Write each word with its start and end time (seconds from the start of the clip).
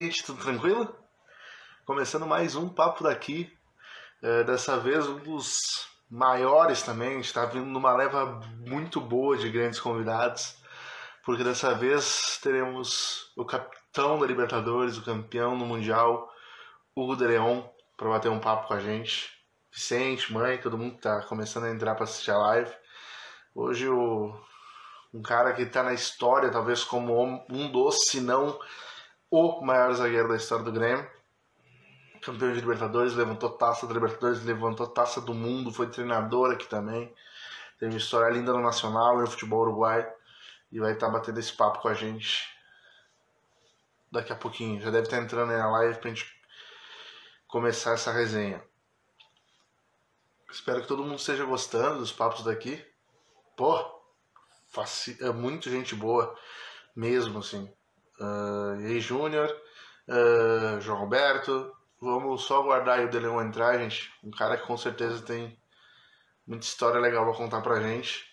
gente, 0.00 0.24
tudo 0.24 0.42
tranquilo? 0.42 0.94
Começando 1.86 2.26
mais 2.26 2.54
um 2.54 2.68
papo 2.68 3.02
daqui. 3.04 3.50
É, 4.22 4.44
dessa 4.44 4.78
vez 4.78 5.06
um 5.06 5.18
dos 5.18 5.88
maiores 6.10 6.82
também. 6.82 7.12
A 7.12 7.14
gente 7.14 7.26
está 7.26 7.46
vindo 7.46 7.64
numa 7.64 7.94
leva 7.94 8.40
muito 8.58 9.00
boa 9.00 9.38
de 9.38 9.48
grandes 9.50 9.80
convidados. 9.80 10.58
Porque 11.24 11.42
dessa 11.42 11.74
vez 11.74 12.38
teremos 12.42 13.32
o 13.36 13.44
capitão 13.44 14.18
da 14.18 14.26
Libertadores, 14.26 14.98
o 14.98 15.04
campeão 15.04 15.56
no 15.56 15.64
Mundial, 15.64 16.30
Hugo 16.94 17.16
de 17.16 17.26
Leon, 17.26 17.62
para 17.96 18.10
bater 18.10 18.28
um 18.30 18.38
papo 18.38 18.68
com 18.68 18.74
a 18.74 18.80
gente. 18.80 19.30
Vicente, 19.72 20.32
mãe, 20.32 20.58
todo 20.58 20.78
mundo 20.78 20.96
que 20.96 21.02
tá 21.02 21.22
começando 21.22 21.64
a 21.64 21.70
entrar 21.70 21.94
para 21.94 22.04
assistir 22.04 22.30
a 22.30 22.38
live. 22.38 22.72
Hoje 23.54 23.88
o, 23.88 24.38
um 25.12 25.22
cara 25.22 25.54
que 25.54 25.62
está 25.62 25.82
na 25.82 25.94
história, 25.94 26.50
talvez 26.50 26.84
como 26.84 27.44
um 27.48 27.72
dos, 27.72 28.08
se 28.08 28.20
não 28.20 28.58
o 29.30 29.60
maior 29.60 29.92
zagueiro 29.94 30.28
da 30.28 30.36
história 30.36 30.64
do 30.64 30.72
Grêmio. 30.72 31.08
Campeão 32.22 32.52
de 32.52 32.60
Libertadores, 32.60 33.14
levantou 33.14 33.50
taça 33.50 33.86
da 33.86 33.94
Libertadores, 33.94 34.42
levantou 34.44 34.86
taça 34.86 35.20
do 35.20 35.34
mundo, 35.34 35.72
foi 35.72 35.88
treinador 35.88 36.52
aqui 36.52 36.66
também. 36.66 37.12
Teve 37.78 37.92
uma 37.92 37.98
história 37.98 38.32
linda 38.32 38.52
no 38.52 38.60
Nacional 38.60 39.18
e 39.18 39.20
no 39.20 39.30
futebol 39.30 39.60
uruguai. 39.60 40.10
E 40.72 40.80
vai 40.80 40.92
estar 40.92 41.06
tá 41.06 41.12
batendo 41.12 41.38
esse 41.38 41.52
papo 41.52 41.80
com 41.80 41.88
a 41.88 41.94
gente 41.94 42.48
daqui 44.10 44.32
a 44.32 44.36
pouquinho. 44.36 44.80
Já 44.80 44.90
deve 44.90 45.04
estar 45.04 45.18
tá 45.18 45.22
entrando 45.22 45.52
aí 45.52 45.58
na 45.58 45.70
live 45.70 45.98
pra 45.98 46.08
gente 46.08 46.34
começar 47.46 47.92
essa 47.92 48.10
resenha. 48.10 48.62
Espero 50.50 50.80
que 50.80 50.88
todo 50.88 51.02
mundo 51.02 51.16
esteja 51.16 51.44
gostando 51.44 51.98
dos 51.98 52.12
papos 52.12 52.42
daqui. 52.42 52.84
Pô, 53.56 53.78
é 55.20 55.30
muito 55.30 55.70
gente 55.70 55.94
boa 55.94 56.36
mesmo, 56.94 57.38
assim 57.38 57.72
uh, 58.20 58.80
e 58.80 58.86
aí 58.86 59.00
Júnior, 59.00 59.48
uh, 60.08 60.80
João 60.80 60.98
Roberto. 60.98 61.74
Vamos 62.00 62.42
só 62.42 62.60
aguardar 62.60 63.00
o 63.00 63.08
Deleon 63.08 63.42
entrar, 63.42 63.78
gente. 63.78 64.12
Um 64.22 64.30
cara 64.30 64.56
que 64.56 64.66
com 64.66 64.76
certeza 64.76 65.22
tem 65.22 65.58
muita 66.46 66.66
história 66.66 67.00
legal 67.00 67.24
para 67.24 67.36
contar 67.36 67.62
pra 67.62 67.80
gente 67.80 68.24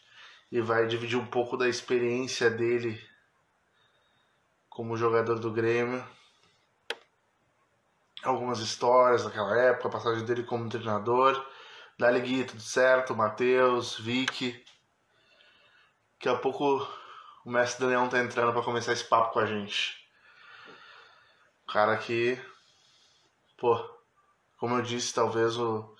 e 0.51 0.61
vai 0.61 0.85
dividir 0.85 1.17
um 1.17 1.25
pouco 1.25 1.57
da 1.57 1.67
experiência 1.67 2.49
dele 2.49 3.01
como 4.69 4.97
jogador 4.97 5.39
do 5.39 5.51
Grêmio. 5.51 6.03
Algumas 8.23 8.59
histórias 8.59 9.23
daquela 9.23 9.57
época, 9.57 9.87
a 9.87 9.91
passagem 9.91 10.25
dele 10.25 10.43
como 10.43 10.69
treinador. 10.69 11.43
Dali 11.97 12.21
Gui, 12.21 12.43
tudo 12.43 12.61
certo? 12.61 13.15
Matheus, 13.15 13.99
Vicky. 13.99 14.63
Daqui 16.13 16.29
a 16.29 16.35
pouco 16.35 16.87
o 17.45 17.51
mestre 17.51 17.85
Daniel 17.85 18.09
tá 18.09 18.19
entrando 18.19 18.53
para 18.53 18.63
começar 18.63 18.93
esse 18.93 19.03
papo 19.03 19.33
com 19.33 19.39
a 19.39 19.45
gente. 19.45 19.95
O 21.67 21.71
cara 21.71 21.97
que, 21.97 22.39
pô, 23.57 23.77
como 24.57 24.75
eu 24.77 24.81
disse, 24.81 25.13
talvez 25.13 25.57
o 25.57 25.93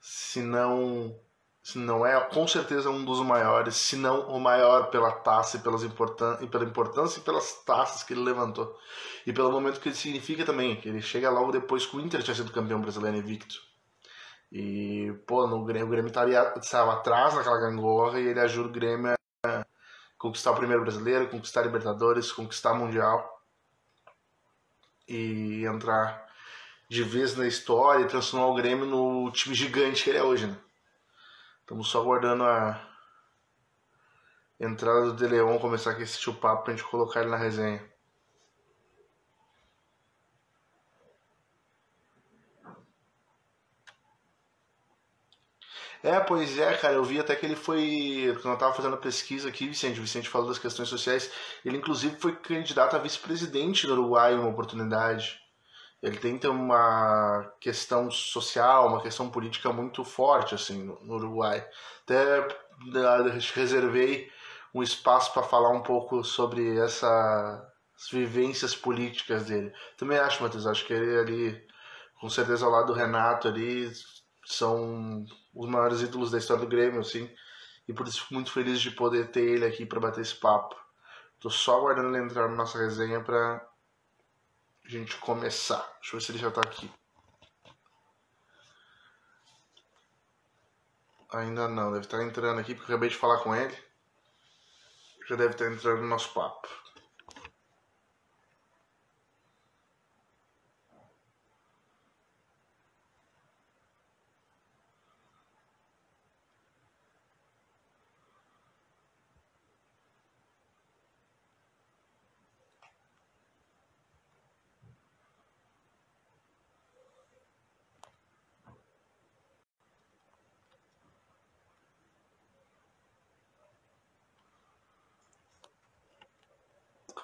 se 0.00 0.40
não 0.40 1.18
se 1.62 1.78
não 1.78 2.06
é, 2.06 2.20
com 2.20 2.46
certeza 2.46 2.90
um 2.90 3.04
dos 3.04 3.18
maiores, 3.20 3.74
se 3.74 3.96
não 3.96 4.28
o 4.28 4.38
maior 4.38 4.88
pela 4.88 5.10
taça 5.10 5.56
e, 5.56 5.60
pelas 5.60 5.82
importan 5.82 6.38
e 6.40 6.46
pela 6.46 6.64
importância 6.64 7.18
e 7.18 7.22
pelas 7.22 7.64
taças 7.64 8.04
que 8.04 8.12
ele 8.12 8.22
levantou. 8.22 8.78
E 9.26 9.32
pelo 9.32 9.50
momento 9.50 9.80
que 9.80 9.88
ele 9.88 9.96
significa 9.96 10.44
também, 10.44 10.76
que 10.76 10.88
ele 10.88 11.02
chega 11.02 11.28
logo 11.28 11.50
depois 11.50 11.84
que 11.84 11.96
o 11.96 12.00
Inter 12.00 12.22
tinha 12.22 12.36
sido 12.36 12.52
campeão 12.52 12.80
brasileiro 12.80 13.16
invicto. 13.16 13.56
E, 14.52 15.12
pô, 15.26 15.48
no 15.48 15.64
Grêmio, 15.64 15.88
o 15.88 15.90
Grêmio 15.90 16.08
estava 16.08 16.92
atrás 16.92 17.34
naquela 17.34 17.58
gangorra 17.58 18.20
e 18.20 18.28
ele 18.28 18.38
ajuda 18.38 18.68
o 18.68 18.72
Grêmio 18.72 19.16
conquistar 20.26 20.50
o 20.50 20.56
primeiro 20.56 20.82
brasileiro, 20.82 21.28
conquistar 21.28 21.60
a 21.60 21.64
Libertadores, 21.64 22.32
conquistar 22.32 22.72
o 22.72 22.76
Mundial 22.76 23.42
e 25.08 25.64
entrar 25.64 26.26
de 26.88 27.02
vez 27.04 27.36
na 27.36 27.46
história 27.46 28.04
e 28.04 28.08
transformar 28.08 28.48
o 28.48 28.54
Grêmio 28.54 28.84
no 28.84 29.30
time 29.30 29.54
gigante 29.54 30.02
que 30.02 30.10
ele 30.10 30.18
é 30.18 30.22
hoje, 30.22 30.48
né? 30.48 30.56
Estamos 31.60 31.88
só 31.88 32.00
aguardando 32.00 32.42
a 32.44 32.80
entrada 34.58 35.12
do 35.12 35.16
De 35.16 35.26
Leon 35.28 35.58
começar 35.58 35.92
aqui 35.92 36.02
esse 36.02 36.32
papo 36.32 36.64
pra 36.64 36.74
gente 36.74 36.88
colocar 36.88 37.20
ele 37.20 37.30
na 37.30 37.36
resenha. 37.36 37.84
É, 46.02 46.20
pois 46.20 46.58
é, 46.58 46.74
cara, 46.76 46.94
eu 46.94 47.04
vi 47.04 47.18
até 47.18 47.34
que 47.34 47.46
ele 47.46 47.56
foi. 47.56 48.36
Quando 48.42 48.54
eu 48.54 48.58
tava 48.58 48.74
fazendo 48.74 48.94
a 48.94 48.98
pesquisa 48.98 49.48
aqui, 49.48 49.66
Vicente, 49.68 49.98
o 49.98 50.02
Vicente 50.02 50.28
falou 50.28 50.48
das 50.48 50.58
questões 50.58 50.88
sociais, 50.88 51.30
ele 51.64 51.76
inclusive 51.78 52.16
foi 52.16 52.34
candidato 52.36 52.94
a 52.94 52.98
vice-presidente 52.98 53.86
do 53.86 53.94
Uruguai 53.94 54.34
em 54.34 54.38
uma 54.38 54.50
oportunidade. 54.50 55.40
Ele 56.02 56.18
tem 56.18 56.38
uma 56.48 57.52
questão 57.60 58.10
social, 58.10 58.88
uma 58.88 59.02
questão 59.02 59.30
política 59.30 59.72
muito 59.72 60.04
forte, 60.04 60.54
assim, 60.54 60.84
no, 60.84 61.14
Uruguai. 61.14 61.66
Até 62.04 62.46
reservei 63.54 64.30
um 64.74 64.82
espaço 64.82 65.32
para 65.32 65.42
falar 65.42 65.70
um 65.70 65.82
pouco 65.82 66.22
sobre 66.22 66.78
essas 66.78 67.62
vivências 68.12 68.74
políticas 68.76 69.46
dele. 69.46 69.72
Também 69.96 70.18
acho, 70.18 70.42
Matheus, 70.42 70.66
acho 70.66 70.84
que 70.86 70.92
ele 70.92 71.18
ali, 71.18 71.66
com 72.20 72.28
certeza 72.28 72.66
ao 72.66 72.70
lado 72.70 72.88
do 72.88 72.92
Renato 72.92 73.48
ali, 73.48 73.90
são 74.44 75.24
os 75.56 75.68
maiores 75.68 76.02
ídolos 76.02 76.30
da 76.30 76.38
história 76.38 76.62
do 76.62 76.68
Grêmio, 76.68 77.00
assim. 77.00 77.34
E 77.88 77.92
por 77.92 78.06
isso 78.06 78.20
fico 78.22 78.34
muito 78.34 78.52
feliz 78.52 78.80
de 78.80 78.90
poder 78.90 79.30
ter 79.30 79.42
ele 79.42 79.64
aqui 79.64 79.86
para 79.86 79.98
bater 79.98 80.20
esse 80.20 80.34
papo. 80.34 80.76
Tô 81.40 81.48
só 81.48 81.78
aguardando 81.78 82.14
ele 82.14 82.24
entrar 82.24 82.48
na 82.48 82.54
nossa 82.54 82.78
resenha 82.78 83.22
pra 83.22 83.66
gente 84.84 85.16
começar. 85.18 85.82
Deixa 86.00 86.14
eu 86.14 86.20
ver 86.20 86.26
se 86.26 86.32
ele 86.32 86.38
já 86.38 86.50
tá 86.50 86.60
aqui. 86.60 86.90
Ainda 91.32 91.68
não, 91.68 91.90
deve 91.92 92.04
estar 92.04 92.22
entrando 92.22 92.60
aqui 92.60 92.74
porque 92.74 92.92
acabei 92.92 93.08
de 93.08 93.16
falar 93.16 93.38
com 93.38 93.54
ele. 93.54 93.76
Já 95.28 95.36
deve 95.36 95.52
estar 95.52 95.70
entrando 95.72 96.02
no 96.02 96.08
nosso 96.08 96.32
papo. 96.32 96.68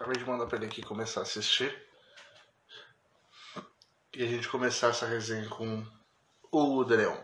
Acabei 0.03 0.19
de 0.19 0.29
mandar 0.29 0.47
pra 0.47 0.57
ele 0.57 0.67
aqui 0.67 0.83
começar 0.83 1.21
a 1.21 1.23
assistir. 1.23 1.73
E 4.13 4.25
a 4.25 4.27
gente 4.27 4.49
começar 4.49 4.89
essa 4.89 5.07
resenha 5.07 5.49
com 5.49 5.87
o 6.51 6.83
Leon. 6.83 7.17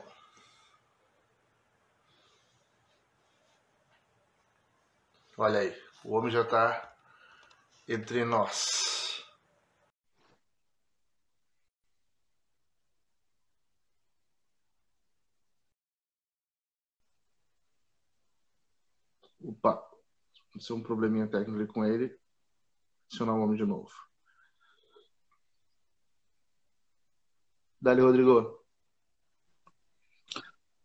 Olha 5.36 5.58
aí, 5.58 5.76
o 6.04 6.14
homem 6.14 6.30
já 6.30 6.44
tá 6.44 6.96
entre 7.88 8.24
nós. 8.24 9.24
Opa, 19.42 19.84
aconteceu 20.50 20.76
um 20.76 20.82
probleminha 20.84 21.26
técnico 21.26 21.72
com 21.72 21.84
ele 21.84 22.16
adicionar 23.08 23.34
o 23.34 23.38
nome 23.38 23.56
de 23.56 23.64
novo. 23.64 23.90
Dali, 27.80 28.00
Rodrigo. 28.00 28.58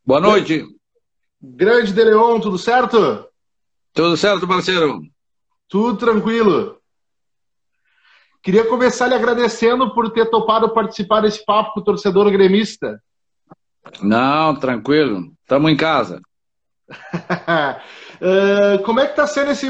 Boa 0.06 0.19
noite. 0.19 0.65
Grande 1.42 1.94
Deleon, 1.94 2.39
tudo 2.39 2.57
certo? 2.57 3.30
Tudo 3.94 4.15
certo, 4.15 4.47
parceiro. 4.47 5.01
Tudo 5.68 5.97
tranquilo. 5.97 6.81
Queria 8.42 8.68
começar 8.68 9.07
lhe 9.07 9.15
agradecendo 9.15 9.94
por 9.94 10.12
ter 10.12 10.30
topado 10.30 10.74
participar 10.74 11.21
desse 11.21 11.44
papo 11.45 11.74
com 11.74 11.80
o 11.80 11.83
torcedor 11.83 12.30
gremista. 12.31 13.01
Não, 14.01 14.56
tranquilo. 14.56 15.33
Estamos 15.42 15.71
em 15.71 15.77
casa. 15.77 16.21
Uh, 18.21 18.81
como 18.83 19.00
é 19.00 19.06
que 19.06 19.12
está 19.12 19.25
sendo 19.25 19.51
esse. 19.51 19.68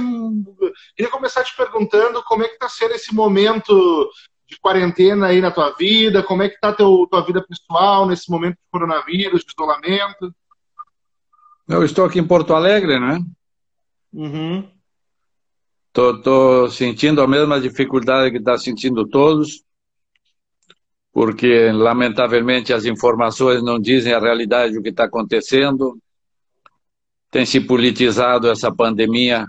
Queria 0.95 1.11
começar 1.11 1.43
te 1.43 1.55
perguntando 1.55 2.23
como 2.23 2.43
é 2.43 2.47
que 2.47 2.53
está 2.53 2.67
sendo 2.67 2.93
esse 2.93 3.13
momento 3.13 4.09
de 4.47 4.59
quarentena 4.59 5.27
aí 5.27 5.41
na 5.41 5.51
tua 5.51 5.71
vida, 5.71 6.23
como 6.23 6.43
é 6.43 6.49
que 6.49 6.55
está 6.55 6.69
a 6.69 6.73
tua 6.73 7.21
vida 7.25 7.43
pessoal 7.47 8.07
nesse 8.07 8.29
momento 8.29 8.53
de 8.53 8.69
coronavírus, 8.71 9.41
de 9.41 9.53
isolamento? 9.57 10.33
Eu 11.67 11.83
estou 11.83 12.05
aqui 12.05 12.19
em 12.19 12.27
Porto 12.27 12.53
Alegre, 12.53 12.99
né? 12.99 13.19
Uhum. 14.11 14.69
Estou 15.95 16.69
sentindo 16.69 17.21
a 17.21 17.27
mesma 17.27 17.59
dificuldade 17.61 18.31
que 18.31 18.37
está 18.37 18.57
sentindo 18.57 19.07
todos, 19.07 19.63
porque, 21.11 21.71
lamentavelmente, 21.71 22.73
as 22.73 22.85
informações 22.85 23.63
não 23.63 23.79
dizem 23.79 24.13
a 24.13 24.19
realidade 24.19 24.73
do 24.73 24.81
que 24.81 24.89
está 24.89 25.05
acontecendo. 25.05 25.97
Tem 27.33 27.47
se 27.47 27.59
politizado 27.59 28.47
essa 28.47 28.71
pandemia, 28.71 29.47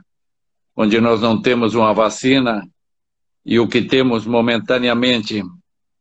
onde 0.74 0.98
nós 1.02 1.20
não 1.20 1.42
temos 1.42 1.74
uma 1.74 1.92
vacina, 1.92 2.66
e 3.44 3.58
o 3.58 3.68
que 3.68 3.82
temos 3.82 4.24
momentaneamente 4.24 5.42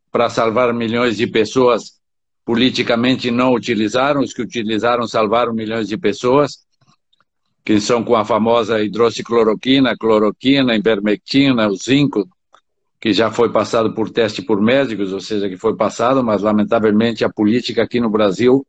para 0.09 0.30
salvar 0.30 0.74
milhões 0.74 1.18
de 1.18 1.27
pessoas, 1.27 2.00
politicamente 2.45 3.30
não 3.30 3.53
utilizaram, 3.53 4.21
os 4.21 4.31
que 4.31 4.41
utilizaram 4.41 5.06
salvaram 5.06 5.53
milhões 5.53 5.89
de 5.89 5.97
pessoas, 5.97 6.59
que 7.65 7.81
são 7.81 8.01
com 8.01 8.15
a 8.15 8.24
famosa 8.24 8.81
hidroxicloroquina, 8.81 9.97
cloroquina, 9.97 10.77
ivermectina, 10.77 11.68
o 11.68 11.75
zinco, 11.75 12.25
que 12.97 13.12
já 13.12 13.29
foi 13.29 13.51
passado 13.51 13.94
por 13.94 14.09
teste 14.09 14.41
por 14.41 14.62
médicos, 14.62 15.12
ou 15.12 15.19
seja, 15.19 15.50
que 15.50 15.57
foi 15.57 15.75
passado, 15.75 16.24
mas 16.24 16.41
lamentavelmente 16.41 17.25
a 17.25 17.29
política 17.29 17.83
aqui 17.83 18.00
no 18.00 18.09
Brasil 18.09 18.65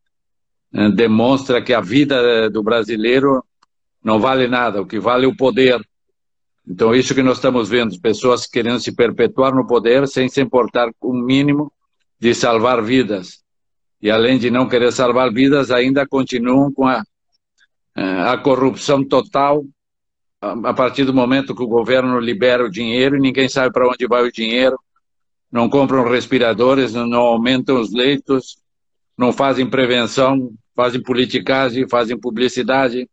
demonstra 0.95 1.63
que 1.63 1.73
a 1.73 1.81
vida 1.81 2.17
eh, 2.17 2.51
do 2.51 2.63
brasileiro 2.63 3.45
não 4.03 4.19
vale 4.19 4.49
nada, 4.49 4.83
o 4.83 4.87
que 4.87 4.99
vale 4.99 5.25
é 5.25 5.29
o 5.29 5.37
poder. 5.37 5.81
Então, 6.67 6.95
isso 6.95 7.15
que 7.15 7.23
nós 7.23 7.37
estamos 7.37 7.69
vendo, 7.69 7.99
pessoas 8.01 8.47
querendo 8.47 8.81
se 8.81 8.93
perpetuar 8.93 9.55
no 9.55 9.67
poder 9.67 10.09
sem 10.09 10.29
se 10.29 10.41
importar 10.41 10.91
com 10.99 11.11
o 11.11 11.23
mínimo 11.25 11.73
de 12.19 12.35
salvar 12.35 12.83
vidas. 12.83 13.45
E 14.03 14.11
além 14.11 14.39
de 14.39 14.51
não 14.51 14.69
querer 14.69 14.93
salvar 14.93 15.33
vidas, 15.33 15.71
ainda 15.71 16.07
continuam 16.07 16.73
com 16.73 16.89
a, 16.89 17.03
eh, 17.97 18.23
a 18.23 18.37
corrupção 18.37 19.05
total 19.05 19.65
a 20.41 20.75
partir 20.75 21.05
do 21.05 21.15
momento 21.15 21.55
que 21.55 21.63
o 21.63 21.69
governo 21.69 22.19
libera 22.19 22.65
o 22.65 22.71
dinheiro 22.71 23.17
e 23.17 23.21
ninguém 23.21 23.49
sabe 23.49 23.73
para 23.73 23.89
onde 23.89 24.07
vai 24.07 24.23
o 24.23 24.33
dinheiro, 24.33 24.79
não 25.51 25.71
compram 25.71 26.07
respiradores, 26.07 26.93
não 26.93 27.21
aumentam 27.21 27.81
os 27.81 27.93
leitos, 27.93 28.59
não 29.17 29.33
fazem 29.33 29.71
prevenção, 29.71 30.53
fazem 30.75 31.03
politicagem, 31.03 31.89
fazem 31.89 32.19
publicidade. 32.19 33.09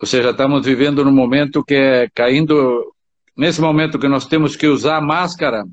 Ou 0.00 0.06
seja, 0.06 0.30
estamos 0.30 0.64
vivendo 0.64 1.04
num 1.04 1.12
momento 1.12 1.64
que 1.64 1.74
é 1.74 2.08
caindo. 2.14 2.92
Nesse 3.36 3.60
momento 3.60 3.98
que 3.98 4.08
nós 4.08 4.26
temos 4.26 4.54
que 4.54 4.68
usar 4.68 5.00
máscara, 5.00 5.64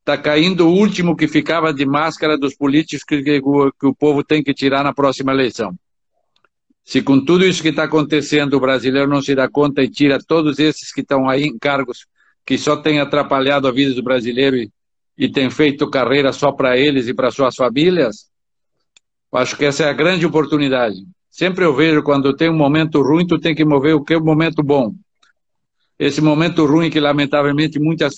está 0.00 0.16
caindo 0.16 0.68
o 0.68 0.72
último 0.72 1.16
que 1.16 1.28
ficava 1.28 1.74
de 1.74 1.84
máscara 1.84 2.38
dos 2.38 2.54
políticos 2.54 3.04
que, 3.04 3.22
que, 3.22 3.40
que 3.40 3.86
o 3.86 3.94
povo 3.94 4.24
tem 4.24 4.42
que 4.42 4.54
tirar 4.54 4.82
na 4.82 4.94
próxima 4.94 5.32
eleição. 5.32 5.76
Se 6.84 7.02
com 7.02 7.22
tudo 7.22 7.44
isso 7.44 7.60
que 7.60 7.70
está 7.70 7.82
acontecendo 7.82 8.54
o 8.54 8.60
brasileiro 8.60 9.10
não 9.10 9.20
se 9.20 9.34
dá 9.34 9.48
conta 9.48 9.82
e 9.82 9.90
tira 9.90 10.18
todos 10.24 10.60
esses 10.60 10.92
que 10.92 11.00
estão 11.00 11.28
aí 11.28 11.42
em 11.42 11.58
cargos 11.58 12.06
que 12.46 12.56
só 12.56 12.76
têm 12.76 13.00
atrapalhado 13.00 13.66
a 13.66 13.72
vida 13.72 13.92
do 13.92 14.04
brasileiro 14.04 14.56
e, 14.56 14.70
e 15.18 15.28
têm 15.28 15.50
feito 15.50 15.90
carreira 15.90 16.32
só 16.32 16.52
para 16.52 16.78
eles 16.78 17.08
e 17.08 17.14
para 17.14 17.32
suas 17.32 17.56
famílias, 17.56 18.30
acho 19.32 19.56
que 19.56 19.64
essa 19.64 19.84
é 19.84 19.88
a 19.88 19.92
grande 19.92 20.24
oportunidade. 20.26 20.96
Sempre 21.30 21.64
eu 21.64 21.74
vejo 21.74 22.02
quando 22.02 22.34
tem 22.34 22.48
um 22.48 22.56
momento 22.56 23.02
ruim, 23.02 23.26
tu 23.26 23.38
tem 23.38 23.54
que 23.54 23.64
mover 23.64 23.94
o 23.94 24.02
que 24.02 24.14
é 24.14 24.16
o 24.16 24.24
momento 24.24 24.62
bom. 24.62 24.94
Esse 25.98 26.20
momento 26.20 26.64
ruim 26.66 26.90
que 26.90 27.00
lamentavelmente 27.00 27.78
muitas 27.78 28.14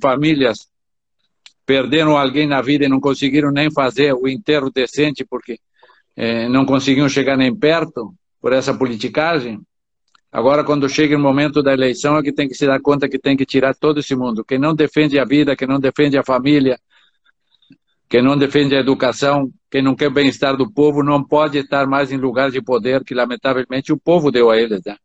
famílias 0.00 0.68
perderam 1.66 2.16
alguém 2.16 2.46
na 2.46 2.62
vida 2.62 2.84
e 2.84 2.88
não 2.88 3.00
conseguiram 3.00 3.50
nem 3.50 3.70
fazer 3.70 4.14
o 4.14 4.28
enterro 4.28 4.70
decente 4.70 5.24
porque 5.24 5.58
é, 6.16 6.48
não 6.48 6.64
conseguiam 6.64 7.08
chegar 7.08 7.36
nem 7.36 7.54
perto 7.54 8.14
por 8.40 8.52
essa 8.52 8.72
politicagem. 8.72 9.60
Agora, 10.30 10.62
quando 10.62 10.88
chega 10.88 11.16
o 11.16 11.20
momento 11.20 11.62
da 11.62 11.72
eleição, 11.72 12.16
é 12.16 12.22
que 12.22 12.32
tem 12.32 12.48
que 12.48 12.54
se 12.54 12.66
dar 12.66 12.80
conta 12.80 13.08
que 13.08 13.18
tem 13.18 13.36
que 13.36 13.44
tirar 13.44 13.74
todo 13.74 14.00
esse 14.00 14.14
mundo. 14.14 14.44
Quem 14.44 14.58
não 14.58 14.74
defende 14.74 15.18
a 15.18 15.24
vida, 15.24 15.56
quem 15.56 15.66
não 15.66 15.80
defende 15.80 16.16
a 16.16 16.22
família, 16.22 16.78
quem 18.08 18.22
não 18.22 18.36
defende 18.36 18.74
a 18.76 18.80
educação, 18.80 19.50
quem 19.70 19.82
não 19.82 19.96
quer 19.96 20.08
o 20.08 20.12
bem-estar 20.12 20.56
do 20.56 20.70
povo, 20.70 21.02
não 21.02 21.22
pode 21.22 21.58
estar 21.58 21.86
mais 21.86 22.12
em 22.12 22.16
lugar 22.16 22.50
de 22.50 22.62
poder 22.62 23.02
que, 23.04 23.14
lamentavelmente, 23.14 23.92
o 23.92 23.98
povo 23.98 24.30
deu 24.30 24.50
a 24.50 24.56
eles. 24.56 24.80
Né? 24.84 24.96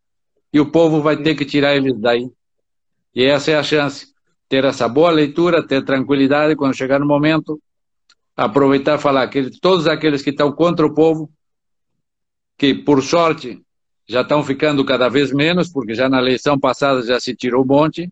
E 0.53 0.59
o 0.59 0.69
povo 0.69 1.01
vai 1.01 1.18
ter 1.18 1.36
que 1.36 1.44
tirar 1.44 1.75
eles 1.75 2.00
daí. 2.00 2.30
E 3.15 3.24
essa 3.24 3.51
é 3.51 3.56
a 3.56 3.63
chance. 3.63 4.07
Ter 4.48 4.63
essa 4.65 4.88
boa 4.88 5.09
leitura, 5.09 5.65
ter 5.65 5.83
tranquilidade 5.83 6.56
quando 6.56 6.75
chegar 6.75 7.00
no 7.00 7.06
momento, 7.06 7.59
aproveitar 8.36 8.98
e 8.98 9.01
falar 9.01 9.27
que 9.27 9.50
todos 9.59 9.88
aqueles 9.88 10.21
que 10.21 10.30
estão 10.30 10.51
contra 10.51 10.86
o 10.86 10.94
povo, 10.94 11.30
que 12.57 12.74
por 12.74 13.01
sorte 13.01 13.62
já 14.07 14.21
estão 14.21 14.44
ficando 14.44 14.83
cada 14.86 15.09
vez 15.09 15.31
menos, 15.31 15.69
porque 15.71 15.95
já 15.95 16.09
na 16.09 16.19
eleição 16.19 16.59
passada 16.59 17.01
já 17.01 17.19
se 17.19 17.36
tirou 17.36 17.63
um 17.63 17.68
monte, 17.68 18.12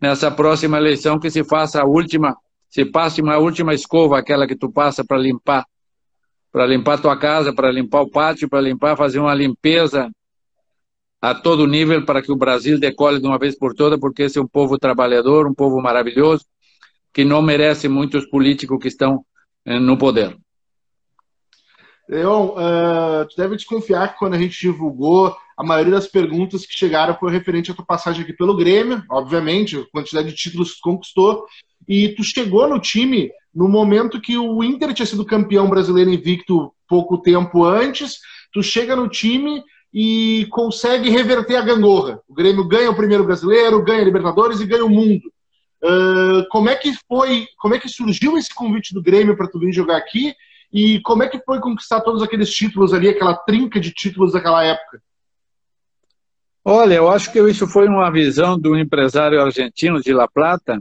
nessa 0.00 0.30
próxima 0.30 0.78
eleição 0.78 1.18
que 1.18 1.30
se 1.30 1.44
faça 1.44 1.82
a 1.82 1.84
última, 1.84 2.36
se 2.68 2.84
passe 2.84 3.20
uma 3.22 3.38
última 3.38 3.74
escova, 3.74 4.18
aquela 4.18 4.46
que 4.46 4.56
tu 4.56 4.70
passa 4.70 5.04
para 5.04 5.18
limpar, 5.18 5.64
para 6.52 6.66
limpar 6.66 7.00
tua 7.00 7.16
casa, 7.18 7.54
para 7.54 7.70
limpar 7.70 8.02
o 8.02 8.10
pátio, 8.10 8.48
para 8.48 8.60
limpar, 8.60 8.96
fazer 8.96 9.18
uma 9.18 9.34
limpeza 9.34 10.10
a 11.20 11.34
todo 11.34 11.66
nível 11.66 12.04
para 12.04 12.22
que 12.22 12.30
o 12.30 12.36
Brasil 12.36 12.78
decole 12.78 13.20
de 13.20 13.26
uma 13.26 13.38
vez 13.38 13.58
por 13.58 13.74
todas, 13.74 13.98
porque 13.98 14.24
esse 14.24 14.38
é 14.38 14.42
um 14.42 14.46
povo 14.46 14.78
trabalhador, 14.78 15.46
um 15.46 15.54
povo 15.54 15.80
maravilhoso, 15.80 16.44
que 17.12 17.24
não 17.24 17.42
merece 17.42 17.88
muitos 17.88 18.26
políticos 18.26 18.78
que 18.80 18.88
estão 18.88 19.24
é, 19.64 19.78
no 19.78 19.96
poder. 19.96 20.36
Leon, 22.08 22.50
uh, 22.50 23.26
tu 23.28 23.36
deve 23.36 23.56
desconfiar 23.56 24.12
que 24.12 24.18
quando 24.18 24.34
a 24.34 24.38
gente 24.38 24.60
divulgou, 24.60 25.36
a 25.56 25.64
maioria 25.64 25.94
das 25.94 26.06
perguntas 26.06 26.64
que 26.64 26.72
chegaram 26.72 27.16
foi 27.18 27.32
referente 27.32 27.70
à 27.70 27.74
tua 27.74 27.84
passagem 27.84 28.22
aqui 28.22 28.32
pelo 28.32 28.56
Grêmio, 28.56 29.02
obviamente, 29.10 29.76
a 29.76 29.90
quantidade 29.90 30.28
de 30.28 30.36
títulos 30.36 30.74
que 30.74 30.80
conquistou, 30.80 31.46
e 31.88 32.08
tu 32.10 32.22
chegou 32.24 32.68
no 32.68 32.80
time 32.80 33.30
no 33.54 33.68
momento 33.68 34.20
que 34.20 34.36
o 34.36 34.62
Inter 34.62 34.92
tinha 34.92 35.06
sido 35.06 35.24
campeão 35.24 35.68
brasileiro 35.68 36.10
invicto 36.10 36.72
pouco 36.86 37.18
tempo 37.18 37.64
antes, 37.64 38.18
tu 38.52 38.62
chega 38.62 38.94
no 38.94 39.08
time 39.08 39.62
e 39.92 40.46
consegue 40.50 41.08
reverter 41.08 41.56
a 41.56 41.62
gangorra. 41.62 42.20
O 42.28 42.34
Grêmio 42.34 42.68
ganha 42.68 42.90
o 42.90 42.94
primeiro 42.94 43.24
brasileiro, 43.24 43.82
ganha 43.82 44.02
a 44.02 44.04
Libertadores 44.04 44.60
e 44.60 44.66
ganha 44.66 44.84
o 44.84 44.90
mundo. 44.90 45.22
Uh, 45.82 46.46
como 46.50 46.68
é 46.68 46.74
que 46.74 46.92
foi, 47.08 47.46
como 47.58 47.74
é 47.74 47.78
que 47.78 47.88
surgiu 47.88 48.36
esse 48.36 48.54
convite 48.54 48.92
do 48.92 49.02
Grêmio 49.02 49.36
para 49.36 49.48
tu 49.48 49.58
vir 49.58 49.72
jogar 49.72 49.96
aqui 49.96 50.34
e 50.72 51.00
como 51.00 51.22
é 51.22 51.28
que 51.28 51.40
foi 51.44 51.60
conquistar 51.60 52.00
todos 52.02 52.22
aqueles 52.22 52.50
títulos 52.50 52.92
ali, 52.92 53.08
aquela 53.08 53.34
trinca 53.34 53.80
de 53.80 53.90
títulos 53.90 54.32
daquela 54.32 54.62
época? 54.64 55.00
Olha, 56.62 56.94
eu 56.94 57.08
acho 57.08 57.32
que 57.32 57.38
isso 57.48 57.66
foi 57.66 57.86
uma 57.88 58.10
visão 58.10 58.58
do 58.58 58.76
empresário 58.76 59.40
argentino 59.40 60.00
de 60.02 60.12
La 60.12 60.26
Plata, 60.28 60.78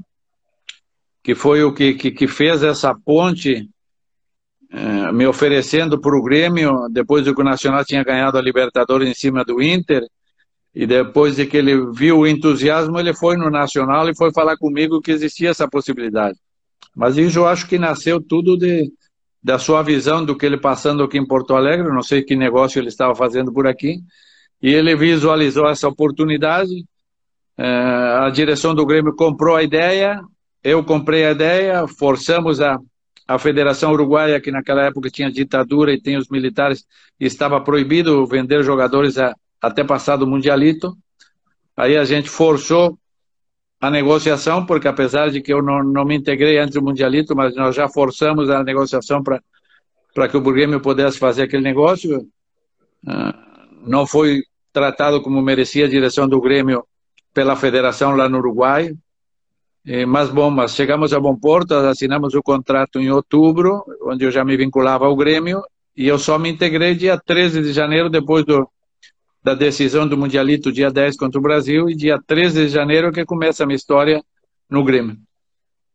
que 1.25 1.33
foi 1.33 1.63
o 1.63 1.73
que, 1.73 1.95
que, 1.95 2.11
que 2.11 2.27
fez 2.27 2.61
essa 2.61 2.93
ponte 2.93 3.67
eh, 4.71 5.11
me 5.11 5.25
oferecendo 5.25 5.99
para 5.99 6.15
o 6.15 6.21
Grêmio, 6.21 6.87
depois 6.91 7.25
que 7.25 7.41
o 7.41 7.43
Nacional 7.43 7.83
tinha 7.83 8.03
ganhado 8.03 8.37
a 8.37 8.41
Libertadores 8.41 9.09
em 9.09 9.13
cima 9.15 9.43
do 9.43 9.59
Inter, 9.59 10.05
e 10.73 10.85
depois 10.85 11.37
de 11.37 11.47
que 11.47 11.57
ele 11.57 11.91
viu 11.91 12.19
o 12.19 12.27
entusiasmo, 12.27 12.99
ele 12.99 13.11
foi 13.11 13.37
no 13.37 13.49
Nacional 13.49 14.07
e 14.07 14.15
foi 14.15 14.31
falar 14.31 14.55
comigo 14.55 15.01
que 15.01 15.11
existia 15.11 15.49
essa 15.49 15.67
possibilidade. 15.67 16.37
Mas 16.95 17.17
isso 17.17 17.39
eu 17.39 17.47
acho 17.47 17.67
que 17.67 17.79
nasceu 17.79 18.21
tudo 18.21 18.55
de, 18.55 18.93
da 19.41 19.57
sua 19.57 19.81
visão 19.81 20.23
do 20.23 20.37
que 20.37 20.45
ele 20.45 20.59
passando 20.59 21.01
aqui 21.01 21.17
em 21.17 21.25
Porto 21.25 21.55
Alegre, 21.55 21.89
não 21.89 22.03
sei 22.03 22.21
que 22.21 22.35
negócio 22.35 22.77
ele 22.77 22.89
estava 22.89 23.15
fazendo 23.15 23.51
por 23.51 23.65
aqui, 23.65 23.97
e 24.61 24.71
ele 24.71 24.95
visualizou 24.95 25.67
essa 25.67 25.87
oportunidade. 25.87 26.85
É, 27.57 27.65
a 27.65 28.29
direção 28.29 28.75
do 28.75 28.85
Grêmio 28.85 29.15
comprou 29.15 29.55
a 29.55 29.63
ideia, 29.63 30.21
eu 30.65 30.83
comprei 30.83 31.23
a 31.23 31.31
ideia, 31.31 31.87
forçamos 31.87 32.59
a, 32.59 32.79
a 33.27 33.37
Federação 33.37 33.93
Uruguaia, 33.93 34.41
que 34.41 34.49
naquela 34.49 34.81
época 34.81 35.11
tinha 35.11 35.31
ditadura 35.31 35.93
e 35.93 36.01
tem 36.01 36.17
os 36.17 36.27
militares, 36.27 36.83
estava 37.19 37.61
proibido 37.61 38.25
vender 38.25 38.63
jogadores 38.63 39.19
a, 39.19 39.35
até 39.61 39.83
passado 39.83 40.23
o 40.23 40.27
Mundialito. 40.27 40.97
Aí 41.77 41.95
a 41.95 42.03
gente 42.03 42.31
forçou 42.31 42.97
a 43.79 43.91
negociação, 43.91 44.65
porque 44.65 44.87
apesar 44.87 45.29
de 45.29 45.39
que 45.39 45.53
eu 45.53 45.61
não, 45.61 45.83
não 45.83 46.03
me 46.03 46.15
integrei 46.15 46.57
antes 46.57 46.73
do 46.73 46.81
Mundialito, 46.81 47.35
mas 47.35 47.55
nós 47.55 47.75
já 47.75 47.87
forçamos 47.87 48.49
a 48.49 48.63
negociação 48.63 49.21
para 49.21 50.27
que 50.27 50.35
o 50.35 50.41
Grêmio 50.41 50.81
pudesse 50.81 51.19
fazer 51.19 51.43
aquele 51.43 51.61
negócio. 51.61 52.27
Uh, 53.03 53.85
não 53.85 54.07
foi 54.07 54.41
tratado 54.73 55.21
como 55.21 55.39
merecia 55.43 55.85
a 55.85 55.89
direção 55.89 56.27
do 56.27 56.41
Grêmio 56.41 56.83
pela 57.35 57.55
federação 57.55 58.15
lá 58.15 58.27
no 58.27 58.39
Uruguai. 58.39 58.91
E, 59.85 60.05
mas 60.05 60.29
bom, 60.29 60.49
mas 60.49 60.73
chegamos 60.73 61.13
a 61.13 61.19
bom 61.19 61.35
porto, 61.35 61.73
assinamos 61.73 62.33
o 62.33 62.41
contrato 62.41 62.99
em 62.99 63.11
outubro, 63.11 63.83
onde 64.01 64.25
eu 64.25 64.31
já 64.31 64.43
me 64.43 64.57
vinculava 64.57 65.05
ao 65.05 65.15
Grêmio, 65.15 65.61
e 65.95 66.07
eu 66.07 66.17
só 66.17 66.39
me 66.39 66.49
integrei 66.49 66.95
dia 66.95 67.21
13 67.23 67.61
de 67.61 67.71
janeiro, 67.71 68.09
depois 68.09 68.43
do, 68.43 68.67
da 69.43 69.53
decisão 69.53 70.07
do 70.07 70.17
Mundialito 70.17 70.71
dia 70.71 70.89
10 70.89 71.17
contra 71.17 71.39
o 71.39 71.43
Brasil 71.43 71.87
e 71.87 71.95
dia 71.95 72.19
13 72.25 72.65
de 72.65 72.69
janeiro 72.69 73.11
que 73.11 73.23
começa 73.23 73.63
a 73.63 73.67
minha 73.67 73.75
história 73.75 74.23
no 74.67 74.83
Grêmio. 74.83 75.17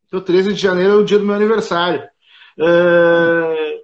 Então, 0.06 0.20
13 0.20 0.52
de 0.52 0.60
janeiro 0.60 0.92
é 0.92 0.96
o 0.96 1.04
dia 1.04 1.18
do 1.18 1.26
meu 1.26 1.34
aniversário. 1.34 2.02
Uh, 2.56 3.80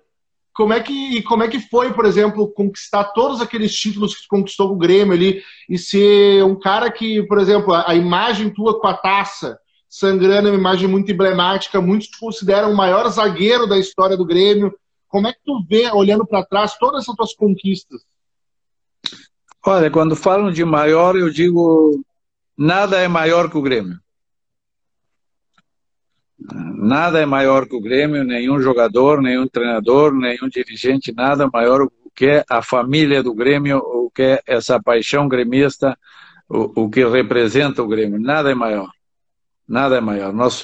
como 0.54 0.72
é 0.72 0.80
que 0.80 1.20
como 1.22 1.42
é 1.42 1.48
que 1.48 1.58
foi, 1.58 1.92
por 1.92 2.04
exemplo, 2.04 2.52
conquistar 2.52 3.04
todos 3.06 3.40
aqueles 3.40 3.74
títulos 3.74 4.14
que 4.14 4.26
conquistou 4.28 4.70
o 4.70 4.76
Grêmio 4.76 5.14
ali 5.14 5.42
e 5.68 5.76
ser 5.76 6.44
um 6.44 6.58
cara 6.58 6.90
que, 6.90 7.22
por 7.24 7.38
exemplo, 7.38 7.74
a, 7.74 7.90
a 7.90 7.94
imagem 7.96 8.50
tua 8.50 8.78
com 8.80 8.86
a 8.86 8.94
taça 8.94 9.58
sangrando 9.98 10.48
é 10.48 10.50
uma 10.50 10.58
imagem 10.58 10.86
muito 10.86 11.10
emblemática, 11.10 11.80
muitos 11.80 12.08
consideram 12.18 12.70
o 12.70 12.76
maior 12.76 13.08
zagueiro 13.08 13.66
da 13.66 13.78
história 13.78 14.14
do 14.14 14.26
Grêmio. 14.26 14.76
Como 15.08 15.26
é 15.26 15.32
que 15.32 15.40
tu 15.42 15.64
vê, 15.66 15.90
olhando 15.90 16.26
para 16.26 16.44
trás, 16.44 16.76
todas 16.76 17.02
essas 17.02 17.16
tuas 17.16 17.34
conquistas? 17.34 18.02
Olha, 19.64 19.90
quando 19.90 20.14
falam 20.14 20.52
de 20.52 20.62
maior, 20.66 21.16
eu 21.16 21.30
digo 21.30 21.98
nada 22.54 23.00
é 23.00 23.08
maior 23.08 23.50
que 23.50 23.56
o 23.56 23.62
Grêmio. 23.62 23.98
Nada 26.38 27.18
é 27.18 27.24
maior 27.24 27.66
que 27.66 27.74
o 27.74 27.80
Grêmio, 27.80 28.22
nenhum 28.22 28.60
jogador, 28.60 29.22
nenhum 29.22 29.48
treinador, 29.48 30.12
nenhum 30.12 30.48
dirigente, 30.50 31.10
nada 31.10 31.48
maior 31.50 31.88
que 32.14 32.26
é 32.26 32.44
a 32.50 32.60
família 32.60 33.22
do 33.22 33.34
Grêmio, 33.34 33.78
o 33.78 34.10
que 34.10 34.22
é 34.22 34.42
essa 34.46 34.80
paixão 34.80 35.26
gremista, 35.26 35.98
o, 36.46 36.84
o 36.84 36.90
que 36.90 37.02
representa 37.02 37.82
o 37.82 37.88
Grêmio. 37.88 38.20
Nada 38.20 38.50
é 38.50 38.54
maior. 38.54 38.95
Nada 39.68 39.96
é 39.96 40.00
maior. 40.00 40.32
Nós 40.32 40.62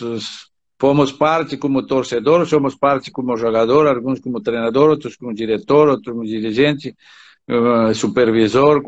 fomos 0.79 1.13
parte 1.13 1.57
como 1.57 1.87
torcedor, 1.87 2.47
somos 2.47 2.75
parte 2.75 3.11
como 3.11 3.37
jogador, 3.37 3.87
alguns 3.87 4.21
como 4.21 4.41
treinador, 4.41 4.91
outros 4.91 5.17
como 5.17 5.33
diretor, 5.33 5.89
outros 5.89 6.13
como 6.13 6.25
dirigente, 6.25 6.95
uh, 7.49 7.95
supervisor, 7.95 8.83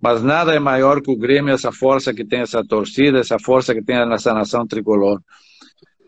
mas 0.00 0.22
nada 0.22 0.54
é 0.54 0.58
maior 0.58 1.00
que 1.00 1.10
o 1.10 1.16
Grêmio, 1.16 1.54
essa 1.54 1.72
força 1.72 2.12
que 2.12 2.24
tem 2.24 2.40
essa 2.40 2.62
torcida, 2.62 3.18
essa 3.18 3.38
força 3.38 3.74
que 3.74 3.82
tem 3.82 3.96
essa 4.12 4.32
nação 4.32 4.66
tricolor. 4.66 5.20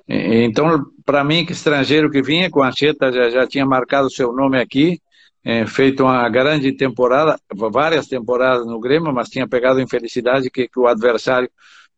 Então, 0.06 0.86
para 1.04 1.22
mim, 1.22 1.44
que 1.44 1.52
estrangeiro 1.52 2.10
que 2.10 2.22
vinha, 2.22 2.50
com 2.50 2.62
a 2.62 2.68
Anchieta 2.68 3.12
já, 3.12 3.28
já 3.28 3.46
tinha 3.46 3.66
marcado 3.66 4.10
seu 4.10 4.32
nome 4.32 4.58
aqui, 4.58 4.98
é, 5.44 5.66
feito 5.66 6.02
uma 6.02 6.26
grande 6.30 6.72
temporada, 6.72 7.38
várias 7.70 8.06
temporadas 8.06 8.66
no 8.66 8.80
Grêmio, 8.80 9.12
mas 9.12 9.28
tinha 9.28 9.46
pegado 9.46 9.80
infelicidade 9.80 10.50
que, 10.50 10.66
que 10.66 10.80
o 10.80 10.86
adversário 10.86 11.50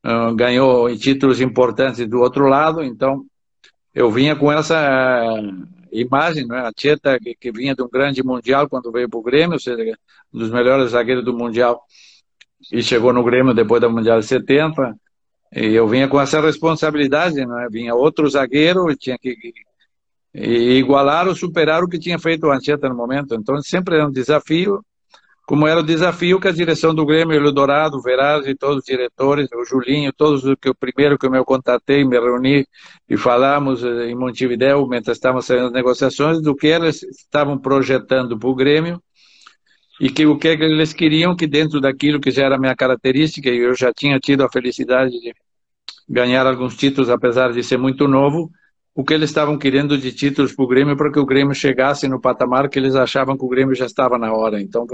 uh, 0.04 0.34
ganhou 0.34 0.94
títulos 0.96 1.40
importantes 1.40 2.06
do 2.06 2.20
outro 2.20 2.46
lado, 2.46 2.82
então 2.82 3.24
eu 3.94 4.10
vinha 4.10 4.36
com 4.36 4.52
essa 4.52 5.26
imagem, 5.92 6.46
não 6.46 6.56
é? 6.56 6.66
a 6.66 6.72
Tieta 6.72 7.18
que, 7.18 7.34
que, 7.34 7.50
vinha 7.50 7.74
de 7.74 7.82
um 7.82 7.88
grande 7.88 8.22
mundial 8.22 8.68
quando 8.68 8.92
veio 8.92 9.08
para 9.08 9.18
o 9.18 9.22
Grêmio, 9.22 9.58
um 10.32 10.38
dos 10.38 10.50
melhores 10.50 10.92
zagueiros 10.92 11.24
do 11.24 11.36
mundial, 11.36 11.82
e 12.72 12.82
chegou 12.82 13.12
no 13.12 13.24
Grêmio 13.24 13.54
depois 13.54 13.80
da 13.80 13.88
Mundial 13.88 14.20
de 14.20 14.26
70, 14.26 14.94
e 15.54 15.74
eu 15.74 15.88
vinha 15.88 16.06
com 16.06 16.20
essa 16.20 16.40
responsabilidade, 16.40 17.44
não 17.44 17.58
é? 17.58 17.68
Vinha 17.68 17.94
outro 17.94 18.28
zagueiro, 18.28 18.94
tinha 18.96 19.18
que 19.18 19.36
igualar 20.32 21.26
ou 21.26 21.34
superar 21.34 21.82
o 21.82 21.88
que 21.88 21.98
tinha 21.98 22.18
feito 22.18 22.46
o 22.46 22.52
Anchieta 22.52 22.88
no 22.88 22.94
momento. 22.94 23.34
Então 23.34 23.60
sempre 23.60 23.96
era 23.96 24.06
um 24.06 24.12
desafio, 24.12 24.84
como 25.50 25.66
era 25.66 25.80
o 25.80 25.82
desafio 25.82 26.38
que 26.38 26.46
a 26.46 26.52
direção 26.52 26.94
do 26.94 27.04
Grêmio, 27.04 27.44
o 27.44 27.50
Dourado, 27.50 27.96
o 27.96 28.00
Veraz 28.00 28.46
e 28.46 28.54
todos 28.54 28.76
os 28.76 28.84
diretores, 28.84 29.48
o 29.52 29.64
Julinho, 29.64 30.12
todos 30.12 30.44
que 30.60 30.70
o 30.70 30.74
primeiro 30.76 31.18
que 31.18 31.26
eu 31.26 31.30
me 31.30 31.44
contatei, 31.44 32.04
me 32.04 32.16
reuni 32.20 32.64
e 33.08 33.16
falamos 33.16 33.82
eh, 33.82 34.10
em 34.10 34.14
Montevideo, 34.14 34.82
enquanto 34.82 35.10
estávamos 35.10 35.48
fazendo 35.48 35.66
as 35.66 35.72
negociações, 35.72 36.40
do 36.40 36.54
que 36.54 36.68
eles 36.68 37.02
estavam 37.02 37.58
projetando 37.58 38.38
para 38.38 38.48
o 38.48 38.54
Grêmio 38.54 39.02
e 40.00 40.08
que 40.08 40.24
o 40.24 40.38
que 40.38 40.46
eles 40.46 40.92
queriam 40.92 41.34
que 41.34 41.48
dentro 41.48 41.80
daquilo 41.80 42.20
que 42.20 42.30
já 42.30 42.44
era 42.44 42.56
minha 42.56 42.76
característica, 42.76 43.50
e 43.50 43.58
eu 43.58 43.74
já 43.74 43.92
tinha 43.92 44.20
tido 44.20 44.44
a 44.44 44.48
felicidade 44.48 45.10
de 45.10 45.34
ganhar 46.08 46.46
alguns 46.46 46.76
títulos, 46.76 47.10
apesar 47.10 47.52
de 47.52 47.64
ser 47.64 47.76
muito 47.76 48.06
novo, 48.06 48.52
o 48.94 49.02
que 49.02 49.14
eles 49.14 49.30
estavam 49.30 49.58
querendo 49.58 49.98
de 49.98 50.12
títulos 50.12 50.54
para 50.54 50.64
o 50.64 50.68
Grêmio 50.68 50.96
para 50.96 51.10
que 51.10 51.18
o 51.18 51.26
Grêmio 51.26 51.56
chegasse 51.56 52.06
no 52.06 52.20
patamar 52.20 52.68
que 52.68 52.78
eles 52.78 52.94
achavam 52.94 53.36
que 53.36 53.44
o 53.44 53.48
Grêmio 53.48 53.74
já 53.74 53.86
estava 53.86 54.16
na 54.16 54.32
hora. 54.32 54.60
Então, 54.60 54.86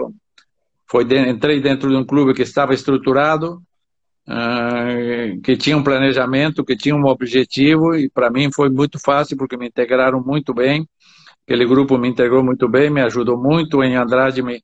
foi 0.88 1.04
entrei 1.28 1.60
dentro 1.60 1.88
de 1.88 1.96
um 1.96 2.04
clube 2.04 2.34
que 2.34 2.42
estava 2.42 2.72
estruturado, 2.72 3.62
uh, 4.28 5.40
que 5.42 5.56
tinha 5.56 5.76
um 5.76 5.82
planejamento, 5.82 6.64
que 6.64 6.76
tinha 6.76 6.94
um 6.94 7.06
objetivo, 7.06 7.94
e 7.94 8.08
para 8.08 8.30
mim 8.30 8.50
foi 8.52 8.68
muito 8.68 8.98
fácil 8.98 9.36
porque 9.36 9.56
me 9.56 9.66
integraram 9.66 10.22
muito 10.22 10.54
bem. 10.54 10.88
Aquele 11.46 11.64
grupo 11.64 11.96
me 11.96 12.08
integrou 12.08 12.42
muito 12.42 12.68
bem, 12.68 12.90
me 12.90 13.00
ajudou 13.02 13.40
muito. 13.40 13.82
Em 13.82 13.96
Andrade 13.96 14.42
me, 14.42 14.62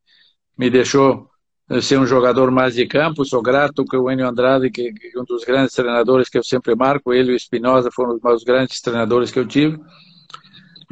me 0.59 0.69
deixou 0.69 1.29
eh, 1.71 1.81
ser 1.81 1.99
um 1.99 2.07
jogador 2.07 2.51
mais 2.51 2.75
de 2.75 2.87
campo. 2.87 3.25
Sou 3.25 3.41
grato 3.41 3.85
que 3.85 3.97
o 3.97 4.11
Enio 4.11 4.29
Andrade, 4.29 4.69
que, 4.71 4.93
que 4.93 5.19
um 5.19 5.25
dos 5.25 5.45
grandes 5.45 5.75
treinadores 5.75 6.29
que 6.29 6.39
eu 6.39 6.43
sempre 6.43 6.75
marco, 6.75 7.13
ele 7.13 7.31
e 7.31 7.35
o 7.35 7.37
Espinosa 7.37 7.89
foram 7.93 8.17
os 8.17 8.21
meus 8.21 8.43
grandes 8.43 8.81
treinadores 8.81 9.31
que 9.31 9.39
eu 9.39 9.47
tive. 9.47 9.79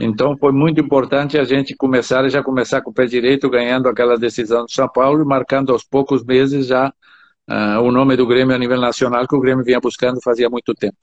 Então 0.01 0.35
foi 0.39 0.51
muito 0.51 0.81
importante 0.81 1.39
a 1.39 1.45
gente 1.45 1.77
começar 1.77 2.27
já 2.31 2.43
começar 2.43 2.81
com 2.81 2.91
o 2.91 2.95
pé 2.95 3.05
direito, 3.05 3.51
ganhando 3.51 3.87
aquela 3.87 4.17
decisão 4.17 4.65
do 4.65 4.73
São 4.73 4.89
Paulo 4.89 5.23
e 5.23 5.27
marcando 5.27 5.73
aos 5.73 5.85
poucos 5.85 6.25
meses 6.25 6.67
já 6.67 6.89
uh, 6.89 7.83
o 7.83 7.93
nome 7.93 8.17
do 8.17 8.27
Grêmio 8.27 8.57
a 8.57 8.59
nível 8.59 8.81
nacional 8.81 9.29
que 9.29 9.37
o 9.37 9.41
Grêmio 9.41 9.63
vinha 9.63 9.79
buscando 9.79 10.19
fazia 10.23 10.49
muito 10.49 10.73
tempo. 10.73 10.97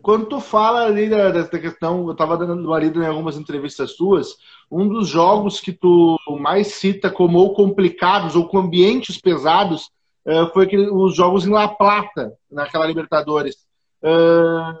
Quando 0.00 0.24
tu 0.26 0.40
fala 0.40 0.86
ali 0.86 1.10
dessa 1.10 1.58
questão, 1.58 2.06
eu 2.06 2.12
estava 2.12 2.38
dando 2.38 2.66
uma 2.66 2.78
lida 2.78 3.04
em 3.04 3.06
algumas 3.06 3.36
entrevistas 3.36 3.94
tuas, 3.94 4.36
um 4.70 4.88
dos 4.88 5.08
jogos 5.08 5.60
que 5.60 5.72
tu 5.72 6.16
mais 6.40 6.68
cita 6.68 7.10
como 7.10 7.38
ou 7.38 7.52
complicados 7.52 8.36
ou 8.36 8.48
com 8.48 8.58
ambientes 8.58 9.20
pesados 9.20 9.90
uh, 10.24 10.50
foi 10.54 10.66
os 10.90 11.14
jogos 11.14 11.44
em 11.44 11.50
La 11.50 11.68
Plata, 11.68 12.32
naquela 12.50 12.86
Libertadores. 12.86 13.65
Ah, 14.02 14.74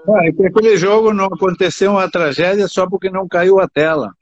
aquele 0.46 0.76
jogo 0.76 1.12
não 1.12 1.26
aconteceu 1.26 1.92
uma 1.92 2.10
tragédia 2.10 2.68
só 2.68 2.88
porque 2.88 3.10
não 3.10 3.26
caiu 3.26 3.60
a 3.60 3.68
tela. 3.68 4.12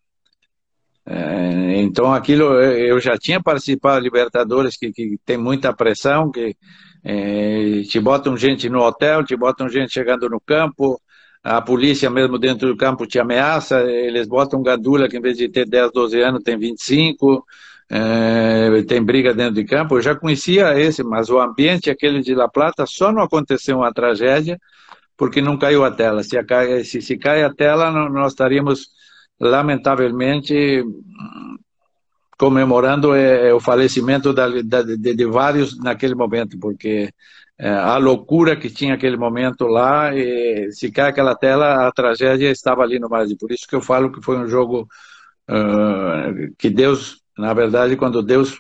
É, 1.06 1.82
então 1.82 2.14
aquilo 2.14 2.58
eu 2.60 2.98
já 2.98 3.18
tinha 3.18 3.42
participado 3.42 4.02
Libertadores 4.02 4.74
que, 4.76 4.90
que 4.90 5.18
tem 5.24 5.36
muita 5.36 5.74
pressão, 5.74 6.30
que 6.30 6.56
é, 7.04 7.82
te 7.82 8.00
botam 8.00 8.36
gente 8.36 8.70
no 8.70 8.80
hotel, 8.80 9.22
te 9.22 9.36
botam 9.36 9.68
gente 9.68 9.92
chegando 9.92 10.30
no 10.30 10.40
campo, 10.40 10.98
a 11.42 11.60
polícia 11.60 12.08
mesmo 12.08 12.38
dentro 12.38 12.68
do 12.68 12.76
campo 12.76 13.06
te 13.06 13.18
ameaça, 13.18 13.82
eles 13.82 14.26
botam 14.26 14.62
gadula 14.62 15.08
que 15.08 15.18
em 15.18 15.20
vez 15.20 15.36
de 15.36 15.46
ter 15.46 15.68
10, 15.68 15.92
12 15.92 16.20
anos 16.22 16.42
tem 16.42 16.56
25, 16.56 17.44
é, 17.96 18.82
tem 18.82 19.00
briga 19.00 19.32
dentro 19.32 19.54
de 19.54 19.64
campo. 19.64 19.96
Eu 19.96 20.02
já 20.02 20.16
conhecia 20.16 20.76
esse, 20.78 21.04
mas 21.04 21.30
o 21.30 21.38
ambiente 21.38 21.90
aquele 21.90 22.20
de 22.20 22.34
La 22.34 22.48
Plata 22.48 22.84
só 22.86 23.12
não 23.12 23.22
aconteceu 23.22 23.78
uma 23.78 23.92
tragédia 23.92 24.58
porque 25.16 25.40
não 25.40 25.56
caiu 25.56 25.84
a 25.84 25.92
tela. 25.92 26.24
Se, 26.24 26.36
a, 26.36 26.44
se, 26.84 27.00
se 27.00 27.16
cai 27.16 27.44
a 27.44 27.54
tela, 27.54 27.90
nós 28.08 28.32
estaríamos 28.32 28.88
lamentavelmente 29.38 30.82
comemorando 32.36 33.14
é, 33.14 33.48
é, 33.48 33.54
o 33.54 33.60
falecimento 33.60 34.32
da, 34.32 34.48
da, 34.62 34.82
de, 34.82 34.96
de, 35.14 35.26
vários 35.26 35.78
naquele 35.78 36.16
momento, 36.16 36.58
porque 36.58 37.10
é, 37.56 37.68
a 37.68 37.96
loucura 37.96 38.56
que 38.56 38.68
tinha 38.68 38.94
aquele 38.94 39.16
momento 39.16 39.66
lá, 39.66 40.10
se 40.72 40.90
cai 40.90 41.10
aquela 41.10 41.36
tela, 41.36 41.86
a 41.86 41.92
tragédia 41.92 42.50
estava 42.50 42.82
ali 42.82 42.98
no 42.98 43.08
mais. 43.08 43.32
Por 43.36 43.52
isso 43.52 43.68
que 43.68 43.76
eu 43.76 43.80
falo 43.80 44.10
que 44.10 44.20
foi 44.20 44.36
um 44.36 44.48
jogo 44.48 44.88
uh, 45.48 46.54
que 46.58 46.70
Deus, 46.70 47.22
na 47.36 47.52
verdade, 47.52 47.96
quando 47.96 48.22
Deus 48.22 48.58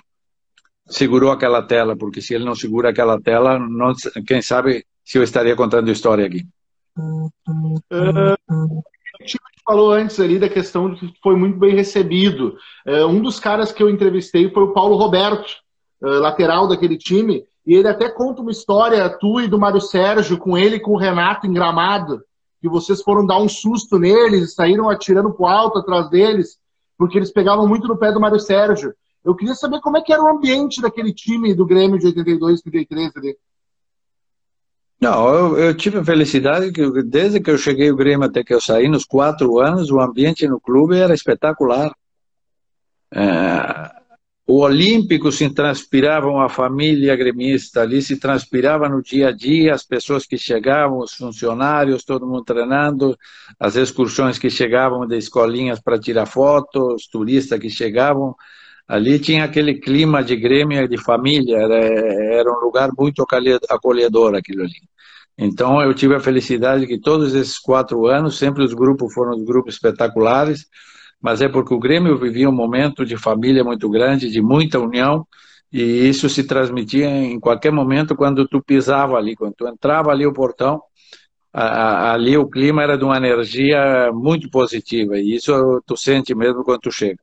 segurou 0.86 1.30
aquela 1.30 1.62
tela, 1.62 1.96
porque 1.96 2.20
se 2.20 2.34
ele 2.34 2.44
não 2.44 2.54
segura 2.54 2.90
aquela 2.90 3.20
tela, 3.20 3.58
não, 3.58 3.94
quem 4.26 4.42
sabe 4.42 4.84
se 5.04 5.18
eu 5.18 5.22
estaria 5.22 5.56
contando 5.56 5.90
história 5.90 6.26
aqui. 6.26 6.46
Uh, 6.98 8.82
falou 9.66 9.92
antes 9.92 10.20
ali 10.20 10.38
da 10.38 10.48
questão 10.48 10.92
de 10.92 11.08
que 11.08 11.18
foi 11.22 11.36
muito 11.36 11.58
bem 11.58 11.74
recebido. 11.74 12.56
Uh, 12.86 13.06
um 13.06 13.22
dos 13.22 13.40
caras 13.40 13.72
que 13.72 13.82
eu 13.82 13.88
entrevistei 13.88 14.50
foi 14.50 14.64
o 14.64 14.72
Paulo 14.72 14.96
Roberto, 14.96 15.48
uh, 16.02 16.20
lateral 16.20 16.68
daquele 16.68 16.98
time, 16.98 17.44
e 17.66 17.74
ele 17.74 17.88
até 17.88 18.10
conta 18.10 18.42
uma 18.42 18.50
história, 18.50 19.08
tu 19.08 19.40
e 19.40 19.48
do 19.48 19.58
Mário 19.58 19.80
Sérgio, 19.80 20.36
com 20.36 20.56
ele 20.56 20.76
e 20.76 20.80
com 20.80 20.92
o 20.92 20.98
Renato 20.98 21.46
em 21.46 21.52
Gramado, 21.52 22.20
que 22.60 22.68
vocês 22.68 23.02
foram 23.02 23.26
dar 23.26 23.38
um 23.38 23.48
susto 23.48 23.98
neles, 23.98 24.54
saíram 24.54 24.90
atirando 24.90 25.32
pro 25.32 25.46
alto 25.46 25.78
atrás 25.78 26.10
deles, 26.10 26.58
porque 26.96 27.18
eles 27.18 27.32
pegavam 27.32 27.66
muito 27.66 27.88
no 27.88 27.96
pé 27.96 28.12
do 28.12 28.20
Mário 28.20 28.40
Sérgio. 28.40 28.94
Eu 29.24 29.34
queria 29.34 29.54
saber 29.54 29.80
como 29.80 29.96
é 29.96 30.02
que 30.02 30.12
era 30.12 30.22
o 30.22 30.28
ambiente 30.28 30.80
daquele 30.80 31.12
time 31.12 31.54
do 31.54 31.64
Grêmio 31.64 31.98
de 31.98 32.06
82, 32.06 32.60
83 32.66 33.16
ali. 33.16 33.36
Não, 35.00 35.34
eu, 35.34 35.58
eu, 35.58 35.76
tive 35.76 35.98
a 35.98 36.04
felicidade 36.04 36.72
que 36.72 37.02
desde 37.02 37.40
que 37.40 37.50
eu 37.50 37.58
cheguei 37.58 37.90
ao 37.90 37.96
Grêmio 37.96 38.26
até 38.26 38.42
que 38.42 38.54
eu 38.54 38.60
saí, 38.60 38.88
nos 38.88 39.04
quatro 39.04 39.58
anos, 39.58 39.90
o 39.90 40.00
ambiente 40.00 40.46
no 40.46 40.60
clube 40.60 40.96
era 40.96 41.14
espetacular. 41.14 41.94
É, 43.12 43.93
o 44.46 44.60
Olímpico 44.60 45.32
se 45.32 45.48
transpirava 45.48 46.28
uma 46.28 46.50
família 46.50 47.16
gremista 47.16 47.80
ali, 47.80 48.02
se 48.02 48.18
transpirava 48.18 48.88
no 48.88 49.02
dia 49.02 49.28
a 49.28 49.32
dia, 49.32 49.72
as 49.74 49.82
pessoas 49.82 50.26
que 50.26 50.36
chegavam, 50.36 50.98
os 50.98 51.14
funcionários, 51.14 52.04
todo 52.04 52.26
mundo 52.26 52.44
treinando, 52.44 53.16
as 53.58 53.74
excursões 53.76 54.38
que 54.38 54.50
chegavam 54.50 55.06
de 55.06 55.16
escolinhas 55.16 55.80
para 55.80 55.98
tirar 55.98 56.26
fotos, 56.26 56.94
os 56.94 57.06
turistas 57.06 57.58
que 57.58 57.70
chegavam. 57.70 58.34
Ali 58.86 59.18
tinha 59.18 59.44
aquele 59.44 59.74
clima 59.80 60.22
de 60.22 60.36
Grêmio, 60.36 60.86
de 60.86 60.98
família, 60.98 61.56
era, 61.56 61.76
era 61.76 62.50
um 62.50 62.60
lugar 62.60 62.90
muito 62.98 63.24
acolhedor 63.70 64.34
aquilo 64.34 64.62
ali. 64.62 64.82
Então 65.38 65.80
eu 65.80 65.94
tive 65.94 66.14
a 66.14 66.20
felicidade 66.20 66.86
que 66.86 67.00
todos 67.00 67.34
esses 67.34 67.58
quatro 67.58 68.06
anos, 68.06 68.36
sempre 68.36 68.62
os 68.62 68.74
grupos 68.74 69.12
foram 69.14 69.32
os 69.32 69.44
grupos 69.44 69.74
espetaculares, 69.74 70.66
mas 71.24 71.40
é 71.40 71.48
porque 71.48 71.72
o 71.72 71.78
Grêmio 71.78 72.18
vivia 72.18 72.50
um 72.50 72.52
momento 72.52 73.02
de 73.02 73.16
família 73.16 73.64
muito 73.64 73.88
grande, 73.88 74.28
de 74.28 74.42
muita 74.42 74.78
união, 74.78 75.26
e 75.72 75.80
isso 75.80 76.28
se 76.28 76.44
transmitia 76.44 77.08
em 77.08 77.40
qualquer 77.40 77.72
momento 77.72 78.14
quando 78.14 78.46
tu 78.46 78.62
pisava 78.62 79.16
ali, 79.16 79.34
quando 79.34 79.54
tu 79.54 79.66
entrava 79.66 80.10
ali 80.10 80.26
o 80.26 80.34
portão, 80.34 80.82
ali 81.50 82.36
o 82.36 82.46
clima 82.46 82.82
era 82.82 82.98
de 82.98 83.04
uma 83.04 83.16
energia 83.16 84.10
muito 84.12 84.50
positiva, 84.50 85.16
e 85.18 85.34
isso 85.34 85.82
tu 85.86 85.96
sente 85.96 86.34
mesmo 86.34 86.62
quando 86.62 86.80
tu 86.80 86.92
chega. 86.92 87.18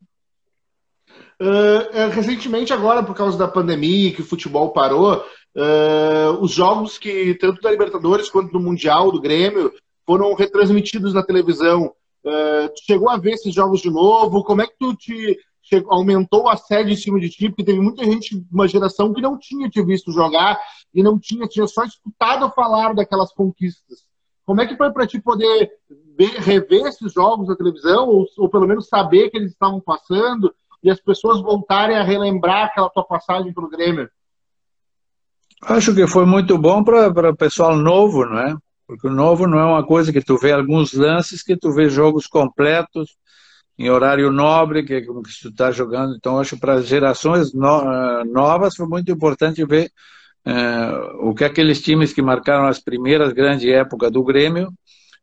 Uh, 1.40 2.10
recentemente, 2.12 2.74
agora, 2.74 3.04
por 3.04 3.16
causa 3.16 3.38
da 3.38 3.48
pandemia, 3.48 4.14
que 4.14 4.22
o 4.22 4.26
futebol 4.26 4.74
parou, 4.74 5.18
uh, 5.18 6.42
os 6.42 6.52
jogos 6.52 6.98
que, 6.98 7.36
tanto 7.36 7.62
da 7.62 7.70
Libertadores 7.70 8.32
quanto 8.32 8.52
do 8.52 8.60
Mundial, 8.60 9.12
do 9.12 9.22
Grêmio, 9.22 9.72
foram 10.08 10.34
retransmitidos 10.34 11.14
na 11.14 11.22
televisão. 11.22 11.94
Uh, 12.24 12.72
chegou 12.86 13.10
a 13.10 13.18
ver 13.18 13.32
esses 13.32 13.54
jogos 13.54 13.82
de 13.82 13.90
novo? 13.90 14.44
Como 14.44 14.62
é 14.62 14.68
que 14.68 14.76
tu 14.80 14.96
te 14.96 15.38
chegou, 15.62 15.94
aumentou 15.94 16.48
a 16.50 16.56
sede 16.58 16.94
em 16.94 16.96
cima 16.96 17.20
de 17.20 17.30
ti? 17.30 17.50
Porque 17.50 17.64
teve 17.64 17.80
muita 17.80 18.04
gente, 18.04 18.46
uma 18.52 18.68
geração 18.68 19.14
que 19.14 19.22
não 19.22 19.38
tinha 19.38 19.70
te 19.70 19.82
visto 19.84 20.12
jogar 20.12 20.60
e 20.94 21.02
não 21.02 21.20
tinha, 21.20 21.48
tinha 21.48 21.68
só 21.68 21.84
escutado 21.84 22.52
falar 22.52 22.94
daquelas 22.94 23.34
conquistas. 23.34 24.06
Como 24.46 24.62
é 24.62 24.68
que 24.68 24.76
foi 24.76 24.92
para 24.92 25.08
ti 25.08 25.20
poder 25.20 25.72
ver, 26.18 26.40
rever 26.40 26.88
esses 26.88 27.14
jogos 27.14 27.48
na 27.48 27.56
televisão, 27.56 28.08
ou, 28.08 28.26
ou 28.38 28.50
pelo 28.50 28.68
menos 28.68 28.88
saber 28.88 29.30
que 29.30 29.38
eles 29.38 29.52
estavam 29.52 29.80
passando? 29.80 30.54
e 30.84 30.90
as 30.90 31.00
pessoas 31.00 31.42
voltarem 31.42 31.98
a 31.98 32.04
relembrar 32.04 32.66
aquela 32.66 32.90
tua 32.90 33.04
passagem 33.04 33.54
pelo 33.54 33.70
Grêmio? 33.70 34.10
Acho 35.62 35.94
que 35.94 36.08
foi 36.08 36.26
muito 36.26 36.58
bom 36.58 36.84
para 36.84 37.30
o 37.30 37.36
pessoal 37.36 37.76
novo, 37.76 38.26
não 38.26 38.40
é? 38.40 38.56
Porque 38.92 39.08
o 39.08 39.12
novo 39.12 39.48
não 39.48 39.58
é 39.58 39.64
uma 39.64 39.86
coisa 39.86 40.12
que 40.12 40.20
tu 40.20 40.38
vê 40.38 40.52
alguns 40.52 40.92
lances, 40.92 41.42
que 41.42 41.56
tu 41.56 41.72
vê 41.72 41.90
jogos 41.90 42.28
completos, 42.28 43.16
em 43.80 43.90
horário 43.90 44.30
nobre, 44.34 44.84
que 44.84 44.96
é 44.96 45.02
como 45.02 45.24
que 45.24 45.32
tu 45.42 45.48
está 45.48 45.72
jogando. 45.72 46.14
Então, 46.14 46.38
acho 46.38 46.56
que 46.56 46.62
para 46.62 46.74
as 46.74 46.88
gerações 46.88 47.54
no, 47.54 47.90
eh, 47.90 48.26
novas 48.26 48.76
foi 48.76 48.86
muito 48.86 49.10
importante 49.10 49.64
ver 49.64 49.90
uh, 50.46 51.30
o 51.30 51.34
que 51.34 51.46
aqueles 51.46 51.82
times 51.82 52.12
que 52.12 52.22
marcaram 52.22 52.68
as 52.68 52.80
primeiras 52.82 53.32
grandes 53.32 53.66
épocas 53.66 54.12
do 54.12 54.26
Grêmio 54.26 54.74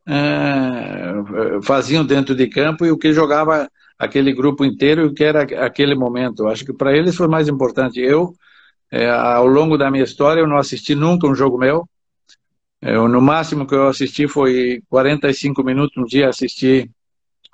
uh, 0.08 1.62
faziam 1.62 2.06
dentro 2.06 2.34
de 2.34 2.46
campo 2.46 2.86
e 2.86 2.90
o 2.90 2.96
que 2.96 3.12
jogava 3.12 3.68
aquele 3.98 4.32
grupo 4.32 4.64
inteiro 4.64 5.12
que 5.12 5.24
era 5.24 5.42
aquele 5.62 5.94
momento. 5.94 6.48
Acho 6.48 6.64
que 6.64 6.72
para 6.72 6.96
eles 6.96 7.14
foi 7.14 7.28
mais 7.28 7.48
importante. 7.48 8.00
Eu, 8.00 8.32
ao 9.12 9.46
longo 9.46 9.76
da 9.76 9.90
minha 9.90 10.04
história, 10.04 10.40
eu 10.40 10.46
não 10.48 10.56
assisti 10.56 10.94
nunca 10.94 11.26
um 11.26 11.34
jogo 11.34 11.58
meu. 11.58 11.86
Eu, 12.80 13.08
no 13.08 13.20
máximo 13.20 13.66
que 13.66 13.74
eu 13.74 13.88
assisti 13.88 14.28
foi 14.28 14.82
45 14.88 15.62
minutos. 15.64 15.96
Um 15.96 16.04
dia 16.04 16.28
assisti 16.28 16.90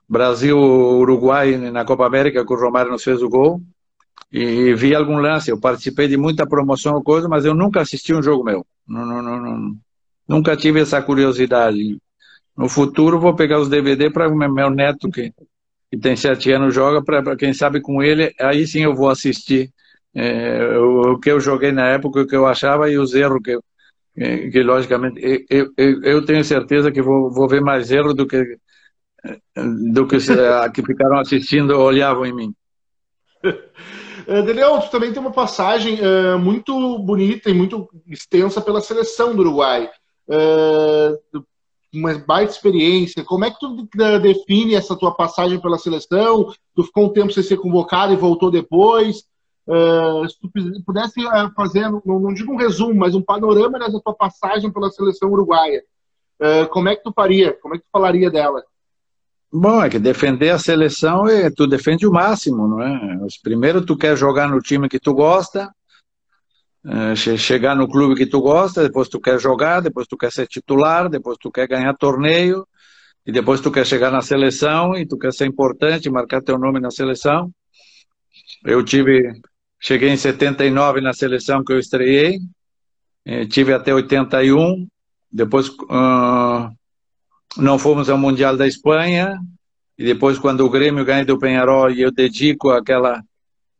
Brasil-Uruguai 0.08 1.56
na 1.70 1.84
Copa 1.84 2.06
América, 2.06 2.44
que 2.44 2.52
o 2.52 2.56
Romário 2.56 2.92
nos 2.92 3.02
fez 3.02 3.22
o 3.22 3.28
gol. 3.28 3.60
E 4.32 4.74
vi 4.74 4.94
algum 4.94 5.18
lance. 5.18 5.50
Eu 5.50 5.60
participei 5.60 6.08
de 6.08 6.16
muita 6.16 6.46
promoção 6.46 6.94
ou 6.94 7.02
coisa, 7.02 7.28
mas 7.28 7.44
eu 7.44 7.54
nunca 7.54 7.80
assisti 7.80 8.12
um 8.14 8.22
jogo 8.22 8.44
meu. 8.44 8.66
Não, 8.86 9.06
não, 9.06 9.22
não. 9.22 9.76
Nunca 10.28 10.56
tive 10.56 10.80
essa 10.80 11.00
curiosidade. 11.00 11.98
No 12.56 12.68
futuro 12.68 13.18
vou 13.18 13.34
pegar 13.34 13.60
os 13.60 13.68
DVD 13.68 14.10
para 14.10 14.28
o 14.28 14.36
meu 14.36 14.70
neto 14.70 15.10
que 15.10 15.32
que 15.94 16.00
tem 16.00 16.16
sete 16.16 16.50
anos 16.50 16.74
joga, 16.74 17.02
para 17.02 17.36
quem 17.36 17.54
sabe 17.54 17.80
com 17.80 18.02
ele, 18.02 18.34
aí 18.40 18.66
sim 18.66 18.80
eu 18.80 18.94
vou 18.94 19.08
assistir 19.08 19.72
é, 20.14 20.76
o, 20.76 21.12
o, 21.12 21.20
que 21.20 21.30
eu 21.30 21.40
joguei 21.40 21.72
na 21.72 21.86
época, 21.86 22.22
o 22.22 22.26
que 22.26 22.34
eu 22.34 22.46
achava 22.46 22.90
e 22.90 22.98
os 22.98 23.14
erros 23.14 23.40
que, 23.42 23.56
que, 23.56 23.62
que 24.14 24.62
logicamente, 24.62 25.20
eu, 25.50 25.72
eu, 25.76 26.02
eu, 26.02 26.24
tenho 26.24 26.44
certeza 26.44 26.92
que 26.92 27.02
vou, 27.02 27.32
vou 27.32 27.48
ver 27.48 27.60
mais 27.60 27.90
erros 27.90 28.14
do 28.14 28.26
que 28.26 28.58
do 29.56 30.06
que, 30.06 30.18
que 30.74 30.82
ficaram 30.82 31.18
assistindo 31.18 31.78
olhavam 31.78 32.26
em 32.26 32.32
mim. 32.32 32.54
Eh, 34.26 34.40
Daniel, 34.40 34.80
tu 34.80 34.90
também 34.90 35.12
tem 35.12 35.20
uma 35.20 35.32
passagem 35.32 35.98
uh, 36.00 36.38
muito 36.38 36.98
bonita 37.00 37.50
e 37.50 37.52
muito 37.52 37.86
extensa 38.06 38.58
pela 38.58 38.80
seleção 38.80 39.34
do 39.34 39.42
Uruguai. 39.42 39.90
Uh, 40.26 41.44
uma 41.92 42.14
baita 42.14 42.52
experiência. 42.52 43.22
Como 43.22 43.44
é 43.44 43.50
que 43.50 43.58
tu 43.60 43.86
define 44.22 44.74
essa 44.74 44.96
tua 44.96 45.14
passagem 45.14 45.60
pela 45.60 45.78
seleção? 45.78 46.52
Tu 46.74 46.84
ficou 46.84 47.04
um 47.04 47.12
tempo 47.12 47.32
sem 47.32 47.42
ser 47.42 47.58
convocado 47.58 48.14
e 48.14 48.16
voltou 48.16 48.50
depois. 48.50 49.24
Uh, 49.66 50.28
se 50.28 50.38
tu 50.38 50.50
pudesse 50.84 51.24
uh, 51.24 51.50
fazer, 51.56 51.88
não, 52.04 52.34
digo 52.34 52.52
um 52.52 52.56
resumo, 52.56 52.94
mas 52.94 53.14
um 53.14 53.22
panorama 53.22 53.78
dessa 53.78 54.00
tua 54.00 54.14
passagem 54.14 54.70
pela 54.70 54.90
seleção 54.90 55.30
uruguaia, 55.30 55.82
uh, 56.40 56.68
como 56.68 56.88
é 56.88 56.96
que 56.96 57.02
tu 57.02 57.12
faria? 57.12 57.54
Como 57.54 57.74
é 57.74 57.78
que 57.78 57.84
tu 57.84 57.90
falaria 57.90 58.30
dela? 58.30 58.62
Bom, 59.50 59.82
é 59.82 59.88
que 59.88 59.98
defender 59.98 60.50
a 60.50 60.58
seleção 60.58 61.28
é 61.28 61.48
tu 61.48 61.66
defende 61.66 62.06
o 62.06 62.10
máximo, 62.10 62.66
não 62.66 62.82
é? 62.82 63.26
Primeiro 63.42 63.86
tu 63.86 63.96
quer 63.96 64.16
jogar 64.16 64.48
no 64.48 64.60
time 64.60 64.88
que 64.88 64.98
tu 64.98 65.14
gosta, 65.14 65.72
é, 66.86 67.14
chegar 67.14 67.74
no 67.74 67.88
clube 67.88 68.14
que 68.14 68.26
tu 68.26 68.40
gosta, 68.40 68.82
depois 68.82 69.08
tu 69.08 69.18
quer 69.18 69.38
jogar, 69.38 69.80
depois 69.80 70.06
tu 70.06 70.18
quer 70.18 70.30
ser 70.30 70.46
titular, 70.46 71.08
depois 71.08 71.38
tu 71.38 71.50
quer 71.50 71.66
ganhar 71.66 71.94
torneio, 71.94 72.66
e 73.26 73.32
depois 73.32 73.60
tu 73.60 73.70
quer 73.70 73.86
chegar 73.86 74.10
na 74.10 74.20
seleção 74.20 74.94
e 74.94 75.06
tu 75.06 75.16
quer 75.16 75.32
ser 75.32 75.46
importante, 75.46 76.10
marcar 76.10 76.42
teu 76.42 76.58
nome 76.58 76.78
na 76.80 76.90
seleção. 76.90 77.50
Eu 78.64 78.84
tive, 78.84 79.32
cheguei 79.80 80.10
em 80.10 80.16
79 80.16 81.00
na 81.00 81.12
seleção 81.12 81.62
que 81.64 81.72
eu 81.72 81.78
estreiei, 81.78 82.38
eh, 83.24 83.46
tive 83.46 83.72
até 83.72 83.92
81, 83.94 84.86
depois 85.30 85.68
uh, 85.68 86.70
não 87.56 87.78
fomos 87.78 88.08
ao 88.08 88.18
Mundial 88.18 88.56
da 88.56 88.66
Espanha, 88.66 89.38
e 89.98 90.04
depois 90.04 90.38
quando 90.38 90.64
o 90.64 90.70
Grêmio 90.70 91.04
ganha 91.04 91.24
do 91.24 91.38
Penharol 91.38 91.90
e 91.90 92.00
eu 92.02 92.12
dedico 92.12 92.70
aquela 92.70 93.22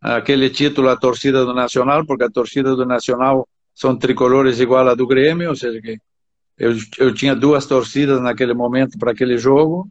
aquele 0.01 0.51
título 0.51 0.91
à 0.91 0.97
torcida 0.97 1.47
do 1.47 1.55
Nacional, 1.55 2.05
porque 2.05 2.25
a 2.25 2.31
torcida 2.31 2.77
do 2.77 2.85
Nacional 2.85 3.49
são 3.75 3.97
tricolores 3.97 4.61
igual 4.61 4.87
a 4.87 4.95
do 4.95 5.07
Grêmio, 5.07 5.49
ou 5.49 5.57
seja, 5.57 5.81
que 5.81 5.99
eu, 6.59 6.73
eu 6.99 7.15
tinha 7.15 7.35
duas 7.35 7.65
torcidas 7.67 8.21
naquele 8.21 8.53
momento 8.53 8.99
para 8.99 9.13
aquele 9.13 9.39
jogo. 9.39 9.89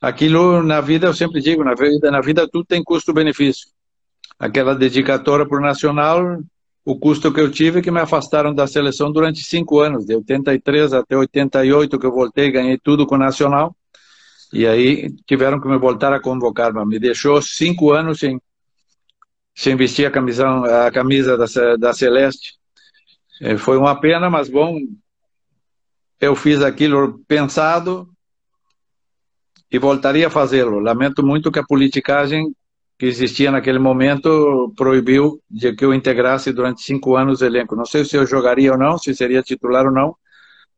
Aquilo 0.00 0.62
na 0.62 0.80
vida, 0.80 1.06
eu 1.08 1.14
sempre 1.14 1.40
digo, 1.40 1.64
na 1.64 1.74
vida, 1.74 2.10
na 2.10 2.20
vida 2.20 2.48
tudo 2.48 2.64
tem 2.64 2.82
custo-benefício. 2.82 3.68
Aquela 4.38 4.74
dedicatória 4.74 5.46
para 5.46 5.58
o 5.58 5.62
Nacional, 5.62 6.38
o 6.84 6.98
custo 6.98 7.32
que 7.32 7.40
eu 7.40 7.50
tive 7.50 7.78
é 7.78 7.82
que 7.82 7.90
me 7.90 8.00
afastaram 8.00 8.54
da 8.54 8.66
seleção 8.66 9.10
durante 9.10 9.40
cinco 9.42 9.80
anos, 9.80 10.04
de 10.04 10.14
83 10.14 10.92
até 10.92 11.16
88 11.16 11.98
que 11.98 12.06
eu 12.06 12.12
voltei, 12.12 12.50
ganhei 12.50 12.78
tudo 12.78 13.06
com 13.06 13.14
o 13.14 13.18
Nacional, 13.18 13.74
e 14.52 14.66
aí 14.66 15.10
tiveram 15.26 15.60
que 15.60 15.68
me 15.68 15.78
voltar 15.78 16.12
a 16.12 16.20
convocar, 16.20 16.72
mas 16.72 16.86
me 16.86 16.98
deixou 16.98 17.40
cinco 17.40 17.92
anos 17.92 18.18
sem 18.18 18.38
sem 19.54 19.76
vestir 19.76 20.04
a, 20.04 20.10
camisão, 20.10 20.64
a 20.64 20.90
camisa 20.90 21.36
da, 21.36 21.46
da 21.76 21.92
Celeste. 21.92 22.54
É, 23.40 23.56
foi 23.56 23.78
uma 23.78 23.98
pena, 24.00 24.28
mas 24.28 24.48
bom, 24.48 24.76
eu 26.20 26.34
fiz 26.34 26.60
aquilo 26.60 27.20
pensado 27.28 28.08
e 29.70 29.78
voltaria 29.78 30.26
a 30.26 30.30
fazê-lo. 30.30 30.80
Lamento 30.80 31.24
muito 31.24 31.52
que 31.52 31.58
a 31.58 31.64
politicagem 31.64 32.52
que 32.98 33.06
existia 33.06 33.50
naquele 33.50 33.78
momento 33.78 34.72
proibiu 34.76 35.40
de 35.50 35.74
que 35.74 35.84
eu 35.84 35.92
integrasse 35.92 36.52
durante 36.52 36.82
cinco 36.82 37.16
anos 37.16 37.40
o 37.40 37.44
elenco. 37.44 37.74
Não 37.74 37.84
sei 37.84 38.04
se 38.04 38.16
eu 38.16 38.26
jogaria 38.26 38.72
ou 38.72 38.78
não, 38.78 38.96
se 38.96 39.14
seria 39.14 39.42
titular 39.42 39.86
ou 39.86 39.92
não, 39.92 40.16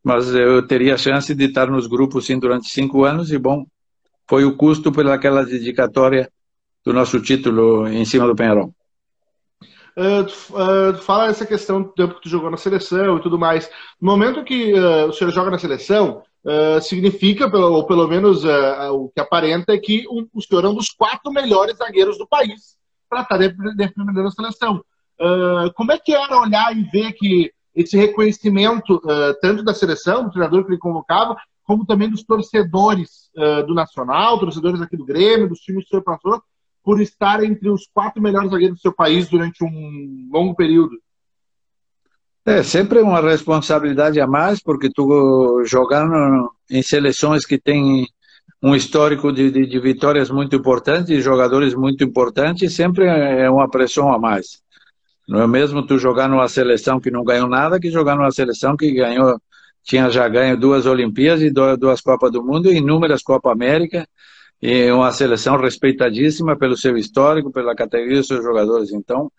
mas 0.02 0.34
eu 0.34 0.66
teria 0.66 0.94
a 0.94 0.98
chance 0.98 1.34
de 1.34 1.44
estar 1.44 1.70
nos 1.70 1.86
grupos 1.86 2.26
sim 2.26 2.38
durante 2.38 2.70
cinco 2.70 3.04
anos 3.04 3.30
e 3.32 3.38
bom, 3.38 3.66
foi 4.28 4.44
o 4.44 4.56
custo 4.56 4.90
pelaquela 4.90 5.44
dedicatória 5.44 6.30
do 6.84 6.92
nosso 6.92 7.20
título 7.20 7.86
em 7.88 8.04
cima 8.04 8.26
do 8.26 8.34
Penharol. 8.34 8.72
Uh, 9.96 10.24
uh, 10.24 10.94
fala 10.98 11.28
essa 11.28 11.46
questão 11.46 11.82
do 11.82 11.88
tempo 11.88 12.14
que 12.14 12.22
tu 12.22 12.28
jogou 12.28 12.50
na 12.50 12.58
seleção 12.58 13.16
e 13.16 13.22
tudo 13.22 13.38
mais. 13.38 13.68
No 14.00 14.12
momento 14.12 14.44
que 14.44 14.74
uh, 14.74 15.06
o 15.06 15.12
senhor 15.12 15.30
joga 15.30 15.50
na 15.50 15.58
seleção, 15.58 16.22
significa, 16.82 17.46
ou 17.56 17.84
pelo 17.86 18.06
menos 18.06 18.44
o 18.44 19.08
que 19.08 19.20
aparenta, 19.20 19.72
é 19.72 19.78
que 19.78 20.06
o, 20.08 20.26
o, 20.32 20.42
senhor 20.42 20.64
é 20.64 20.68
um 20.68 20.74
dos 20.74 20.90
quatro 20.90 21.32
melhores 21.32 21.76
zagueiros 21.76 22.18
do 22.18 22.26
país 22.26 22.76
para 23.08 23.22
estar 23.22 23.38
defendendo 23.38 24.26
a 24.26 24.30
seleção. 24.30 24.84
como 25.74 25.92
é 25.92 25.98
que 25.98 26.14
era 26.14 26.40
olhar 26.40 26.76
e 26.76 26.82
ver 26.84 27.12
que 27.12 27.52
esse 27.74 27.96
reconhecimento, 27.96 29.00
tanto 29.40 29.62
da 29.62 29.74
seleção, 29.74 30.24
do 30.24 30.30
treinador 30.30 30.64
que 30.64 30.70
ele 30.70 30.78
convocava, 30.78 31.36
como 31.64 31.84
também 31.84 32.08
dos 32.08 32.22
torcedores 32.22 33.30
do 33.66 33.74
Nacional, 33.74 34.38
torcedores 34.38 34.80
aqui 34.80 34.96
do 34.96 35.04
Grêmio, 35.04 35.48
dos 35.48 35.60
times 35.60 35.82
que 35.82 35.88
o 35.88 35.90
senhor 35.90 36.02
passou, 36.02 36.42
por 36.82 37.00
estar 37.00 37.42
entre 37.42 37.68
os 37.68 37.88
quatro 37.92 38.22
melhores 38.22 38.50
zagueiros 38.52 38.78
do 38.78 38.82
seu 38.82 38.92
país 38.92 39.28
durante 39.28 39.64
um 39.64 40.28
longo 40.32 40.54
período? 40.54 40.96
É 42.48 42.62
sempre 42.62 43.00
uma 43.00 43.20
responsabilidade 43.20 44.20
a 44.20 44.26
mais, 44.26 44.62
porque 44.62 44.88
tu 44.88 45.64
jogando 45.64 46.48
em 46.70 46.80
seleções 46.80 47.44
que 47.44 47.58
têm 47.58 48.06
um 48.62 48.72
histórico 48.72 49.32
de, 49.32 49.50
de, 49.50 49.66
de 49.66 49.80
vitórias 49.80 50.30
muito 50.30 50.54
importantes, 50.54 51.06
de 51.06 51.20
jogadores 51.20 51.74
muito 51.74 52.04
importantes, 52.04 52.72
sempre 52.72 53.04
é 53.04 53.50
uma 53.50 53.68
pressão 53.68 54.12
a 54.12 54.18
mais. 54.18 54.62
Não 55.28 55.42
é 55.42 55.46
mesmo 55.48 55.84
tu 55.84 55.98
jogar 55.98 56.28
numa 56.28 56.48
seleção 56.48 57.00
que 57.00 57.10
não 57.10 57.24
ganhou 57.24 57.48
nada, 57.48 57.80
que 57.80 57.90
jogar 57.90 58.14
numa 58.14 58.30
seleção 58.30 58.76
que 58.76 58.92
ganhou, 58.92 59.40
tinha 59.82 60.08
já 60.08 60.28
ganho 60.28 60.56
duas 60.56 60.86
Olimpíadas 60.86 61.42
e 61.42 61.50
duas 61.50 62.00
Copas 62.00 62.30
do 62.30 62.44
Mundo 62.44 62.70
e 62.70 62.76
inúmeras 62.76 63.24
Copa 63.24 63.50
América 63.50 64.06
e 64.62 64.88
uma 64.92 65.10
seleção 65.10 65.56
respeitadíssima 65.56 66.56
pelo 66.56 66.76
seu 66.76 66.96
histórico, 66.96 67.50
pela 67.50 67.74
categoria 67.74 68.18
dos 68.18 68.28
seus 68.28 68.44
jogadores. 68.44 68.92
Então, 68.92 69.32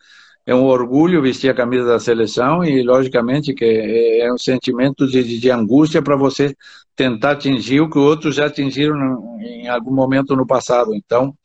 é 0.47 0.55
um 0.55 0.63
orgulho 0.63 1.21
vestir 1.21 1.49
a 1.49 1.53
camisa 1.53 1.85
da 1.85 1.99
seleção 1.99 2.63
e, 2.63 2.81
logicamente, 2.81 3.53
que 3.53 3.65
é, 3.65 4.21
é 4.21 4.33
um 4.33 4.37
sentimento 4.37 5.05
de, 5.05 5.37
de 5.37 5.51
angústia 5.51 6.01
para 6.01 6.15
você 6.15 6.55
tentar 6.95 7.31
atingir 7.31 7.81
o 7.81 7.89
que 7.89 7.99
outros 7.99 8.35
já 8.35 8.45
atingiram 8.45 9.37
em 9.41 9.67
algum 9.67 9.93
momento 9.93 10.37
no 10.37 10.47
passado. 10.47 10.95
Então, 10.95 11.35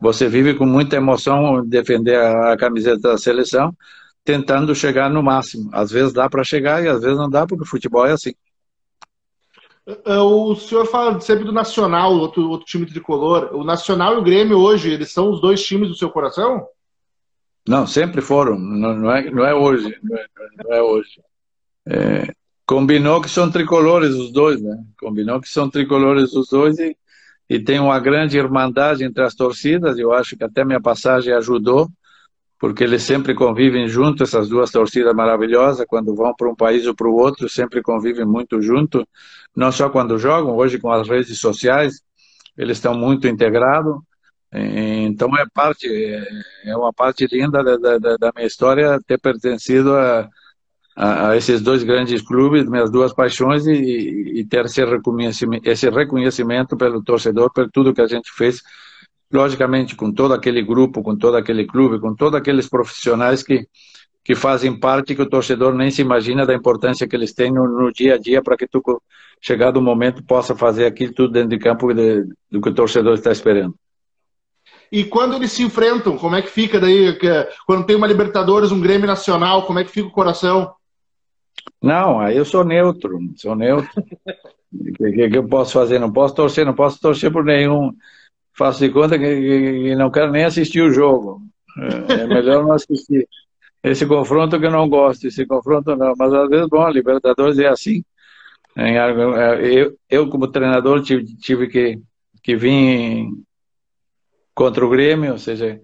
você 0.00 0.26
vive 0.26 0.54
com 0.54 0.64
muita 0.64 0.96
emoção 0.96 1.62
defender 1.66 2.18
a 2.18 2.56
camiseta 2.56 3.10
da 3.10 3.18
seleção, 3.18 3.76
tentando 4.24 4.74
chegar 4.74 5.10
no 5.10 5.22
máximo. 5.22 5.68
Às 5.70 5.90
vezes 5.90 6.14
dá 6.14 6.26
para 6.26 6.42
chegar 6.42 6.82
e 6.82 6.88
às 6.88 7.02
vezes 7.02 7.18
não 7.18 7.28
dá, 7.28 7.46
porque 7.46 7.62
o 7.62 7.68
futebol 7.68 8.06
é 8.06 8.12
assim. 8.12 8.32
É, 10.06 10.18
o 10.18 10.54
senhor 10.56 10.86
fala 10.86 11.20
sempre 11.20 11.44
do 11.44 11.52
Nacional, 11.52 12.14
outro, 12.14 12.48
outro 12.48 12.66
time 12.66 12.86
tricolor. 12.86 13.50
O 13.52 13.62
Nacional 13.62 14.14
e 14.14 14.16
o 14.16 14.24
Grêmio 14.24 14.58
hoje, 14.58 14.90
eles 14.90 15.12
são 15.12 15.30
os 15.30 15.42
dois 15.42 15.62
times 15.62 15.90
do 15.90 15.94
seu 15.94 16.08
coração? 16.08 16.66
Não, 17.68 17.86
sempre 17.86 18.20
foram. 18.20 18.58
Não, 18.58 18.94
não, 18.94 19.10
é, 19.10 19.30
não 19.30 19.44
é 19.44 19.54
hoje. 19.54 19.96
Não 20.02 20.16
é, 20.16 20.26
não 20.64 20.72
é 20.72 20.82
hoje. 20.82 21.20
É, 21.86 22.32
combinou 22.64 23.20
que 23.20 23.28
são 23.28 23.50
tricolores 23.50 24.14
os 24.14 24.32
dois, 24.32 24.60
né? 24.60 24.84
Combinou 24.98 25.40
que 25.40 25.48
são 25.48 25.68
tricolores 25.68 26.32
os 26.32 26.48
dois 26.48 26.78
e, 26.78 26.96
e 27.48 27.58
tem 27.60 27.78
uma 27.80 27.98
grande 27.98 28.38
irmandade 28.38 29.04
entre 29.04 29.22
as 29.22 29.34
torcidas. 29.34 29.98
Eu 29.98 30.12
acho 30.12 30.36
que 30.36 30.44
até 30.44 30.64
minha 30.64 30.80
passagem 30.80 31.32
ajudou 31.32 31.88
porque 32.58 32.84
eles 32.84 33.02
sempre 33.02 33.34
convivem 33.34 33.88
junto, 33.88 34.22
essas 34.22 34.48
duas 34.48 34.70
torcidas 34.70 35.14
maravilhosas, 35.14 35.86
quando 35.86 36.14
vão 36.14 36.34
para 36.34 36.48
um 36.48 36.54
país 36.54 36.86
ou 36.86 36.94
para 36.94 37.08
o 37.08 37.14
outro, 37.14 37.48
sempre 37.48 37.82
convivem 37.82 38.24
muito 38.24 38.60
junto, 38.62 39.06
não 39.54 39.70
só 39.70 39.90
quando 39.90 40.18
jogam, 40.18 40.56
hoje 40.56 40.78
com 40.78 40.90
as 40.90 41.08
redes 41.08 41.38
sociais, 41.38 42.00
eles 42.56 42.78
estão 42.78 42.94
muito 42.94 43.28
integrados, 43.28 43.96
então 44.52 45.36
é 45.36 45.44
parte, 45.52 45.88
é 46.64 46.76
uma 46.76 46.92
parte 46.92 47.26
linda 47.26 47.62
da, 47.62 47.76
da, 47.76 48.16
da 48.16 48.32
minha 48.34 48.46
história 48.46 48.98
ter 49.06 49.18
pertencido 49.18 49.94
a, 49.94 50.28
a, 50.96 51.30
a, 51.30 51.36
esses 51.36 51.60
dois 51.60 51.82
grandes 51.82 52.22
clubes, 52.22 52.68
minhas 52.68 52.90
duas 52.90 53.12
paixões, 53.12 53.66
e, 53.66 54.40
e 54.40 54.44
ter 54.46 54.64
esse 54.64 54.84
reconhecimento, 54.84 55.68
esse 55.68 55.90
reconhecimento 55.90 56.76
pelo 56.76 57.02
torcedor, 57.02 57.52
por 57.52 57.70
tudo 57.70 57.92
que 57.92 58.00
a 58.00 58.06
gente 58.06 58.30
fez 58.32 58.62
logicamente 59.30 59.94
com 59.96 60.12
todo 60.12 60.32
aquele 60.32 60.62
grupo, 60.62 61.02
com 61.02 61.16
todo 61.16 61.36
aquele 61.36 61.66
clube, 61.66 62.00
com 62.00 62.14
todos 62.14 62.38
aqueles 62.38 62.68
profissionais 62.68 63.42
que, 63.42 63.66
que 64.24 64.34
fazem 64.34 64.78
parte 64.78 65.14
que 65.14 65.22
o 65.22 65.28
torcedor 65.28 65.74
nem 65.74 65.90
se 65.90 66.02
imagina 66.02 66.46
da 66.46 66.54
importância 66.54 67.06
que 67.06 67.14
eles 67.14 67.34
têm 67.34 67.52
no, 67.52 67.66
no 67.66 67.92
dia 67.92 68.14
a 68.14 68.18
dia 68.18 68.42
para 68.42 68.56
que 68.56 68.66
tu, 68.66 68.80
chegado 69.40 69.76
o 69.76 69.82
momento, 69.82 70.24
possa 70.24 70.54
fazer 70.54 70.86
aquilo 70.86 71.12
tudo 71.12 71.32
dentro 71.32 71.50
de 71.50 71.58
campo 71.58 71.92
de, 71.92 72.24
do 72.50 72.60
que 72.60 72.68
o 72.70 72.74
torcedor 72.74 73.14
está 73.14 73.30
esperando. 73.32 73.74
E 74.90 75.04
quando 75.04 75.34
eles 75.34 75.52
se 75.52 75.62
enfrentam, 75.62 76.16
como 76.16 76.36
é 76.36 76.42
que 76.42 76.50
fica 76.50 76.80
daí? 76.80 77.18
Quando 77.66 77.86
tem 77.86 77.96
uma 77.96 78.06
Libertadores, 78.06 78.70
um 78.70 78.80
Grêmio 78.80 79.06
Nacional, 79.06 79.66
como 79.66 79.78
é 79.78 79.84
que 79.84 79.90
fica 79.90 80.08
o 80.08 80.12
coração? 80.12 80.72
Não, 81.82 82.20
aí 82.20 82.36
eu 82.36 82.44
sou 82.44 82.64
neutro, 82.64 83.18
sou 83.36 83.54
neutro. 83.54 83.90
O 84.72 84.92
que, 84.92 85.28
que, 85.28 85.36
eu 85.38 85.46
posso 85.48 85.72
fazer? 85.72 85.98
Não 85.98 86.12
posso 86.12 86.34
torcer, 86.34 86.66
não 86.66 86.74
posso 86.74 87.00
torcer 87.00 87.32
por 87.32 87.44
nenhum 87.44 87.92
faço 88.56 88.80
de 88.80 88.90
conta 88.90 89.18
que, 89.18 89.24
que, 89.24 89.94
não 89.94 90.10
quero 90.10 90.32
nem 90.32 90.44
assistir 90.44 90.80
o 90.80 90.90
jogo. 90.90 91.42
É, 92.08 92.22
é 92.22 92.26
melhor 92.26 92.64
não 92.64 92.72
assistir. 92.72 93.28
Esse 93.82 94.06
confronto 94.06 94.58
que 94.58 94.66
eu 94.66 94.70
não 94.70 94.88
gosto, 94.88 95.26
esse 95.26 95.46
confronto 95.46 95.94
não. 95.94 96.14
Mas 96.18 96.32
às 96.32 96.48
vezes, 96.48 96.66
bom, 96.68 96.82
a 96.82 96.90
Libertadores 96.90 97.58
é 97.58 97.68
assim. 97.68 98.02
É, 98.74 98.98
eu, 99.62 99.96
eu 100.08 100.28
como 100.28 100.48
treinador, 100.48 101.02
tive, 101.02 101.24
tive 101.36 101.68
que, 101.68 101.98
que 102.42 102.56
vir 102.56 103.28
contra 104.56 104.84
o 104.86 104.88
Grêmio, 104.88 105.32
ou 105.32 105.38
seja, 105.38 105.78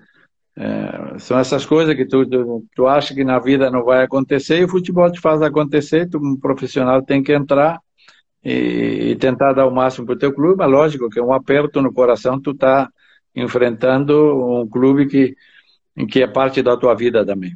é, 0.57 1.19
são 1.19 1.39
essas 1.39 1.67
coisas 1.67 1.95
que 1.95 2.07
tu, 2.07 2.27
tu, 2.27 2.65
tu 2.75 2.87
acha 2.87 3.15
que 3.15 3.23
na 3.23 3.39
vida 3.39 3.71
não 3.71 3.85
vai 3.85 4.03
acontecer 4.03 4.61
e 4.61 4.65
o 4.65 4.69
futebol 4.69 5.13
te 5.13 5.21
faz 5.21 5.43
acontecer, 5.43 6.09
tu 6.09 6.19
como 6.19 6.41
profissional 6.41 7.03
tem 7.03 7.23
que 7.23 7.35
entrar 7.35 7.79
e, 8.43 9.11
e 9.11 9.17
tentar 9.17 9.53
dar 9.53 9.67
o 9.67 9.75
máximo 9.75 10.07
para 10.07 10.15
o 10.15 10.19
teu 10.19 10.33
clube, 10.33 10.57
mas 10.57 10.71
lógico 10.71 11.11
que 11.11 11.21
é 11.21 11.23
um 11.23 11.35
aperto 11.35 11.83
no 11.83 11.93
coração 11.93 12.41
tu 12.41 12.55
tá 12.55 12.89
enfrentando 13.37 14.63
um 14.63 14.67
clube 14.67 15.07
que, 15.07 15.37
que 16.07 16.23
é 16.23 16.27
parte 16.27 16.63
da 16.63 16.75
tua 16.75 16.95
vida 16.95 17.27
também. 17.27 17.55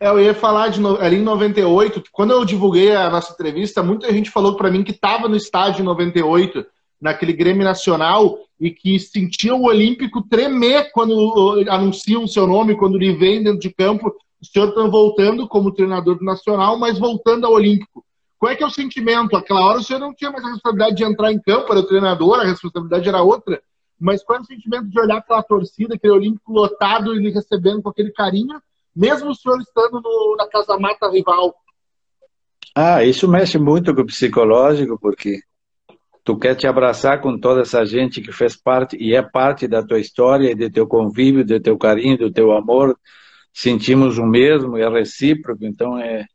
É, 0.00 0.08
eu 0.08 0.18
ia 0.18 0.34
falar 0.34 0.68
de 0.68 0.84
ali 1.00 1.18
em 1.18 1.22
98, 1.22 2.02
quando 2.10 2.32
eu 2.32 2.44
divulguei 2.44 2.96
a 2.96 3.08
nossa 3.08 3.32
entrevista, 3.32 3.80
muita 3.80 4.12
gente 4.12 4.28
falou 4.28 4.56
para 4.56 4.72
mim 4.72 4.82
que 4.82 4.90
estava 4.90 5.28
no 5.28 5.36
estádio 5.36 5.82
em 5.82 5.84
98, 5.84 6.66
naquele 7.00 7.32
Grêmio 7.32 7.62
Nacional, 7.62 8.36
e 8.60 8.70
que 8.70 8.98
sentia 8.98 9.54
o 9.54 9.64
Olímpico 9.64 10.22
tremer 10.28 10.92
quando 10.92 11.64
anunciam 11.70 12.24
o 12.24 12.28
seu 12.28 12.46
nome, 12.46 12.76
quando 12.76 12.96
ele 12.96 13.14
vem 13.14 13.42
dentro 13.42 13.58
de 13.58 13.72
campo. 13.72 14.14
O 14.40 14.44
senhor 14.44 14.68
está 14.68 14.86
voltando 14.86 15.48
como 15.48 15.72
treinador 15.72 16.18
do 16.18 16.24
Nacional, 16.24 16.78
mas 16.78 16.98
voltando 16.98 17.46
ao 17.46 17.54
Olímpico. 17.54 18.04
Qual 18.38 18.52
é 18.52 18.56
que 18.56 18.62
é 18.62 18.66
o 18.66 18.70
sentimento? 18.70 19.36
Aquela 19.36 19.64
hora 19.64 19.78
o 19.78 19.82
senhor 19.82 19.98
não 19.98 20.14
tinha 20.14 20.30
mais 20.30 20.44
a 20.44 20.48
responsabilidade 20.48 20.96
de 20.96 21.04
entrar 21.04 21.32
em 21.32 21.40
campo, 21.40 21.72
era 21.72 21.80
o 21.80 21.86
treinador, 21.86 22.40
a 22.40 22.44
responsabilidade 22.44 23.08
era 23.08 23.22
outra. 23.22 23.62
Mas 23.98 24.22
qual 24.22 24.38
é 24.38 24.42
o 24.42 24.46
sentimento 24.46 24.88
de 24.88 25.00
olhar 25.00 25.18
aquela 25.18 25.42
torcida, 25.42 25.94
aquele 25.94 26.12
Olímpico 26.12 26.52
lotado 26.52 27.14
e 27.14 27.18
lhe 27.18 27.30
recebendo 27.30 27.82
com 27.82 27.90
aquele 27.90 28.12
carinho, 28.12 28.60
mesmo 28.94 29.30
o 29.30 29.34
senhor 29.34 29.60
estando 29.60 30.00
no, 30.00 30.36
na 30.36 30.46
casa 30.48 30.78
mata 30.78 31.10
rival? 31.10 31.54
Ah, 32.74 33.04
isso 33.04 33.28
mexe 33.28 33.58
muito 33.58 33.94
com 33.94 34.02
o 34.02 34.06
psicológico, 34.06 34.98
porque 34.98 35.40
tu 36.24 36.38
quer 36.38 36.54
te 36.54 36.66
abraçar 36.66 37.20
com 37.20 37.38
toda 37.38 37.62
essa 37.62 37.84
gente 37.84 38.20
que 38.20 38.32
fez 38.32 38.56
parte 38.56 38.96
e 38.98 39.14
é 39.14 39.22
parte 39.22 39.66
da 39.66 39.82
tua 39.82 39.98
história, 39.98 40.54
do 40.54 40.70
teu 40.70 40.86
convívio, 40.86 41.44
do 41.44 41.60
teu 41.60 41.78
carinho, 41.78 42.18
do 42.18 42.32
teu 42.32 42.52
amor. 42.52 42.96
Sentimos 43.52 44.18
o 44.18 44.26
mesmo, 44.26 44.76
é 44.76 44.88
recíproco, 44.88 45.64
então 45.64 45.98
é, 45.98 46.26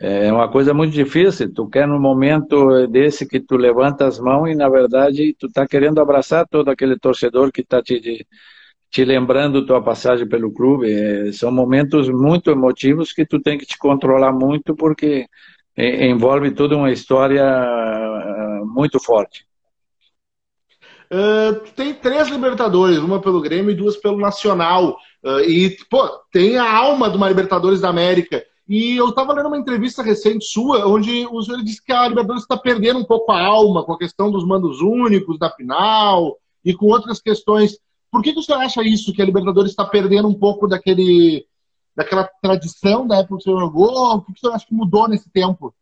é 0.00 0.32
uma 0.32 0.50
coisa 0.50 0.72
muito 0.74 0.92
difícil. 0.92 1.52
Tu 1.52 1.68
quer 1.68 1.88
no 1.88 2.00
momento 2.00 2.86
desse 2.88 3.26
que 3.26 3.40
tu 3.40 3.56
levanta 3.56 4.06
as 4.06 4.18
mãos 4.18 4.48
e 4.48 4.54
na 4.54 4.68
verdade 4.68 5.34
tu 5.38 5.46
está 5.46 5.66
querendo 5.66 6.00
abraçar 6.00 6.46
todo 6.48 6.70
aquele 6.70 6.98
torcedor 6.98 7.50
que 7.50 7.62
está 7.62 7.82
te, 7.82 8.26
te 8.90 9.04
lembrando 9.04 9.66
tua 9.66 9.82
passagem 9.82 10.28
pelo 10.28 10.52
clube. 10.52 10.92
É, 10.92 11.32
são 11.32 11.50
momentos 11.50 12.08
muito 12.08 12.50
emotivos 12.50 13.12
que 13.12 13.26
tu 13.26 13.40
tem 13.40 13.58
que 13.58 13.66
te 13.66 13.78
controlar 13.78 14.32
muito 14.32 14.74
porque 14.76 15.26
envolve 15.76 16.50
toda 16.50 16.76
uma 16.76 16.92
história 16.92 17.42
muito 18.64 18.98
forte. 19.00 19.46
Uh, 21.12 21.60
tem 21.76 21.92
três 21.92 22.28
Libertadores, 22.28 22.98
uma 22.98 23.20
pelo 23.20 23.42
Grêmio 23.42 23.70
e 23.70 23.74
duas 23.74 23.98
pelo 23.98 24.18
Nacional. 24.18 24.96
Uh, 25.22 25.40
e, 25.40 25.76
pô, 25.90 26.08
tem 26.32 26.56
a 26.56 26.74
alma 26.74 27.10
de 27.10 27.16
uma 27.18 27.28
Libertadores 27.28 27.80
da 27.80 27.90
América. 27.90 28.42
E 28.66 28.96
eu 28.96 29.10
estava 29.10 29.34
lendo 29.34 29.48
uma 29.48 29.58
entrevista 29.58 30.02
recente 30.02 30.46
sua, 30.46 30.86
onde 30.86 31.26
o 31.26 31.42
senhor 31.42 31.62
disse 31.62 31.84
que 31.84 31.92
a 31.92 32.08
Libertadores 32.08 32.42
está 32.42 32.56
perdendo 32.56 33.00
um 33.00 33.04
pouco 33.04 33.30
a 33.30 33.44
alma 33.44 33.84
com 33.84 33.92
a 33.92 33.98
questão 33.98 34.30
dos 34.30 34.46
mandos 34.46 34.80
únicos 34.80 35.38
da 35.38 35.50
final 35.50 36.38
e 36.64 36.72
com 36.72 36.86
outras 36.86 37.20
questões. 37.20 37.78
Por 38.10 38.22
que, 38.22 38.32
que 38.32 38.38
o 38.38 38.42
senhor 38.42 38.60
acha 38.60 38.82
isso, 38.82 39.12
que 39.12 39.20
a 39.20 39.24
Libertadores 39.26 39.72
está 39.72 39.84
perdendo 39.84 40.28
um 40.28 40.34
pouco 40.34 40.66
daquele, 40.66 41.46
daquela 41.94 42.24
tradição 42.40 43.06
da 43.06 43.18
época 43.18 43.36
que 43.36 43.40
o 43.40 43.44
senhor 43.44 43.60
jogou? 43.60 44.14
O 44.14 44.22
que, 44.22 44.32
que 44.32 44.38
o 44.38 44.40
senhor 44.40 44.54
acha 44.54 44.66
que 44.66 44.74
mudou 44.74 45.06
nesse 45.08 45.28
tempo? 45.28 45.74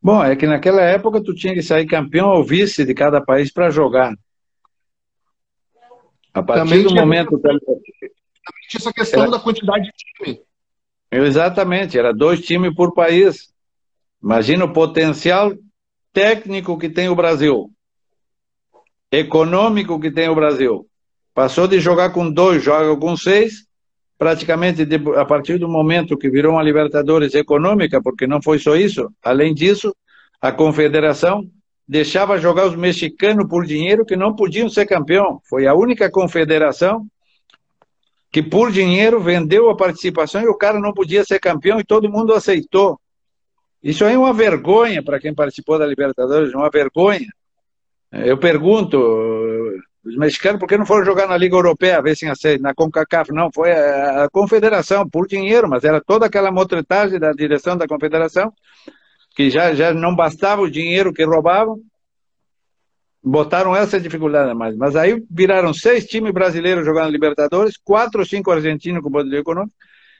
Bom, 0.00 0.22
é 0.22 0.36
que 0.36 0.46
naquela 0.46 0.80
época 0.82 1.22
tu 1.22 1.34
tinha 1.34 1.54
que 1.54 1.62
sair 1.62 1.86
campeão 1.86 2.30
ou 2.30 2.44
vice 2.44 2.84
de 2.84 2.94
cada 2.94 3.20
país 3.20 3.52
para 3.52 3.70
jogar. 3.70 4.14
A 6.32 6.42
partir 6.42 6.62
também 6.62 6.82
do 6.82 6.94
momento. 6.94 7.38
Também 7.38 7.58
tinha 8.68 8.78
essa 8.78 8.92
questão 8.92 9.22
era... 9.22 9.30
da 9.32 9.40
quantidade 9.40 9.84
de 9.84 9.92
time. 9.92 10.40
Exatamente, 11.10 11.98
era 11.98 12.12
dois 12.12 12.40
times 12.40 12.74
por 12.74 12.94
país. 12.94 13.52
Imagina 14.22 14.64
o 14.64 14.72
potencial 14.72 15.52
técnico 16.12 16.78
que 16.78 16.88
tem 16.88 17.08
o 17.08 17.14
Brasil, 17.14 17.70
econômico 19.10 20.00
que 20.00 20.10
tem 20.10 20.28
o 20.28 20.34
Brasil. 20.34 20.86
Passou 21.32 21.68
de 21.68 21.80
jogar 21.80 22.10
com 22.10 22.30
dois, 22.30 22.62
joga 22.62 22.98
com 23.00 23.16
seis, 23.16 23.67
praticamente 24.18 24.82
a 25.16 25.24
partir 25.24 25.58
do 25.58 25.68
momento 25.68 26.18
que 26.18 26.28
virou 26.28 26.54
uma 26.54 26.62
Libertadores 26.62 27.34
econômica, 27.34 28.02
porque 28.02 28.26
não 28.26 28.42
foi 28.42 28.58
só 28.58 28.74
isso. 28.74 29.08
Além 29.22 29.54
disso, 29.54 29.94
a 30.40 30.50
confederação 30.50 31.48
deixava 31.86 32.38
jogar 32.38 32.66
os 32.66 32.76
mexicanos 32.76 33.48
por 33.48 33.64
dinheiro 33.64 34.04
que 34.04 34.16
não 34.16 34.34
podiam 34.34 34.68
ser 34.68 34.86
campeão. 34.86 35.40
Foi 35.48 35.66
a 35.66 35.74
única 35.74 36.10
confederação 36.10 37.06
que 38.30 38.42
por 38.42 38.70
dinheiro 38.70 39.20
vendeu 39.20 39.70
a 39.70 39.76
participação 39.76 40.42
e 40.42 40.48
o 40.48 40.58
cara 40.58 40.80
não 40.80 40.92
podia 40.92 41.24
ser 41.24 41.38
campeão 41.38 41.80
e 41.80 41.84
todo 41.84 42.10
mundo 42.10 42.34
aceitou. 42.34 43.00
Isso 43.82 44.04
aí 44.04 44.14
é 44.14 44.18
uma 44.18 44.34
vergonha 44.34 45.02
para 45.02 45.20
quem 45.20 45.32
participou 45.32 45.78
da 45.78 45.86
Libertadores, 45.86 46.52
uma 46.52 46.68
vergonha. 46.68 47.28
Eu 48.12 48.36
pergunto, 48.36 48.98
os 50.04 50.16
mexicanos, 50.16 50.60
por 50.60 50.68
que 50.68 50.78
não 50.78 50.86
foram 50.86 51.04
jogar 51.04 51.26
na 51.26 51.36
Liga 51.36 51.56
Europeia, 51.56 52.00
ver 52.00 52.16
se 52.16 52.26
na 52.58 52.74
CONCACAF? 52.74 53.32
Não, 53.32 53.50
foi 53.52 53.72
a, 53.72 54.28
confederação, 54.30 55.08
por 55.08 55.26
dinheiro, 55.26 55.68
mas 55.68 55.84
era 55.84 56.00
toda 56.00 56.26
aquela 56.26 56.50
motretagem 56.50 57.18
da 57.18 57.32
direção 57.32 57.76
da 57.76 57.86
confederação, 57.86 58.52
que 59.34 59.50
já, 59.50 59.74
já 59.74 59.92
não 59.92 60.14
bastava 60.14 60.62
o 60.62 60.70
dinheiro 60.70 61.12
que 61.12 61.24
roubavam, 61.24 61.80
botaram 63.22 63.74
essa 63.74 64.00
dificuldade 64.00 64.50
a 64.50 64.54
mais. 64.54 64.76
Mas 64.76 64.96
aí 64.96 65.22
viraram 65.30 65.74
seis 65.74 66.06
times 66.06 66.32
brasileiros 66.32 66.86
jogando 66.86 67.10
Libertadores, 67.10 67.76
quatro 67.76 68.20
ou 68.20 68.26
cinco 68.26 68.50
argentinos 68.50 69.02
com 69.02 69.10
poder 69.10 69.38
econômico, 69.38 69.74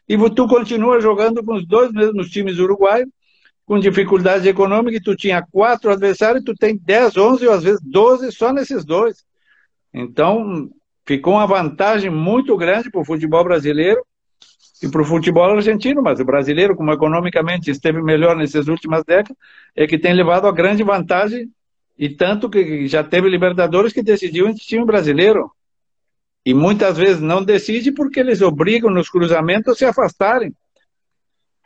e 0.09 0.17
tu 0.31 0.47
continua 0.49 1.01
jogando 1.01 1.43
com 1.45 1.55
os 1.55 1.67
dois 1.67 1.93
mesmos 1.93 2.31
times 2.31 2.59
uruguaios, 2.59 3.09
com 3.65 3.79
dificuldade 3.79 4.49
econômica, 4.49 4.97
e 4.97 5.01
tu 5.01 5.15
tinha 5.15 5.47
quatro 5.53 5.91
adversários, 5.91 6.43
tu 6.43 6.55
tem 6.55 6.77
10, 6.77 7.17
11 7.17 7.47
ou 7.47 7.53
às 7.53 7.63
vezes 7.63 7.81
12 7.83 8.33
só 8.33 8.53
nesses 8.53 8.85
dois. 8.85 9.28
Então, 9.99 10.71
ficou 11.05 11.35
uma 11.35 11.47
vantagem 11.47 12.09
muito 12.09 12.57
grande 12.57 12.89
para 12.89 13.01
o 13.01 13.05
futebol 13.05 13.43
brasileiro 13.43 14.01
e 14.81 14.89
para 14.89 15.03
o 15.03 15.05
futebol 15.05 15.51
argentino, 15.51 16.01
mas 16.01 16.21
o 16.21 16.25
brasileiro, 16.25 16.77
como 16.77 16.93
economicamente 16.93 17.69
esteve 17.69 18.01
melhor 18.01 18.37
nessas 18.37 18.69
últimas 18.69 19.03
décadas, 19.05 19.37
é 19.75 19.89
que 19.89 19.99
tem 19.99 20.15
levado 20.15 20.47
a 20.47 20.53
grande 20.53 20.85
vantagem, 20.85 21.51
e 21.99 22.09
tanto 22.09 22.49
que 22.49 22.87
já 22.87 23.03
teve 23.03 23.29
Libertadores 23.29 23.93
que 23.93 24.01
decidiu 24.01 24.47
entre 24.47 24.65
time 24.65 24.85
brasileiro. 24.85 25.51
E 26.47 26.55
muitas 26.55 26.97
vezes 26.97 27.21
não 27.21 27.43
decide 27.43 27.91
porque 27.91 28.21
eles 28.21 28.41
obrigam 28.41 28.91
nos 28.91 29.11
cruzamentos 29.11 29.73
a 29.73 29.75
se 29.75 29.85
afastarem. 29.85 30.55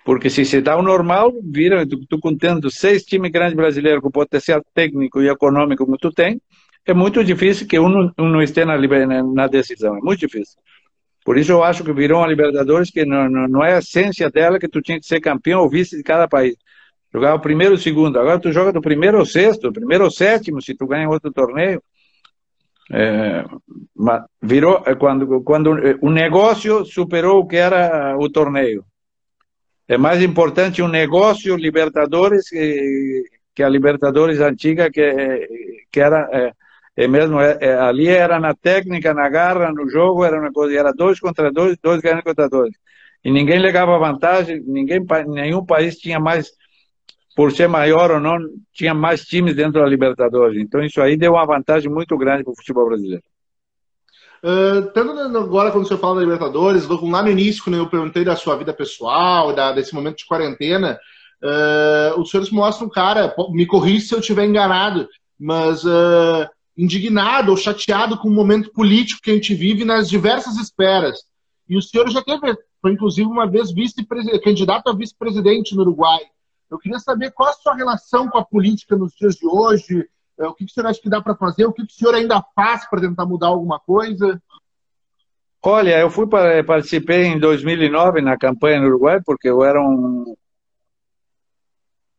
Porque 0.06 0.30
se 0.30 0.42
se 0.46 0.62
dá 0.62 0.74
o 0.74 0.82
normal, 0.82 1.30
vira, 1.44 1.86
tu, 1.86 2.00
tu 2.06 2.18
contendo 2.18 2.70
seis 2.70 3.04
times 3.04 3.30
grandes 3.30 3.54
brasileiros 3.54 4.00
com 4.00 4.10
potencial 4.10 4.62
técnico 4.72 5.20
e 5.20 5.28
econômico 5.28 5.84
como 5.84 5.98
tu 5.98 6.10
tem, 6.10 6.40
é 6.86 6.94
muito 6.94 7.22
difícil 7.22 7.66
que 7.66 7.78
um, 7.78 8.10
um 8.18 8.28
não 8.28 8.42
esteja 8.42 8.66
na, 8.66 9.22
na 9.22 9.46
decisão. 9.46 9.96
É 9.96 10.00
muito 10.00 10.20
difícil. 10.20 10.58
Por 11.24 11.38
isso 11.38 11.52
eu 11.52 11.62
acho 11.62 11.84
que 11.84 11.92
virou 11.92 12.20
uma 12.20 12.26
Libertadores 12.26 12.90
que 12.90 13.04
não, 13.04 13.28
não, 13.28 13.46
não 13.46 13.64
é 13.64 13.74
a 13.74 13.78
essência 13.78 14.28
dela 14.30 14.58
que 14.58 14.68
tu 14.68 14.80
tinha 14.80 14.98
que 14.98 15.06
ser 15.06 15.20
campeão 15.20 15.60
ou 15.60 15.70
vice 15.70 15.96
de 15.96 16.02
cada 16.02 16.26
país. 16.26 16.56
Jogava 17.12 17.36
o 17.36 17.40
primeiro 17.40 17.74
e 17.74 17.76
o 17.76 17.80
segundo. 17.80 18.18
Agora 18.18 18.40
tu 18.40 18.50
joga 18.50 18.72
do 18.72 18.80
primeiro 18.80 19.18
ao 19.18 19.26
sexto, 19.26 19.68
do 19.68 19.72
primeiro 19.72 20.04
ao 20.04 20.10
sétimo, 20.10 20.60
se 20.60 20.74
tu 20.74 20.86
ganha 20.86 21.08
outro 21.08 21.30
torneio. 21.30 21.82
É, 22.90 23.44
virou 24.42 24.82
é, 24.84 24.94
quando 24.94 25.40
quando 25.42 25.78
é, 25.78 25.96
o 26.00 26.10
negócio 26.10 26.84
superou 26.84 27.40
o 27.40 27.46
que 27.46 27.56
era 27.56 28.16
o 28.18 28.28
torneio. 28.28 28.84
É 29.86 29.96
mais 29.96 30.22
importante 30.22 30.82
um 30.82 30.88
negócio 30.88 31.56
Libertadores 31.56 32.48
que, 32.48 33.22
que 33.54 33.62
a 33.62 33.68
Libertadores 33.68 34.40
antiga 34.40 34.90
que 34.90 35.84
que 35.90 36.00
era 36.00 36.28
é, 36.32 36.52
é 36.96 37.08
mesmo, 37.08 37.40
é, 37.40 37.56
é, 37.60 37.74
ali 37.78 38.08
era 38.08 38.38
na 38.38 38.54
técnica, 38.54 39.14
na 39.14 39.28
garra, 39.28 39.72
no 39.72 39.88
jogo, 39.88 40.24
era 40.24 40.38
uma 40.38 40.52
coisa, 40.52 40.78
era 40.78 40.92
dois 40.92 41.18
contra 41.18 41.50
dois, 41.50 41.76
dois 41.82 42.00
ganhando 42.00 42.22
contra 42.22 42.48
dois. 42.48 42.72
E 43.24 43.30
ninguém 43.30 43.58
legava 43.58 43.98
vantagem, 43.98 44.62
ninguém, 44.66 45.00
nenhum 45.28 45.64
país 45.64 45.96
tinha 45.96 46.20
mais, 46.20 46.50
por 47.34 47.52
ser 47.52 47.68
maior 47.68 48.10
ou 48.10 48.20
não, 48.20 48.36
tinha 48.74 48.92
mais 48.92 49.24
times 49.24 49.54
dentro 49.54 49.80
da 49.80 49.86
Libertadores. 49.86 50.60
Então 50.60 50.82
isso 50.82 51.00
aí 51.00 51.16
deu 51.16 51.32
uma 51.32 51.46
vantagem 51.46 51.90
muito 51.90 52.16
grande 52.18 52.44
para 52.44 52.52
o 52.52 52.56
futebol 52.56 52.86
brasileiro. 52.86 53.22
Uh, 54.44 54.90
tanto 54.92 55.12
agora 55.38 55.70
quando 55.70 55.86
você 55.86 55.96
fala 55.96 56.16
da 56.16 56.22
Libertadores, 56.22 56.86
lá 56.88 57.22
no 57.22 57.30
início, 57.30 57.62
quando 57.62 57.76
eu 57.76 57.88
perguntei 57.88 58.24
da 58.24 58.34
sua 58.34 58.56
vida 58.56 58.74
pessoal, 58.74 59.54
da, 59.54 59.72
desse 59.72 59.94
momento 59.94 60.18
de 60.18 60.26
quarentena, 60.26 60.98
uh, 61.42 62.20
o 62.20 62.26
senhor 62.26 62.44
se 62.44 62.52
mostra 62.52 62.84
um 62.84 62.90
cara, 62.90 63.32
me 63.50 63.64
corrija 63.64 64.04
se 64.04 64.14
eu 64.14 64.18
estiver 64.18 64.44
enganado, 64.44 65.08
mas 65.38 65.84
uh, 65.84 66.44
indignado 66.76 67.50
ou 67.50 67.56
chateado 67.56 68.18
com 68.18 68.28
o 68.28 68.32
momento 68.32 68.72
político 68.72 69.20
que 69.22 69.30
a 69.30 69.34
gente 69.34 69.54
vive 69.54 69.84
nas 69.84 70.08
diversas 70.08 70.56
esferas. 70.56 71.20
E 71.68 71.76
o 71.76 71.82
senhor 71.82 72.08
já 72.10 72.22
teve, 72.22 72.56
foi 72.80 72.92
inclusive 72.92 73.28
uma 73.28 73.46
vez 73.46 73.70
candidato 74.42 74.88
a 74.88 74.94
vice-presidente 74.94 75.74
no 75.74 75.82
Uruguai. 75.82 76.20
Eu 76.70 76.78
queria 76.78 76.98
saber 76.98 77.32
qual 77.32 77.50
a 77.50 77.52
sua 77.52 77.74
relação 77.74 78.28
com 78.28 78.38
a 78.38 78.44
política 78.44 78.96
nos 78.96 79.12
dias 79.14 79.34
de 79.34 79.46
hoje, 79.46 80.06
é, 80.40 80.46
o 80.46 80.54
que 80.54 80.64
o 80.64 80.68
senhor 80.68 80.88
acha 80.88 81.00
que 81.00 81.10
dá 81.10 81.20
para 81.20 81.36
fazer, 81.36 81.66
o 81.66 81.72
que 81.72 81.82
o 81.82 81.90
senhor 81.90 82.14
ainda 82.14 82.42
faz 82.54 82.88
para 82.88 83.00
tentar 83.00 83.26
mudar 83.26 83.48
alguma 83.48 83.78
coisa? 83.78 84.42
Olha, 85.64 86.00
eu 86.00 86.10
fui 86.10 86.26
para, 86.26 86.64
participei 86.64 87.26
em 87.26 87.38
2009 87.38 88.20
na 88.20 88.36
campanha 88.36 88.80
no 88.80 88.86
Uruguai 88.86 89.20
porque 89.24 89.48
eu 89.48 89.62
era 89.62 89.80
um, 89.80 90.34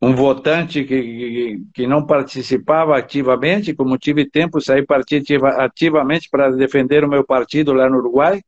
um 0.04 0.13
votante 0.13 0.84
que, 0.84 1.62
que 1.74 1.88
não 1.88 2.06
participava 2.06 2.98
ativamente, 2.98 3.74
como 3.74 3.98
tive 3.98 4.30
tempo, 4.30 4.60
saí 4.60 4.86
participa 4.86 5.48
ativamente 5.63 6.28
para 6.30 6.52
defender 6.52 7.06
o 7.06 7.10
meu 7.10 7.24
partido 7.24 7.72
lá 7.72 7.89
no 7.89 8.00
Uruguai, 8.00 8.42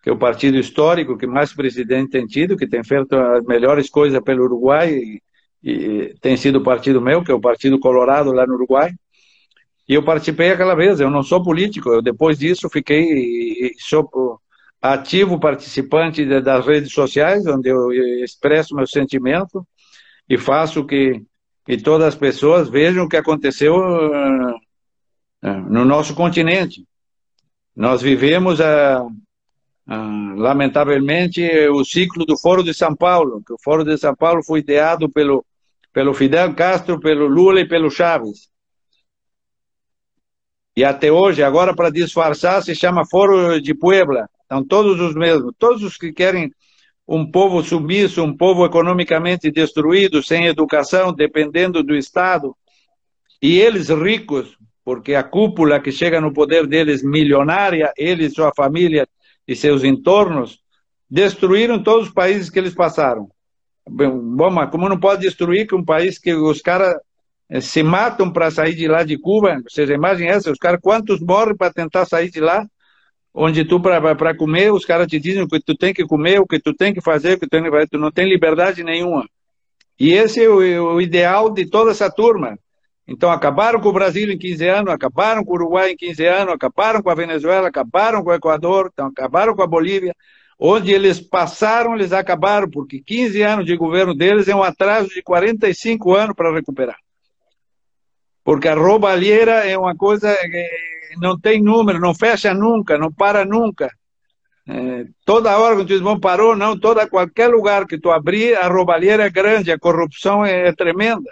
que 0.00 0.08
é 0.08 0.12
o 0.12 0.16
partido 0.16 0.56
histórico 0.56 1.18
que 1.18 1.26
mais 1.26 1.52
presidente 1.52 2.10
tem 2.10 2.24
tido, 2.24 2.56
que 2.56 2.68
tem 2.68 2.84
feito 2.84 3.16
as 3.16 3.44
melhores 3.44 3.90
coisas 3.90 4.20
pelo 4.22 4.44
Uruguai, 4.44 4.94
e, 4.94 5.22
e 5.64 6.14
tem 6.20 6.36
sido 6.36 6.60
o 6.60 6.62
partido 6.62 7.00
meu, 7.00 7.24
que 7.24 7.32
é 7.32 7.34
o 7.34 7.40
Partido 7.40 7.80
Colorado 7.80 8.30
lá 8.30 8.46
no 8.46 8.54
Uruguai. 8.54 8.92
E 9.88 9.94
eu 9.94 10.04
participei 10.04 10.50
aquela 10.50 10.76
vez, 10.76 11.00
eu 11.00 11.10
não 11.10 11.24
sou 11.24 11.42
político, 11.42 11.88
eu 11.90 12.00
depois 12.00 12.38
disso 12.38 12.68
fiquei 12.70 13.72
sou 13.78 14.08
ativo 14.80 15.40
participante 15.40 16.24
das 16.40 16.64
redes 16.64 16.92
sociais, 16.92 17.44
onde 17.44 17.68
eu 17.68 17.92
expresso 18.22 18.76
meu 18.76 18.86
sentimento, 18.86 19.66
e 20.28 20.36
faço 20.36 20.84
que, 20.84 21.22
que 21.64 21.76
todas 21.76 22.08
as 22.08 22.14
pessoas 22.14 22.68
vejam 22.68 23.04
o 23.04 23.08
que 23.08 23.16
aconteceu 23.16 23.76
uh, 23.76 24.54
uh, 24.54 25.60
no 25.68 25.84
nosso 25.84 26.14
continente. 26.14 26.84
Nós 27.74 28.02
vivemos, 28.02 28.58
uh, 28.58 29.08
lamentavelmente, 30.36 31.42
o 31.68 31.84
ciclo 31.84 32.24
do 32.24 32.36
Foro 32.38 32.62
de 32.62 32.74
São 32.74 32.94
Paulo, 32.94 33.42
que 33.46 33.52
o 33.52 33.58
Foro 33.62 33.84
de 33.84 33.96
São 33.98 34.14
Paulo 34.14 34.42
foi 34.42 34.60
ideado 34.60 35.08
pelo, 35.08 35.44
pelo 35.92 36.14
Fidel 36.14 36.54
Castro, 36.54 36.98
pelo 36.98 37.26
Lula 37.26 37.60
e 37.60 37.68
pelo 37.68 37.90
Chaves. 37.90 38.48
E 40.76 40.84
até 40.84 41.10
hoje, 41.10 41.42
agora 41.42 41.74
para 41.74 41.90
disfarçar, 41.90 42.62
se 42.62 42.74
chama 42.74 43.06
Foro 43.06 43.60
de 43.60 43.74
Puebla. 43.74 44.28
Então, 44.44 44.64
todos 44.64 45.00
os 45.00 45.14
mesmos, 45.14 45.52
todos 45.58 45.82
os 45.82 45.96
que 45.96 46.12
querem 46.12 46.52
um 47.06 47.30
povo 47.30 47.62
submisso, 47.62 48.22
um 48.22 48.36
povo 48.36 48.64
economicamente 48.64 49.50
destruído, 49.50 50.22
sem 50.22 50.46
educação, 50.46 51.12
dependendo 51.12 51.82
do 51.82 51.94
Estado, 51.94 52.56
e 53.40 53.58
eles 53.58 53.88
ricos, 53.88 54.56
porque 54.84 55.14
a 55.14 55.22
cúpula 55.22 55.80
que 55.80 55.92
chega 55.92 56.20
no 56.20 56.32
poder 56.32 56.66
deles 56.66 57.02
milionária, 57.02 57.92
eles, 57.96 58.34
sua 58.34 58.52
família 58.54 59.06
e 59.46 59.54
seus 59.54 59.84
entornos, 59.84 60.60
destruíram 61.08 61.82
todos 61.82 62.08
os 62.08 62.14
países 62.14 62.50
que 62.50 62.58
eles 62.58 62.74
passaram. 62.74 63.28
Bom, 63.88 64.50
mas 64.50 64.70
como 64.70 64.88
não 64.88 64.98
pode 64.98 65.22
destruir 65.22 65.66
que 65.66 65.74
um 65.74 65.84
país 65.84 66.18
que 66.18 66.34
os 66.34 66.60
caras 66.60 66.96
eh, 67.48 67.60
se 67.60 67.82
matam 67.82 68.32
para 68.32 68.50
sair 68.50 68.74
de 68.74 68.88
lá 68.88 69.04
de 69.04 69.16
Cuba, 69.16 69.62
vocês 69.68 69.88
imaginem 69.88 70.30
essa, 70.30 70.50
os 70.50 70.58
caras 70.58 70.80
quantos 70.82 71.20
morrem 71.20 71.56
para 71.56 71.72
tentar 71.72 72.04
sair 72.04 72.28
de 72.28 72.40
lá, 72.40 72.66
onde 73.38 73.66
tu, 73.66 73.78
para 73.78 74.34
comer, 74.34 74.72
os 74.72 74.86
caras 74.86 75.06
te 75.06 75.20
dizem 75.20 75.42
o 75.42 75.48
que 75.48 75.60
tu 75.60 75.76
tem 75.76 75.92
que 75.92 76.06
comer, 76.06 76.40
o 76.40 76.46
que 76.46 76.58
tu 76.58 76.72
tem 76.72 76.94
que 76.94 77.02
fazer, 77.02 77.34
o 77.34 77.38
que 77.38 77.46
tu, 77.46 77.50
tem 77.50 77.62
que 77.62 77.70
fazer, 77.70 77.88
tu 77.88 77.98
não 77.98 78.10
tem 78.10 78.26
liberdade 78.26 78.82
nenhuma. 78.82 79.28
E 80.00 80.14
esse 80.14 80.42
é 80.42 80.48
o, 80.48 80.94
o, 80.94 81.00
ideal 81.02 81.50
de 81.50 81.68
toda 81.68 81.90
essa 81.90 82.10
turma. 82.10 82.58
Então, 83.06 83.30
acabaram 83.30 83.78
com 83.78 83.90
o 83.90 83.92
Brasil 83.92 84.32
em 84.32 84.38
15 84.38 84.66
anos, 84.66 84.92
acabaram 84.92 85.44
com 85.44 85.52
o 85.52 85.54
Uruguai 85.54 85.90
em 85.90 85.96
15 85.96 86.26
anos, 86.26 86.54
acabaram 86.54 87.02
com 87.02 87.10
a 87.10 87.14
Venezuela, 87.14 87.68
acabaram 87.68 88.24
com 88.24 88.30
o 88.30 88.34
Equador, 88.34 88.90
então, 88.90 89.08
acabaram 89.08 89.54
com 89.54 89.62
a 89.62 89.66
Bolívia. 89.66 90.14
Onde 90.58 90.90
eles 90.90 91.20
passaram, 91.20 91.94
eles 91.94 92.14
acabaram, 92.14 92.70
porque 92.70 93.02
15 93.04 93.42
anos 93.42 93.66
de 93.66 93.76
governo 93.76 94.14
deles 94.14 94.48
é 94.48 94.56
um 94.56 94.62
atraso 94.62 95.10
de 95.10 95.22
45 95.22 96.14
anos 96.14 96.34
para 96.34 96.52
recuperar. 96.54 96.96
Porque 98.42 98.66
a 98.66 98.74
roubalheira 98.74 99.68
é 99.68 99.76
uma 99.76 99.94
coisa 99.94 100.34
não 101.18 101.38
tem 101.38 101.62
número, 101.62 102.00
não 102.00 102.14
fecha 102.14 102.52
nunca, 102.52 102.98
não 102.98 103.12
para 103.12 103.44
nunca. 103.44 103.90
É, 104.68 105.06
toda 105.24 105.56
hora 105.58 105.76
que 105.76 105.84
diz, 105.84 106.00
bom, 106.00 106.18
parou, 106.18 106.56
não, 106.56 106.78
toda, 106.78 107.08
qualquer 107.08 107.48
lugar 107.48 107.86
que 107.86 107.98
tu 107.98 108.10
abrir, 108.10 108.56
a 108.56 108.66
roubalheira 108.66 109.24
é 109.24 109.30
grande, 109.30 109.70
a 109.70 109.78
corrupção 109.78 110.44
é, 110.44 110.68
é 110.68 110.72
tremenda. 110.72 111.30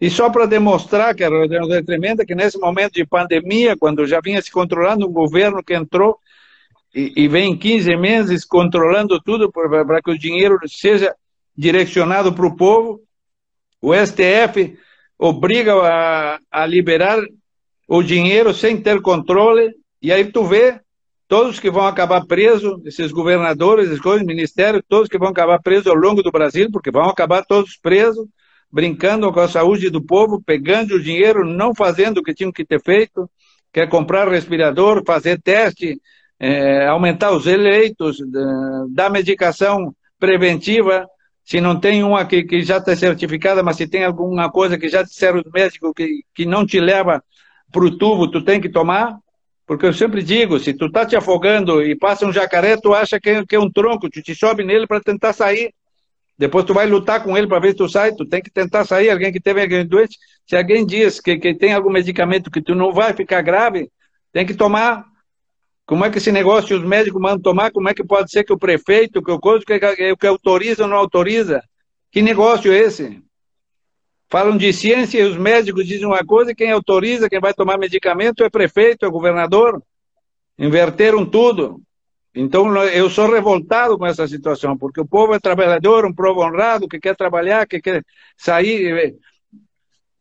E 0.00 0.10
só 0.10 0.30
para 0.30 0.46
demonstrar 0.46 1.14
que 1.14 1.24
a 1.24 1.28
corrupção 1.28 1.72
é 1.72 1.82
tremenda, 1.82 2.24
que 2.24 2.34
nesse 2.34 2.58
momento 2.58 2.94
de 2.94 3.06
pandemia, 3.06 3.76
quando 3.78 4.06
já 4.06 4.20
vinha 4.20 4.40
se 4.42 4.50
controlando 4.50 5.06
um 5.06 5.12
governo 5.12 5.62
que 5.62 5.74
entrou 5.74 6.18
e, 6.94 7.12
e 7.16 7.28
vem 7.28 7.56
15 7.56 7.96
meses 7.96 8.44
controlando 8.44 9.20
tudo 9.20 9.50
para 9.50 10.02
que 10.02 10.10
o 10.10 10.18
dinheiro 10.18 10.58
seja 10.66 11.14
direcionado 11.56 12.32
para 12.32 12.46
o 12.46 12.56
povo, 12.56 13.00
o 13.80 13.94
STF 13.94 14.76
obriga 15.18 15.74
a, 15.74 16.38
a 16.50 16.66
liberar 16.66 17.18
o 17.90 18.04
dinheiro 18.04 18.54
sem 18.54 18.80
ter 18.80 19.02
controle, 19.02 19.74
e 20.00 20.12
aí 20.12 20.24
tu 20.30 20.44
vê 20.44 20.80
todos 21.26 21.58
que 21.58 21.68
vão 21.68 21.84
acabar 21.84 22.24
presos, 22.24 22.80
esses 22.86 23.10
governadores, 23.10 23.90
esses 23.90 24.22
ministérios, 24.22 24.80
todos 24.88 25.08
que 25.08 25.18
vão 25.18 25.30
acabar 25.30 25.60
presos 25.60 25.88
ao 25.88 25.96
longo 25.96 26.22
do 26.22 26.30
Brasil, 26.30 26.68
porque 26.70 26.92
vão 26.92 27.08
acabar 27.08 27.44
todos 27.44 27.76
presos, 27.76 28.28
brincando 28.70 29.32
com 29.32 29.40
a 29.40 29.48
saúde 29.48 29.90
do 29.90 30.00
povo, 30.00 30.40
pegando 30.40 30.94
o 30.94 31.02
dinheiro, 31.02 31.44
não 31.44 31.74
fazendo 31.74 32.18
o 32.18 32.22
que 32.22 32.32
tinham 32.32 32.52
que 32.52 32.64
ter 32.64 32.80
feito, 32.80 33.28
quer 33.72 33.88
comprar 33.88 34.28
respirador, 34.28 35.02
fazer 35.04 35.40
teste, 35.42 36.00
é, 36.38 36.86
aumentar 36.86 37.32
os 37.32 37.48
eleitos, 37.48 38.18
dar 38.90 39.10
medicação 39.10 39.92
preventiva, 40.16 41.08
se 41.44 41.60
não 41.60 41.78
tem 41.80 42.04
uma 42.04 42.24
que, 42.24 42.44
que 42.44 42.62
já 42.62 42.76
está 42.76 42.94
certificada, 42.94 43.64
mas 43.64 43.76
se 43.76 43.88
tem 43.88 44.04
alguma 44.04 44.48
coisa 44.48 44.78
que 44.78 44.88
já 44.88 45.02
disseram 45.02 45.40
os 45.40 45.50
médicos 45.52 45.90
que, 45.96 46.22
que 46.32 46.46
não 46.46 46.64
te 46.64 46.78
leva 46.78 47.20
para 47.72 47.84
o 47.84 47.96
tubo, 47.96 48.28
tu 48.28 48.42
tem 48.42 48.60
que 48.60 48.68
tomar, 48.68 49.18
porque 49.66 49.86
eu 49.86 49.92
sempre 49.92 50.22
digo, 50.22 50.58
se 50.58 50.74
tu 50.74 50.90
tá 50.90 51.06
te 51.06 51.14
afogando 51.14 51.82
e 51.82 51.94
passa 51.96 52.26
um 52.26 52.32
jacaré, 52.32 52.76
tu 52.76 52.92
acha 52.92 53.20
que 53.20 53.30
é, 53.30 53.44
é 53.48 53.58
um 53.58 53.70
tronco, 53.70 54.10
tu 54.10 54.20
te 54.20 54.34
sobe 54.34 54.64
nele 54.64 54.86
para 54.86 55.00
tentar 55.00 55.32
sair. 55.32 55.72
Depois 56.36 56.64
tu 56.64 56.74
vai 56.74 56.86
lutar 56.86 57.22
com 57.22 57.36
ele 57.36 57.46
para 57.46 57.60
ver 57.60 57.72
se 57.72 57.76
tu 57.76 57.88
sai, 57.88 58.14
tu 58.14 58.24
tem 58.24 58.42
que 58.42 58.50
tentar 58.50 58.84
sair. 58.84 59.10
Alguém 59.10 59.30
que 59.30 59.38
teve 59.38 59.60
alguém 59.60 59.86
doente, 59.86 60.18
se 60.46 60.56
alguém 60.56 60.84
diz 60.84 61.20
que, 61.20 61.36
que 61.38 61.54
tem 61.54 61.72
algum 61.72 61.90
medicamento 61.90 62.50
que 62.50 62.62
tu 62.62 62.74
não 62.74 62.92
vai 62.92 63.12
ficar 63.12 63.42
grave, 63.42 63.90
tem 64.32 64.46
que 64.46 64.54
tomar. 64.54 65.04
Como 65.86 66.04
é 66.04 66.10
que 66.10 66.18
esse 66.18 66.32
negócio 66.32 66.76
os 66.76 66.84
médicos 66.84 67.20
mandam 67.20 67.40
tomar? 67.40 67.70
Como 67.70 67.88
é 67.88 67.94
que 67.94 68.02
pode 68.02 68.30
ser 68.30 68.42
que 68.42 68.52
o 68.52 68.58
prefeito, 68.58 69.22
que 69.22 69.30
o 69.30 69.38
coisa, 69.38 69.64
que, 69.64 69.78
que, 69.78 70.16
que 70.16 70.26
autoriza 70.26 70.84
ou 70.84 70.88
não 70.88 70.96
autoriza? 70.96 71.62
Que 72.10 72.22
negócio 72.22 72.72
é 72.72 72.78
esse? 72.78 73.22
Falam 74.30 74.56
de 74.56 74.72
ciência 74.72 75.18
e 75.18 75.24
os 75.24 75.36
médicos 75.36 75.84
dizem 75.84 76.06
uma 76.06 76.24
coisa, 76.24 76.54
quem 76.54 76.70
autoriza, 76.70 77.28
quem 77.28 77.40
vai 77.40 77.52
tomar 77.52 77.76
medicamento 77.76 78.44
é 78.44 78.48
prefeito, 78.48 79.04
é 79.04 79.10
governador. 79.10 79.82
Inverteram 80.56 81.26
tudo. 81.26 81.82
Então 82.32 82.76
eu 82.86 83.10
sou 83.10 83.28
revoltado 83.28 83.98
com 83.98 84.06
essa 84.06 84.28
situação, 84.28 84.78
porque 84.78 85.00
o 85.00 85.06
povo 85.06 85.34
é 85.34 85.40
trabalhador, 85.40 86.06
um 86.06 86.14
povo 86.14 86.44
honrado, 86.44 86.86
que 86.86 87.00
quer 87.00 87.16
trabalhar, 87.16 87.66
que 87.66 87.80
quer 87.80 88.04
sair, 88.36 88.96
eh, 88.98 89.14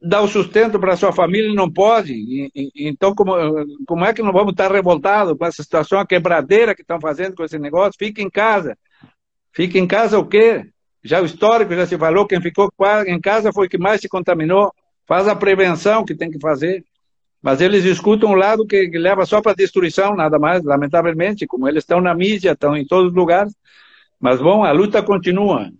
dar 0.01 0.21
o 0.21 0.27
sustento 0.27 0.79
para 0.79 0.97
sua 0.97 1.13
família 1.13 1.51
e 1.51 1.55
não 1.55 1.71
pode. 1.71 2.13
E, 2.13 2.49
e, 2.55 2.89
então, 2.89 3.13
como, 3.13 3.33
como 3.85 4.05
é 4.05 4.11
que 4.11 4.23
não 4.23 4.33
vamos 4.33 4.53
estar 4.53 4.71
revoltados 4.71 5.37
com 5.37 5.45
essa 5.45 5.61
situação, 5.61 5.99
a 5.99 6.07
quebradeira 6.07 6.73
que 6.73 6.81
estão 6.81 6.99
fazendo 6.99 7.35
com 7.35 7.43
esse 7.43 7.59
negócio? 7.59 7.93
Fique 7.99 8.23
em 8.23 8.29
casa. 8.29 8.75
Fique 9.53 9.77
em 9.77 9.85
casa 9.85 10.17
o 10.17 10.25
quê? 10.25 10.65
Já 11.03 11.21
o 11.21 11.25
histórico 11.25 11.73
já 11.73 11.85
se 11.85 11.97
falou, 11.97 12.27
quem 12.27 12.41
ficou 12.41 12.69
em 13.07 13.19
casa 13.19 13.53
foi 13.53 13.69
que 13.69 13.77
mais 13.77 14.01
se 14.01 14.09
contaminou. 14.09 14.73
Faz 15.07 15.27
a 15.27 15.35
prevenção 15.35 16.03
que 16.05 16.15
tem 16.15 16.29
que 16.29 16.39
fazer. 16.39 16.83
Mas 17.41 17.61
eles 17.61 17.85
escutam 17.85 18.31
um 18.31 18.35
lado 18.35 18.65
que, 18.65 18.89
que 18.89 18.97
leva 18.97 19.25
só 19.25 19.41
para 19.41 19.55
destruição, 19.55 20.15
nada 20.15 20.37
mais, 20.37 20.63
lamentavelmente, 20.63 21.47
como 21.47 21.67
eles 21.69 21.83
estão 21.83 22.01
na 22.01 22.13
mídia, 22.13 22.51
estão 22.51 22.75
em 22.75 22.85
todos 22.85 23.11
os 23.11 23.15
lugares. 23.15 23.55
Mas, 24.19 24.41
bom, 24.41 24.63
a 24.63 24.71
luta 24.71 25.01
continua. 25.01 25.71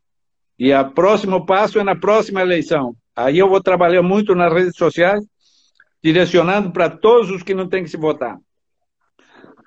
E 0.57 0.73
o 0.73 0.91
próximo 0.91 1.45
passo 1.45 1.79
é 1.79 1.83
na 1.83 1.95
próxima 1.95 2.41
eleição. 2.41 2.95
Aí 3.15 3.37
eu 3.37 3.49
vou 3.49 3.61
trabalhar 3.61 4.01
muito 4.01 4.33
nas 4.33 4.53
redes 4.53 4.77
sociais, 4.77 5.21
direcionando 6.01 6.71
para 6.71 6.89
todos 6.89 7.29
os 7.29 7.43
que 7.43 7.53
não 7.53 7.67
têm 7.67 7.83
que 7.83 7.89
se 7.89 7.97
votar. 7.97 8.37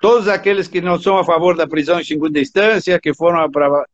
Todos 0.01 0.27
aqueles 0.27 0.67
que 0.67 0.81
não 0.81 0.99
são 0.99 1.17
a 1.17 1.23
favor 1.23 1.55
da 1.55 1.67
prisão 1.67 1.99
em 1.99 2.03
segunda 2.03 2.39
instância, 2.39 2.99
que 2.99 3.13
foram 3.13 3.49
para 3.51 3.85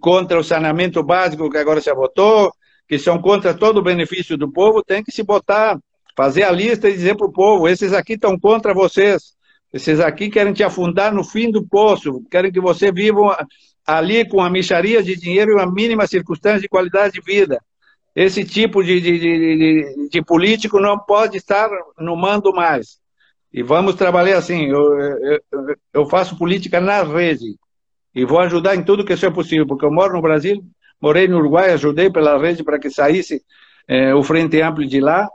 contra 0.00 0.38
o 0.38 0.44
saneamento 0.44 1.02
básico 1.02 1.50
que 1.50 1.58
agora 1.58 1.80
se 1.80 1.92
votou, 1.92 2.52
que 2.88 2.98
são 2.98 3.20
contra 3.20 3.54
todo 3.54 3.78
o 3.78 3.82
benefício 3.82 4.36
do 4.36 4.50
povo, 4.50 4.82
tem 4.82 5.02
que 5.02 5.12
se 5.12 5.22
botar, 5.22 5.78
fazer 6.16 6.44
a 6.44 6.50
lista 6.50 6.88
e 6.88 6.92
dizer 6.92 7.16
para 7.16 7.26
o 7.26 7.32
povo: 7.32 7.68
esses 7.68 7.92
aqui 7.92 8.14
estão 8.14 8.38
contra 8.38 8.74
vocês, 8.74 9.34
esses 9.72 10.00
aqui 10.00 10.30
querem 10.30 10.52
te 10.52 10.62
afundar 10.62 11.12
no 11.12 11.24
fim 11.24 11.50
do 11.50 11.66
poço, 11.66 12.22
querem 12.30 12.52
que 12.52 12.60
você 12.60 12.92
viva 12.92 13.36
ali 13.86 14.26
com 14.28 14.40
a 14.40 14.48
micharia 14.48 15.02
de 15.02 15.16
dinheiro 15.16 15.50
e 15.50 15.54
uma 15.54 15.70
mínima 15.70 16.06
circunstância 16.06 16.60
de 16.60 16.68
qualidade 16.68 17.14
de 17.14 17.20
vida. 17.20 17.60
Esse 18.14 18.44
tipo 18.44 18.82
de, 18.82 19.00
de, 19.00 19.18
de, 19.18 20.08
de 20.08 20.22
político 20.22 20.78
não 20.78 20.96
pode 20.96 21.36
estar 21.36 21.68
no 21.98 22.16
mando 22.16 22.52
mais. 22.52 22.98
E 23.52 23.62
vamos 23.62 23.96
trabalhar 23.96 24.38
assim. 24.38 24.66
Eu, 24.66 25.00
eu, 25.00 25.40
eu 25.92 26.06
faço 26.06 26.38
política 26.38 26.80
na 26.80 27.02
rede 27.02 27.56
e 28.14 28.24
vou 28.24 28.38
ajudar 28.40 28.76
em 28.76 28.84
tudo 28.84 29.04
que 29.04 29.16
seja 29.16 29.30
possível, 29.30 29.66
porque 29.66 29.84
eu 29.84 29.92
moro 29.92 30.12
no 30.12 30.22
Brasil, 30.22 30.62
morei 31.00 31.26
no 31.26 31.38
Uruguai, 31.38 31.72
ajudei 31.72 32.10
pela 32.10 32.38
rede 32.38 32.62
para 32.62 32.78
que 32.78 32.88
saísse 32.90 33.42
é, 33.88 34.14
o 34.14 34.22
Frente 34.22 34.60
Amplo 34.62 34.86
de 34.86 35.00
lá, 35.00 35.28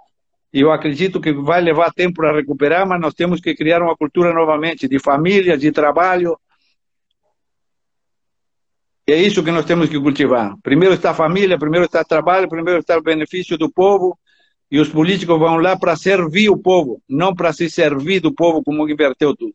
e 0.52 0.62
eu 0.62 0.72
acredito 0.72 1.22
que 1.22 1.32
vai 1.32 1.62
levar 1.62 1.92
tempo 1.92 2.16
para 2.16 2.34
recuperar, 2.34 2.88
mas 2.88 3.00
nós 3.00 3.14
temos 3.14 3.40
que 3.40 3.54
criar 3.54 3.82
uma 3.84 3.96
cultura 3.96 4.34
novamente 4.34 4.88
de 4.88 4.98
família, 4.98 5.58
de 5.58 5.72
trabalho. 5.72 6.36
E 9.08 9.12
é 9.12 9.22
isso 9.22 9.44
que 9.44 9.52
nós 9.52 9.66
temos 9.66 9.90
que 9.90 10.00
cultivar. 10.00 10.56
Primeiro 10.64 10.96
está 10.96 11.12
a 11.12 11.14
família, 11.14 11.58
primeiro 11.60 11.86
está 11.86 12.02
o 12.02 12.06
trabalho, 12.06 12.50
primeiro 12.50 12.80
está 12.80 12.98
o 12.98 13.04
benefício 13.04 13.58
do 13.58 13.72
povo, 13.72 14.18
e 14.72 14.80
os 14.80 14.90
políticos 14.90 15.38
vão 15.38 15.58
lá 15.58 15.78
para 15.78 15.96
servir 15.96 16.50
o 16.50 16.58
povo, 16.58 17.02
não 17.08 17.36
para 17.36 17.54
se 17.54 17.70
servir 17.70 18.20
do 18.20 18.34
povo 18.34 18.64
como 18.64 18.90
inverteu 18.90 19.36
tudo. 19.36 19.54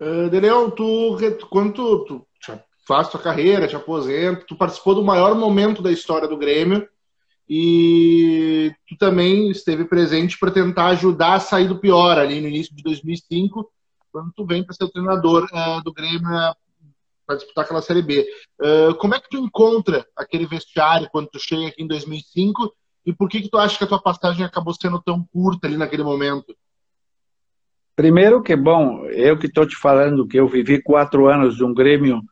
Uh, 0.00 0.30
Daniel, 0.30 0.70
tu, 0.70 1.18
quando 1.50 1.74
tu, 1.74 2.04
tu 2.06 2.26
faz 2.86 3.08
tua 3.08 3.20
carreira, 3.20 3.68
te 3.68 3.76
aposenta, 3.76 4.44
tu 4.46 4.56
participou 4.56 4.94
do 4.94 5.04
maior 5.04 5.34
momento 5.34 5.82
da 5.82 5.92
história 5.92 6.26
do 6.26 6.38
Grêmio 6.38 6.88
e 7.48 8.72
tu 8.88 8.96
também 8.96 9.50
esteve 9.50 9.84
presente 9.84 10.38
para 10.38 10.50
tentar 10.50 10.86
ajudar 10.86 11.34
a 11.34 11.40
sair 11.40 11.68
do 11.68 11.78
pior 11.78 12.18
ali 12.18 12.40
no 12.40 12.48
início 12.48 12.74
de 12.74 12.82
2005, 12.82 13.70
quando 14.10 14.32
tu 14.34 14.46
vem 14.46 14.64
para 14.64 14.74
ser 14.74 14.84
o 14.84 14.90
treinador 14.90 15.44
uh, 15.52 15.82
do 15.82 15.92
Grêmio 15.92 16.22
para 17.26 17.36
disputar 17.36 17.64
aquela 17.64 17.82
Série 17.82 18.02
B. 18.02 18.26
Uh, 18.60 18.94
como 18.96 19.14
é 19.14 19.20
que 19.20 19.28
tu 19.28 19.36
encontra 19.36 20.04
aquele 20.16 20.46
vestiário 20.46 21.08
quando 21.12 21.28
tu 21.28 21.38
chega 21.38 21.68
aqui 21.68 21.82
em 21.82 21.86
2005 21.86 22.74
e 23.06 23.12
por 23.12 23.28
que 23.28 23.42
que 23.42 23.48
tu 23.48 23.58
acha 23.58 23.78
que 23.78 23.84
a 23.84 23.86
tua 23.86 24.02
passagem 24.02 24.44
acabou 24.44 24.74
sendo 24.74 25.00
tão 25.00 25.24
curta 25.32 25.66
ali 25.66 25.76
naquele 25.76 26.02
momento? 26.02 26.56
Primeiro 28.00 28.42
que, 28.42 28.56
bom, 28.56 29.04
eu 29.10 29.36
que 29.36 29.44
estou 29.44 29.66
te 29.66 29.76
falando 29.76 30.26
que 30.26 30.40
eu 30.40 30.48
vivi 30.48 30.80
quatro 30.80 31.28
anos 31.28 31.54
de 31.54 31.62
um 31.62 31.74
Grêmio 31.74 32.22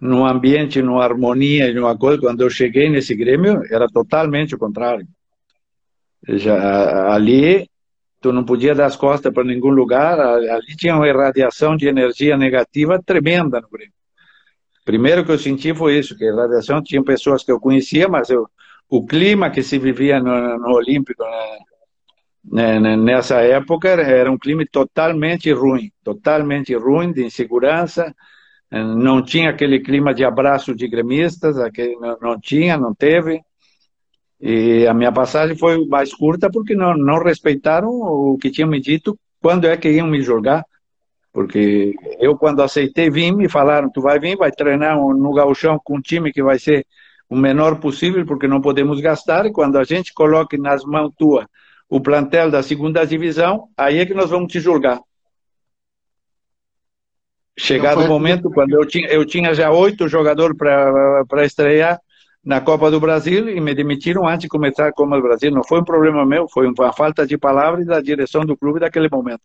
num 0.00 0.24
ambiente, 0.24 0.80
numa 0.80 1.04
harmonia, 1.04 1.70
numa 1.74 1.94
coisa, 1.94 2.22
quando 2.22 2.40
eu 2.40 2.48
cheguei 2.48 2.88
nesse 2.88 3.14
Grêmio, 3.14 3.60
era 3.70 3.86
totalmente 3.86 4.54
o 4.54 4.58
contrário. 4.58 5.06
Já, 6.26 7.12
ali, 7.12 7.68
tu 8.18 8.32
não 8.32 8.44
podia 8.44 8.74
dar 8.74 8.86
as 8.86 8.96
costas 8.96 9.30
para 9.30 9.44
nenhum 9.44 9.68
lugar, 9.68 10.18
ali 10.18 10.74
tinha 10.74 10.96
uma 10.96 11.06
irradiação 11.06 11.76
de 11.76 11.86
energia 11.86 12.34
negativa 12.38 12.98
tremenda 13.04 13.60
no 13.60 13.68
Grêmio. 13.68 13.92
Primeiro 14.86 15.22
que 15.22 15.32
eu 15.32 15.38
senti 15.38 15.74
foi 15.74 15.98
isso, 15.98 16.16
que 16.16 16.24
a 16.24 16.28
irradiação 16.28 16.82
tinha 16.82 17.04
pessoas 17.04 17.44
que 17.44 17.52
eu 17.52 17.60
conhecia, 17.60 18.08
mas 18.08 18.30
eu, 18.30 18.48
o 18.88 19.04
clima 19.04 19.50
que 19.50 19.62
se 19.62 19.78
vivia 19.78 20.18
no, 20.18 20.58
no 20.60 20.72
Olímpico, 20.72 21.22
né, 21.22 21.58
nessa 22.42 23.40
época 23.40 23.88
era 23.88 24.30
um 24.30 24.38
clima 24.38 24.64
totalmente 24.70 25.52
ruim, 25.52 25.90
totalmente 26.02 26.74
ruim, 26.74 27.12
de 27.12 27.24
insegurança, 27.24 28.14
não 28.70 29.22
tinha 29.22 29.50
aquele 29.50 29.80
clima 29.80 30.14
de 30.14 30.24
abraço 30.24 30.74
de 30.74 30.88
gremistas, 30.88 31.56
não 32.20 32.40
tinha, 32.40 32.76
não 32.76 32.94
teve. 32.94 33.40
E 34.40 34.86
a 34.86 34.94
minha 34.94 35.12
passagem 35.12 35.56
foi 35.56 35.84
mais 35.86 36.14
curta 36.14 36.48
porque 36.50 36.74
não, 36.74 36.96
não 36.96 37.22
respeitaram 37.22 37.90
o 37.90 38.38
que 38.38 38.50
tinham 38.50 38.70
me 38.70 38.80
dito 38.80 39.18
quando 39.40 39.66
é 39.66 39.76
que 39.76 39.90
iam 39.90 40.06
me 40.06 40.22
julgar. 40.22 40.64
Porque 41.32 41.94
eu, 42.18 42.36
quando 42.36 42.62
aceitei 42.62 43.10
vir, 43.10 43.32
me 43.32 43.48
falaram: 43.48 43.90
tu 43.90 44.00
vai 44.00 44.18
vir, 44.18 44.36
vai 44.36 44.50
treinar 44.50 44.96
no 44.96 45.32
gauchão 45.32 45.78
com 45.84 45.98
um 45.98 46.00
time 46.00 46.32
que 46.32 46.42
vai 46.42 46.58
ser 46.58 46.86
o 47.28 47.36
menor 47.36 47.78
possível, 47.78 48.24
porque 48.24 48.48
não 48.48 48.60
podemos 48.60 49.00
gastar. 49.00 49.46
E 49.46 49.52
quando 49.52 49.76
a 49.76 49.84
gente 49.84 50.12
coloque 50.14 50.56
nas 50.56 50.84
mãos 50.84 51.12
tuas 51.16 51.46
o 51.90 52.00
plantel 52.00 52.52
da 52.52 52.62
segunda 52.62 53.04
divisão, 53.04 53.68
aí 53.76 53.98
é 53.98 54.06
que 54.06 54.14
nós 54.14 54.30
vamos 54.30 54.50
te 54.52 54.60
julgar. 54.60 55.00
Chegado 57.58 58.02
o 58.02 58.08
momento, 58.08 58.48
quando 58.48 58.72
eu 58.74 58.86
tinha, 58.86 59.08
eu 59.08 59.26
tinha 59.26 59.52
já 59.52 59.70
oito 59.72 60.08
jogadores 60.08 60.56
para 60.56 61.44
estrear 61.44 62.00
na 62.42 62.60
Copa 62.60 62.90
do 62.92 63.00
Brasil 63.00 63.50
e 63.50 63.60
me 63.60 63.74
demitiram 63.74 64.26
antes 64.26 64.42
de 64.42 64.48
começar 64.48 64.86
a 64.86 64.92
Copa 64.92 65.16
do 65.16 65.22
Brasil. 65.22 65.50
Não 65.50 65.64
foi 65.64 65.80
um 65.80 65.84
problema 65.84 66.24
meu, 66.24 66.48
foi 66.48 66.68
uma 66.68 66.92
falta 66.92 67.26
de 67.26 67.36
palavras 67.36 67.84
da 67.84 68.00
direção 68.00 68.46
do 68.46 68.56
clube 68.56 68.78
daquele 68.78 69.08
momento. 69.10 69.42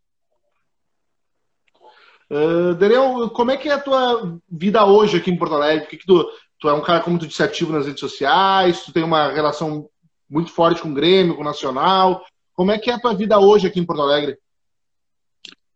Uh, 2.30 2.76
Daniel, 2.76 3.30
como 3.32 3.52
é 3.52 3.58
que 3.58 3.70
é 3.70 3.74
a 3.74 3.82
tua 3.82 4.38
vida 4.50 4.86
hoje 4.86 5.18
aqui 5.18 5.32
em 5.32 5.38
Porto 5.38 5.56
Alegre? 5.56 5.88
Que 5.88 5.98
que 5.98 6.06
tu, 6.06 6.26
tu 6.60 6.70
é 6.70 6.74
um 6.74 6.82
cara 6.82 7.02
como 7.02 7.18
tu 7.18 7.28
disse 7.28 7.44
ativo 7.44 7.74
nas 7.74 7.86
redes 7.86 8.00
sociais, 8.00 8.86
tu 8.86 8.94
tem 8.94 9.04
uma 9.04 9.32
relação 9.32 9.90
muito 10.30 10.52
forte 10.52 10.82
com 10.82 10.90
o 10.90 10.94
Grêmio, 10.94 11.36
com 11.36 11.42
o 11.42 11.46
Nacional. 11.46 12.24
Como 12.56 12.72
é 12.72 12.80
que 12.80 12.90
é 12.90 12.94
a 12.94 13.00
tua 13.00 13.14
vida 13.14 13.38
hoje 13.38 13.68
aqui 13.68 13.80
em 13.80 13.86
Porto 13.86 14.02
Alegre? 14.02 14.38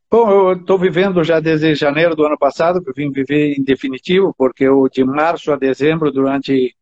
Bom, 0.09 0.31
eu 0.31 0.53
estou 0.53 0.79
vivendo 0.79 1.23
já 1.23 1.39
desde 1.39 1.75
janeiro 1.75 2.15
do 2.15 2.25
ano 2.25 2.37
passado, 2.37 2.81
que 2.81 2.89
eu 2.89 2.93
vim 2.95 3.11
viver 3.11 3.53
em 3.55 3.63
definitivo, 3.63 4.33
porque 4.35 4.63
eu, 4.63 4.87
de 4.89 5.03
março 5.03 5.51
a 5.51 5.55
dezembro, 5.55 6.11
durante 6.11 6.75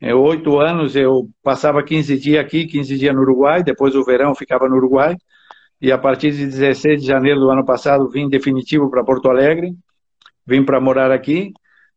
é, 0.00 0.14
oito 0.14 0.58
anos, 0.58 0.96
eu 0.96 1.28
passava 1.42 1.82
15 1.82 2.18
dias 2.18 2.42
aqui, 2.42 2.66
15 2.66 2.96
dias 2.96 3.14
no 3.14 3.20
Uruguai, 3.20 3.62
depois 3.62 3.92
do 3.92 4.04
verão 4.04 4.34
ficava 4.34 4.68
no 4.68 4.76
Uruguai, 4.76 5.16
e 5.80 5.92
a 5.92 5.98
partir 5.98 6.30
de 6.30 6.46
16 6.46 7.02
de 7.02 7.06
janeiro 7.06 7.40
do 7.40 7.50
ano 7.50 7.64
passado 7.64 8.08
vim 8.08 8.28
definitivo 8.28 8.88
para 8.88 9.04
Porto 9.04 9.28
Alegre, 9.28 9.74
vim 10.46 10.64
para 10.64 10.80
morar 10.80 11.10
aqui, 11.10 11.52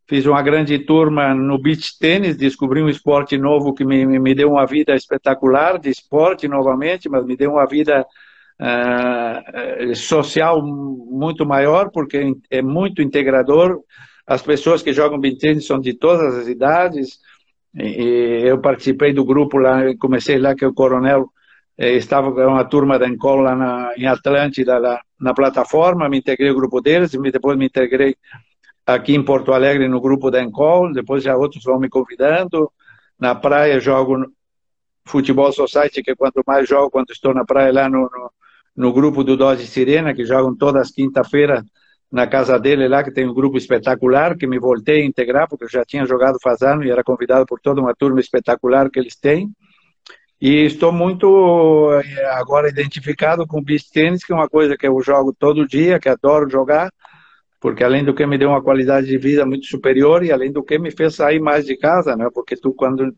Fiz 0.08 0.26
uma 0.26 0.42
grande 0.42 0.78
turma 0.80 1.34
no 1.34 1.58
beach 1.58 1.98
tênis, 1.98 2.38
descobri 2.38 2.82
um 2.82 2.90
esporte 2.90 3.38
novo 3.38 3.74
que 3.74 3.84
me, 3.84 4.06
me 4.06 4.36
deu 4.36 4.52
uma 4.52 4.66
vida 4.66 4.94
espetacular 4.96 5.80
de 5.80 5.90
esporte 5.90 6.48
novamente, 6.48 7.10
mas 7.10 7.26
me 7.26 7.36
deu 7.36 7.54
uma 7.54 7.66
vida 7.66 8.06
uh, 8.62 9.96
social 9.96 10.62
muito 10.64 11.44
maior, 11.44 11.90
porque 11.92 12.36
é 12.52 12.62
muito 12.62 13.02
integrador. 13.02 13.80
As 14.28 14.44
pessoas 14.44 14.84
que 14.84 14.94
jogam 14.94 15.20
beach 15.20 15.40
tênis 15.40 15.66
são 15.66 15.80
de 15.80 15.94
todas 15.94 16.36
as 16.36 16.48
idades. 16.48 17.20
E, 17.76 18.44
eu 18.46 18.60
participei 18.62 19.12
do 19.12 19.26
grupo 19.26 19.58
lá, 19.58 19.82
comecei 20.00 20.38
lá 20.38 20.54
que 20.56 20.66
o 20.66 20.74
coronel 20.74 21.30
eh, 21.78 21.96
estava 21.96 22.32
com 22.32 22.42
uma 22.42 22.64
turma 22.64 22.98
da 22.98 23.08
Encol 23.08 23.42
lá 23.42 23.56
na, 23.56 23.92
em 23.98 24.08
Atlântida, 24.08 24.78
lá 24.78 25.02
na 25.20 25.34
plataforma, 25.34 26.08
me 26.10 26.20
integrei 26.20 26.50
no 26.50 26.56
grupo 26.56 26.80
deles, 26.82 27.14
e 27.14 27.32
depois 27.32 27.58
me 27.58 27.66
integrei 27.66 28.16
aqui 28.86 29.16
em 29.16 29.24
Porto 29.24 29.54
Alegre 29.54 29.88
no 29.88 30.00
grupo 30.00 30.30
da 30.30 30.42
Encol, 30.42 30.94
depois 30.94 31.24
já 31.24 31.36
outros 31.36 31.64
vão 31.64 31.80
me 31.80 31.90
convidando. 31.90 32.72
Na 33.20 33.34
praia 33.34 33.80
jogo 33.80 34.26
futebol 35.06 35.52
society, 35.52 36.04
que 36.04 36.12
é 36.12 36.16
quanto 36.16 36.42
mais 36.46 36.68
jogo 36.68 36.90
quando 36.90 37.12
estou 37.12 37.34
na 37.34 37.46
praia 37.46 37.72
lá 37.72 37.90
no, 37.90 38.02
no, 38.02 38.32
no 38.76 38.94
grupo 38.94 39.24
do 39.24 39.38
Dose 39.38 39.66
Sirena, 39.68 40.14
que 40.14 40.26
jogam 40.26 40.56
todas 40.56 40.84
as 40.84 40.92
quinta-feira 40.92 41.64
na 42.12 42.28
casa 42.28 42.60
dele 42.60 42.88
lá, 42.88 43.04
que 43.04 43.12
tem 43.12 43.28
um 43.28 43.34
grupo 43.34 43.58
espetacular, 43.58 44.38
que 44.38 44.48
me 44.48 44.60
voltei 44.60 45.02
a 45.02 45.06
integrar, 45.06 45.48
porque 45.48 45.66
eu 45.66 45.70
já 45.70 45.84
tinha 45.84 46.06
jogado 46.06 46.38
faz 46.42 46.62
anos 46.62 46.86
e 46.86 46.90
era 46.90 47.04
convidado 47.04 47.46
por 47.46 47.60
toda 47.60 47.82
uma 47.82 47.94
turma 47.94 48.20
espetacular 48.20 48.90
que 48.90 49.00
eles 49.00 49.16
têm. 49.16 49.50
E 50.40 50.66
estou 50.66 50.92
muito 50.92 51.92
eh, 51.94 52.26
agora 52.34 52.70
identificado 52.70 53.48
com 53.48 53.64
beach 53.64 53.90
tênis, 53.92 54.24
que 54.24 54.34
é 54.34 54.36
uma 54.36 54.50
coisa 54.50 54.78
que 54.78 54.88
eu 54.88 55.02
jogo 55.02 55.34
todo 55.38 55.68
dia, 55.68 56.00
que 56.00 56.10
adoro 56.10 56.50
jogar, 56.50 56.92
porque 57.60 57.84
além 57.84 58.04
do 58.04 58.14
que 58.14 58.26
me 58.26 58.38
deu 58.38 58.50
uma 58.50 58.62
qualidade 58.62 59.08
de 59.08 59.18
vida 59.18 59.46
muito 59.46 59.66
superior 59.66 60.24
e 60.24 60.32
além 60.32 60.52
do 60.52 60.64
que 60.64 60.78
me 60.78 60.92
fez 60.92 61.16
sair 61.16 61.40
mais 61.40 61.66
de 61.66 61.78
casa, 61.78 62.16
né? 62.16 62.30
Porque 62.34 62.56
tu 62.56 62.74
quando 62.74 63.14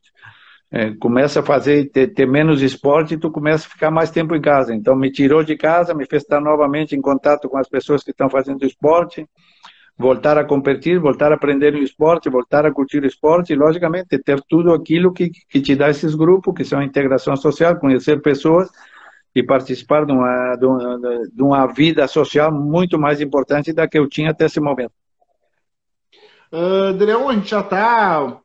é, 0.71 0.93
começa 0.95 1.39
a 1.39 1.43
fazer 1.43 1.89
ter, 1.89 2.07
ter, 2.13 2.25
menos 2.27 2.61
esporte, 2.61 3.17
tu 3.17 3.31
começa 3.31 3.67
a 3.67 3.69
ficar 3.69 3.91
mais 3.91 4.11
tempo 4.11 4.35
em 4.35 4.41
casa. 4.41 4.73
Então 4.73 4.95
me 4.95 5.11
tirou 5.11 5.43
de 5.43 5.55
casa, 5.55 5.93
me 5.93 6.05
fez 6.05 6.23
estar 6.23 6.41
novamente 6.41 6.95
em 6.95 7.01
contato 7.01 7.49
com 7.49 7.57
as 7.57 7.67
pessoas 7.69 8.03
que 8.03 8.11
estão 8.11 8.29
fazendo 8.29 8.65
esporte, 8.65 9.25
voltar 9.97 10.37
a 10.37 10.45
competir, 10.45 10.99
voltar 10.99 11.31
a 11.31 11.35
aprender 11.35 11.73
o 11.73 11.81
esporte, 11.83 12.29
voltar 12.29 12.65
a 12.65 12.71
curtir 12.71 13.01
o 13.01 13.07
esporte 13.07 13.53
e 13.53 13.55
logicamente 13.55 14.19
ter 14.19 14.41
tudo 14.47 14.73
aquilo 14.73 15.11
que, 15.11 15.29
que 15.49 15.61
te 15.61 15.75
dá 15.75 15.89
esses 15.89 16.13
grupos, 16.13 16.53
que 16.53 16.63
são 16.63 16.79
a 16.79 16.85
integração 16.85 17.35
social, 17.35 17.79
conhecer 17.79 18.21
pessoas 18.21 18.69
e 19.35 19.43
participar 19.43 20.05
de 20.05 20.11
uma, 20.11 20.55
de 20.55 20.65
uma, 20.65 20.99
de 21.31 21.43
uma 21.43 21.65
vida 21.67 22.07
social 22.07 22.51
muito 22.51 22.97
mais 22.97 23.21
importante 23.21 23.73
da 23.73 23.87
que 23.87 23.97
eu 23.97 24.07
tinha 24.07 24.31
até 24.31 24.45
esse 24.45 24.59
momento. 24.59 24.93
Uh, 26.51 26.89
Adrião, 26.89 27.29
a 27.29 27.33
gente 27.33 27.49
já 27.49 27.59
está 27.59 28.39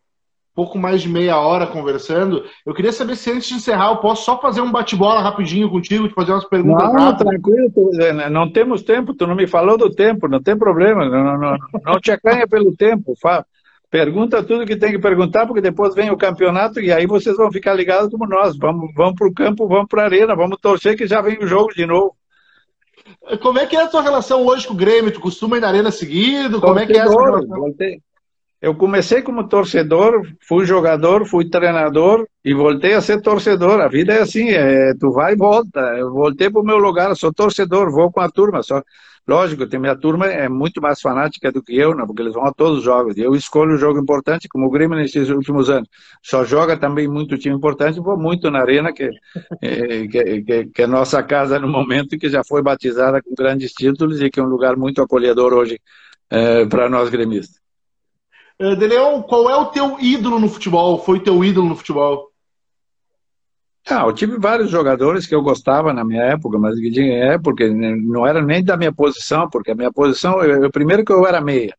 pouco 0.55 0.79
mais 0.79 1.01
de 1.01 1.09
meia 1.09 1.39
hora 1.39 1.67
conversando. 1.67 2.45
Eu 2.65 2.75
queria 2.75 2.93
saber 2.93 3.17
se 3.17 3.31
antes 3.31 3.49
de 3.49 3.55
encerrar 3.55 3.91
eu 3.91 3.97
posso 3.99 4.25
só 4.25 4.39
fazer 4.41 4.61
um 4.61 4.71
bate-bola 4.71 5.23
rapidinho 5.23 5.71
contigo, 5.71 6.09
te 6.09 6.15
fazer 6.15 6.33
umas 6.33 6.45
perguntas 6.45 6.93
não, 6.93 6.93
rápidas. 6.93 7.29
tranquilo, 7.29 7.73
é, 8.01 8.29
não 8.29 8.51
temos 8.51 8.83
tempo, 8.83 9.15
tu 9.15 9.27
não 9.27 9.35
me 9.35 9.47
falou 9.47 9.79
do 9.79 9.91
tempo, 9.91 10.29
não 10.29 10.43
tem 10.43 10.57
problema, 10.57 11.09
não, 11.09 11.39
não, 11.39 11.57
não 11.85 12.01
te 12.01 12.11
acanha 12.11 12.47
pelo 12.47 12.75
tempo, 12.77 13.15
Fala. 13.21 13.47
Pergunta 13.93 14.43
tudo 14.43 14.65
que 14.65 14.75
tem 14.75 14.91
que 14.91 14.99
perguntar, 14.99 15.47
porque 15.47 15.61
depois 15.61 15.95
vem 15.95 16.11
o 16.11 16.17
campeonato 16.17 16.81
e 16.81 16.91
aí 16.91 17.07
vocês 17.07 17.37
vão 17.37 17.53
ficar 17.53 17.75
ligados 17.75 18.11
como 18.11 18.27
nós. 18.27 18.57
Vamos, 18.57 18.91
vamos 18.95 19.17
para 19.17 19.29
o 19.29 19.35
campo, 19.35 19.69
vamos 19.69 19.87
para 19.87 20.01
a 20.01 20.05
arena, 20.07 20.35
vamos 20.35 20.59
torcer 20.63 20.97
que 20.97 21.07
já 21.07 21.21
vem 21.21 21.37
o 21.39 21.47
jogo 21.47 21.75
de 21.75 21.85
novo. 21.85 22.17
Como 23.43 23.59
é 23.59 23.67
que 23.67 23.77
é 23.77 23.83
a 23.83 23.87
tua 23.87 24.01
relação 24.01 24.47
hoje 24.47 24.67
com 24.67 24.73
o 24.73 24.77
Grêmio? 24.79 25.13
Tu 25.13 25.21
costuma 25.21 25.59
ir 25.59 25.61
na 25.61 25.69
arena 25.69 25.91
seguido? 25.91 26.59
Como 26.59 26.79
é 26.79 26.87
que 26.87 26.95
é 26.95 27.01
essa 27.01 27.11
relação? 27.11 27.59
Voltei, 27.61 28.01
eu 28.63 28.77
comecei 28.77 29.23
como 29.23 29.49
torcedor, 29.49 30.23
fui 30.47 30.65
jogador, 30.65 31.27
fui 31.27 31.51
treinador 31.51 32.29
e 32.45 32.55
voltei 32.55 32.95
a 32.95 33.01
ser 33.01 33.21
torcedor. 33.21 33.81
A 33.81 33.89
vida 33.89 34.13
é 34.13 34.23
assim, 34.23 34.51
é, 34.51 34.95
tu 34.95 35.11
vai 35.11 35.33
e 35.33 35.37
volta. 35.37 35.81
Eu 35.99 36.13
voltei 36.13 36.49
para 36.49 36.61
o 36.61 36.65
meu 36.65 36.79
lugar, 36.79 37.15
sou 37.17 37.33
torcedor, 37.35 37.91
vou 37.91 38.13
com 38.13 38.21
a 38.21 38.31
turma. 38.31 38.63
Só, 38.63 38.81
lógico, 39.27 39.67
tem 39.67 39.81
minha 39.81 39.97
turma 39.97 40.27
é 40.27 40.49
muito 40.49 40.81
mais 40.81 41.01
fanática 41.01 41.51
do 41.51 41.61
que 41.61 41.77
eu, 41.77 41.93
não, 41.93 42.07
porque 42.07 42.23
eles 42.23 42.35
vão 42.35 42.45
a 42.47 42.53
todos 42.53 42.79
os 42.79 42.85
jogos. 42.85 43.19
Eu 43.19 43.35
escolho 43.35 43.75
o 43.75 43.79
jogo 43.79 43.99
importante, 43.99 44.47
como 44.49 44.67
o 44.67 44.71
Grêmio 44.71 44.97
nesses 44.97 45.29
últimos 45.29 45.69
anos. 45.69 45.89
Só 46.23 46.45
joga 46.45 46.77
também 46.77 47.09
muito 47.09 47.37
time 47.37 47.57
importante, 47.57 47.99
vou 47.99 48.17
muito 48.17 48.49
na 48.49 48.61
arena, 48.61 48.93
que, 48.93 49.11
é, 49.61 50.07
que, 50.07 50.43
que, 50.43 50.65
que 50.67 50.83
é 50.83 50.87
nossa 50.87 51.21
casa 51.25 51.59
no 51.59 51.67
momento, 51.67 52.17
que 52.17 52.29
já 52.29 52.45
foi 52.45 52.63
batizada 52.63 53.21
com 53.21 53.35
grandes 53.35 53.73
títulos 53.73 54.23
e 54.23 54.31
que 54.31 54.39
é 54.39 54.43
um 54.43 54.47
lugar 54.47 54.77
muito 54.77 55.03
acolhedor 55.03 55.53
hoje 55.53 55.81
é, 56.31 56.65
para 56.67 56.89
nós 56.89 57.11
gremistas. 57.11 57.62
Uh, 58.63 58.77
De 58.77 58.87
Leão, 58.87 59.21
qual 59.21 59.51
é 59.51 59.57
o 59.57 59.67
teu 59.67 59.99
ídolo 59.99 60.39
no 60.39 60.49
futebol? 60.49 60.97
Foi 61.03 61.19
teu 61.19 61.45
ídolo 61.45 61.69
no 61.69 61.75
futebol? 61.75 62.31
Ah, 63.91 64.03
eu 64.03 64.13
tive 64.13 64.39
vários 64.39 64.71
jogadores 64.71 65.27
que 65.27 65.35
eu 65.35 65.43
gostava 65.43 65.93
na 65.93 66.05
minha 66.05 66.23
época, 66.23 66.57
mas 66.57 66.77
é 66.79 67.37
porque 67.39 67.69
não 67.69 68.25
era 68.25 68.41
nem 68.41 68.63
da 68.63 68.77
minha 68.77 68.93
posição, 68.93 69.51
porque 69.51 69.73
a 69.73 69.75
minha 69.75 69.93
posição, 69.93 70.41
eu, 70.45 70.71
primeiro 70.71 71.05
que 71.05 71.13
eu 71.13 71.27
era 71.27 71.41
meia. 71.41 71.77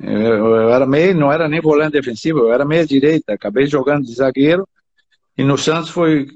Eu, 0.00 0.56
eu 0.56 0.70
era 0.70 0.84
meia, 0.84 1.14
não 1.14 1.30
era 1.30 1.48
nem 1.48 1.60
volante 1.60 1.92
defensivo, 1.92 2.40
eu 2.40 2.52
era 2.52 2.64
meia 2.64 2.84
direita. 2.84 3.34
Acabei 3.34 3.66
jogando 3.66 4.04
de 4.04 4.12
zagueiro 4.12 4.68
e 5.38 5.44
no 5.44 5.56
Santos 5.56 5.90
foi 5.90 6.26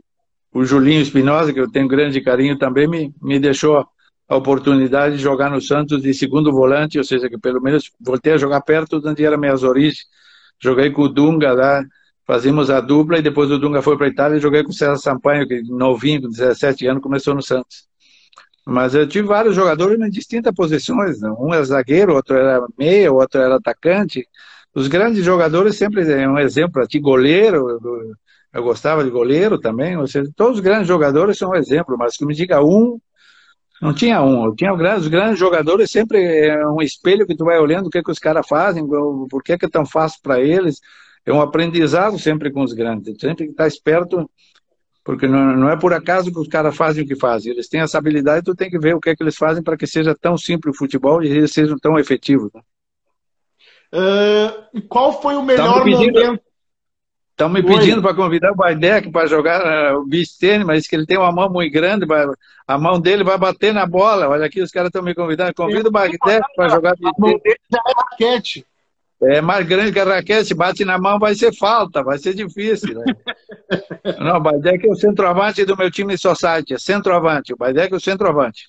o 0.55 0.65
Julinho 0.65 1.03
Espinosa, 1.03 1.53
que 1.53 1.59
eu 1.59 1.69
tenho 1.69 1.89
grande 1.89 2.21
carinho 2.21 2.57
também, 2.57 2.87
me, 2.87 3.13
me 3.21 3.41
deixou 3.41 3.85
a 4.29 4.37
oportunidade 4.37 5.17
de 5.17 5.23
jogar 5.23 5.51
no 5.51 5.61
Santos 5.61 6.03
de 6.03 6.13
segundo 6.13 6.51
volante, 6.53 6.99
ou 6.99 7.05
seja, 7.05 7.29
que 7.29 7.39
pelo 7.39 7.61
menos 7.61 7.91
voltei 8.01 8.33
a 8.33 8.39
jogar 8.39 8.61
perto 8.63 9.01
de 9.01 9.09
onde 9.09 9.25
era 9.25 9.37
minhas 9.37 9.63
origens. 9.63 10.07
Joguei 10.61 10.91
com 10.91 11.03
o 11.03 11.09
Dunga 11.09 11.53
lá, 11.53 11.85
fazíamos 12.27 12.71
a 12.71 12.81
dupla 12.81 13.19
e 13.19 13.23
depois 13.23 13.51
o 13.51 13.59
Dunga 13.59 13.83
foi 13.83 13.97
para 13.97 14.07
a 14.07 14.11
Itália 14.11 14.37
e 14.37 14.41
joguei 14.41 14.65
com 14.65 14.71
o 14.71 14.75
César 14.75 14.97
Sampaio, 14.97 15.47
que 15.47 15.63
novinho, 15.63 16.23
com 16.23 16.29
17 16.29 16.87
anos, 16.87 17.03
começou 17.03 17.35
no 17.35 17.43
Santos. 17.43 17.87
Mas 18.67 18.97
eu 18.97 19.07
tive 19.07 19.29
vários 19.29 19.55
jogadores 19.55 20.01
em 20.01 20.11
distintas 20.11 20.53
posições. 20.53 21.21
Né? 21.21 21.31
Um 21.39 21.55
era 21.55 21.65
zagueiro, 21.65 22.15
outro 22.15 22.37
era 22.37 22.67
meia, 22.77 23.13
outro 23.13 23.41
era 23.41 23.57
atacante. 23.57 24.27
Os 24.75 24.89
grandes 24.89 25.25
jogadores 25.25 25.77
sempre 25.77 26.03
é 26.13 26.29
um 26.29 26.39
exemplo. 26.39 26.83
Aqui, 26.83 26.99
goleiro, 26.99 27.81
eu 28.53 28.63
gostava 28.65 29.05
de 29.05 29.11
goleiro 29.11 29.57
também. 29.57 29.97
Ou 29.97 30.09
seja, 30.09 30.29
todos 30.35 30.57
os 30.57 30.61
grandes 30.61 30.89
jogadores 30.89 31.39
são 31.39 31.51
um 31.51 31.55
exemplo, 31.55 31.97
mas 31.97 32.17
que 32.17 32.27
me 32.27 32.35
diga 32.35 32.61
um 32.61 32.99
não 33.81 33.93
tinha 33.93 34.23
um, 34.23 34.55
tinha 34.55 34.73
os 34.73 35.09
grandes 35.09 35.39
jogadores, 35.39 35.91
sempre 35.91 36.23
é 36.23 36.67
um 36.67 36.81
espelho 36.81 37.27
que 37.27 37.37
tu 37.37 37.45
vai 37.45 37.59
olhando 37.59 37.87
o 37.87 37.91
que, 37.91 38.03
que 38.03 38.11
os 38.11 38.19
caras 38.19 38.47
fazem, 38.47 38.87
por 38.87 39.43
que, 39.43 39.59
que 39.59 39.67
é 39.67 39.69
tão 39.69 39.85
fácil 39.85 40.19
para 40.23 40.41
eles. 40.41 40.81
É 41.25 41.33
um 41.33 41.41
aprendizado 41.41 42.19
sempre 42.19 42.51
com 42.51 42.63
os 42.63 42.73
grandes, 42.73 43.17
sempre 43.21 43.47
que 43.47 43.51
estar 43.51 43.67
esperto, 43.67 44.31
porque 45.05 45.27
não, 45.27 45.57
não 45.57 45.69
é 45.69 45.77
por 45.77 45.93
acaso 45.93 46.33
que 46.33 46.39
os 46.39 46.49
caras 46.49 46.77
fazem 46.77 47.05
o 47.05 47.07
que 47.07 47.17
fazem. 47.17 47.53
Eles 47.53 47.69
têm 47.69 47.81
essa 47.81 47.99
habilidade, 47.99 48.45
tu 48.45 48.55
tem 48.55 48.71
que 48.71 48.79
ver 48.79 48.95
o 48.95 49.01
que, 49.01 49.11
é 49.11 49.17
que 49.17 49.23
eles 49.23 49.37
fazem 49.37 49.63
para 49.63 49.77
que 49.77 49.87
seja 49.87 50.15
tão 50.15 50.39
simples 50.39 50.75
o 50.75 50.79
futebol 50.79 51.23
e 51.23 51.29
eles 51.29 51.53
sejam 51.53 51.77
tão 51.79 51.99
efetivos. 51.99 52.51
Né? 52.55 52.61
Uh, 53.93 54.83
qual 54.89 55.21
foi 55.21 55.35
o 55.37 55.43
melhor 55.43 55.85
momento? 55.85 56.41
Estão 57.37 57.51
me 57.51 57.63
pedindo 57.63 58.01
para 58.01 58.15
convidar 58.15 58.51
o 58.53 58.57
Baidec 58.57 59.11
para 59.11 59.27
jogar 59.27 59.93
uh, 59.93 59.99
o 59.99 60.07
beach 60.07 60.39
tênis, 60.39 60.67
mas 60.67 60.87
que 60.87 60.97
ele 60.97 61.05
tem 61.05 61.19
uma 61.19 61.31
mão 61.31 61.51
muito 61.51 61.71
grande, 61.71 62.07
vai, 62.07 62.25
a 62.67 62.79
mão 62.79 62.99
dele 62.99 63.23
vai 63.23 63.37
bater 63.37 63.75
na 63.75 63.85
bola. 63.85 64.27
Olha 64.27 64.47
aqui, 64.47 64.63
os 64.63 64.71
caras 64.71 64.89
estão 64.89 65.03
me 65.03 65.15
convidando. 65.15 65.53
Convida 65.53 65.87
o 65.87 65.93
Baidec 65.93 66.41
para 66.57 66.71
jogar 66.71 66.97
beach 66.97 67.15
tênis. 67.15 67.59
já 67.71 67.79
é 67.79 67.93
raquete. 67.95 68.67
É 69.23 69.41
mais 69.43 69.67
grande 69.67 69.93
que 69.93 70.01
a 70.01 70.05
raquete, 70.05 70.55
bate 70.55 70.83
na 70.83 70.97
mão, 70.99 71.19
vai 71.19 71.35
ser 71.35 71.55
falta, 71.55 72.03
vai 72.03 72.17
ser 72.17 72.33
difícil. 72.33 72.95
Né? 73.01 73.05
Não, 74.19 74.39
o 74.39 74.41
Baidec 74.41 74.87
é 74.87 74.91
o 74.91 74.95
centroavante 74.95 75.63
do 75.67 75.77
meu 75.77 75.91
time 75.91 76.17
Society, 76.17 76.73
é 76.73 76.79
centroavante. 76.79 77.53
O 77.53 77.57
Baidec 77.59 77.93
é 77.93 77.97
o 77.97 78.01
centroavante. 78.01 78.69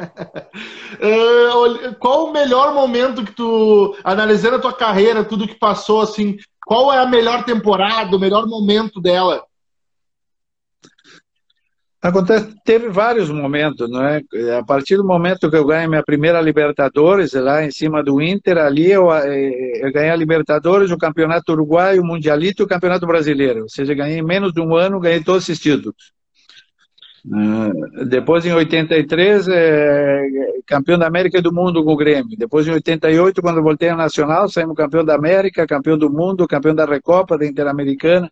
uh, 1.00 1.94
qual 1.98 2.26
o 2.26 2.32
melhor 2.32 2.74
momento 2.74 3.24
que 3.24 3.32
tu, 3.32 3.96
analisando 4.02 4.56
a 4.56 4.60
tua 4.60 4.72
carreira, 4.72 5.24
tudo 5.24 5.46
que 5.46 5.54
passou, 5.54 6.00
assim, 6.00 6.38
qual 6.64 6.92
é 6.92 6.98
a 6.98 7.06
melhor 7.06 7.44
temporada, 7.44 8.16
o 8.16 8.20
melhor 8.20 8.46
momento 8.46 9.00
dela? 9.00 9.44
Acontece, 12.02 12.54
teve 12.64 12.88
vários 12.88 13.28
momentos, 13.28 13.90
não 13.90 14.02
é? 14.02 14.22
A 14.58 14.64
partir 14.64 14.96
do 14.96 15.04
momento 15.04 15.50
que 15.50 15.56
eu 15.56 15.66
ganhei 15.66 15.86
minha 15.86 16.02
primeira 16.02 16.40
Libertadores, 16.40 17.34
lá 17.34 17.62
em 17.62 17.70
cima 17.70 18.02
do 18.02 18.22
Inter, 18.22 18.56
ali 18.56 18.90
eu, 18.90 19.12
eh, 19.12 19.84
eu 19.84 19.92
ganhei 19.92 20.10
a 20.10 20.16
Libertadores, 20.16 20.90
o 20.90 20.96
Campeonato 20.96 21.52
Uruguaio, 21.52 22.00
o 22.00 22.06
Mundialito 22.06 22.62
e 22.62 22.64
o 22.64 22.68
Campeonato 22.68 23.06
Brasileiro. 23.06 23.62
Ou 23.62 23.68
seja, 23.68 23.92
ganhei 23.92 24.22
menos 24.22 24.50
de 24.50 24.62
um 24.62 24.74
ano, 24.74 24.98
ganhei 24.98 25.22
todos 25.22 25.42
esses 25.42 25.60
títulos. 25.60 25.94
Uh, 27.26 28.06
depois, 28.06 28.46
em 28.46 28.52
83, 28.52 29.46
é, 29.48 30.22
campeão 30.66 30.98
da 30.98 31.06
América 31.06 31.38
e 31.38 31.42
do 31.42 31.52
Mundo 31.52 31.84
com 31.84 31.92
o 31.92 31.96
Grêmio. 31.96 32.36
Depois, 32.36 32.66
em 32.66 32.72
88, 32.72 33.42
quando 33.42 33.62
voltei 33.62 33.90
ao 33.90 33.96
Nacional, 33.96 34.48
saímos 34.48 34.76
campeão 34.76 35.04
da 35.04 35.14
América, 35.14 35.66
campeão 35.66 35.98
do 35.98 36.10
Mundo, 36.10 36.48
campeão 36.48 36.74
da 36.74 36.86
Recopa, 36.86 37.36
da 37.36 37.46
Interamericana. 37.46 38.30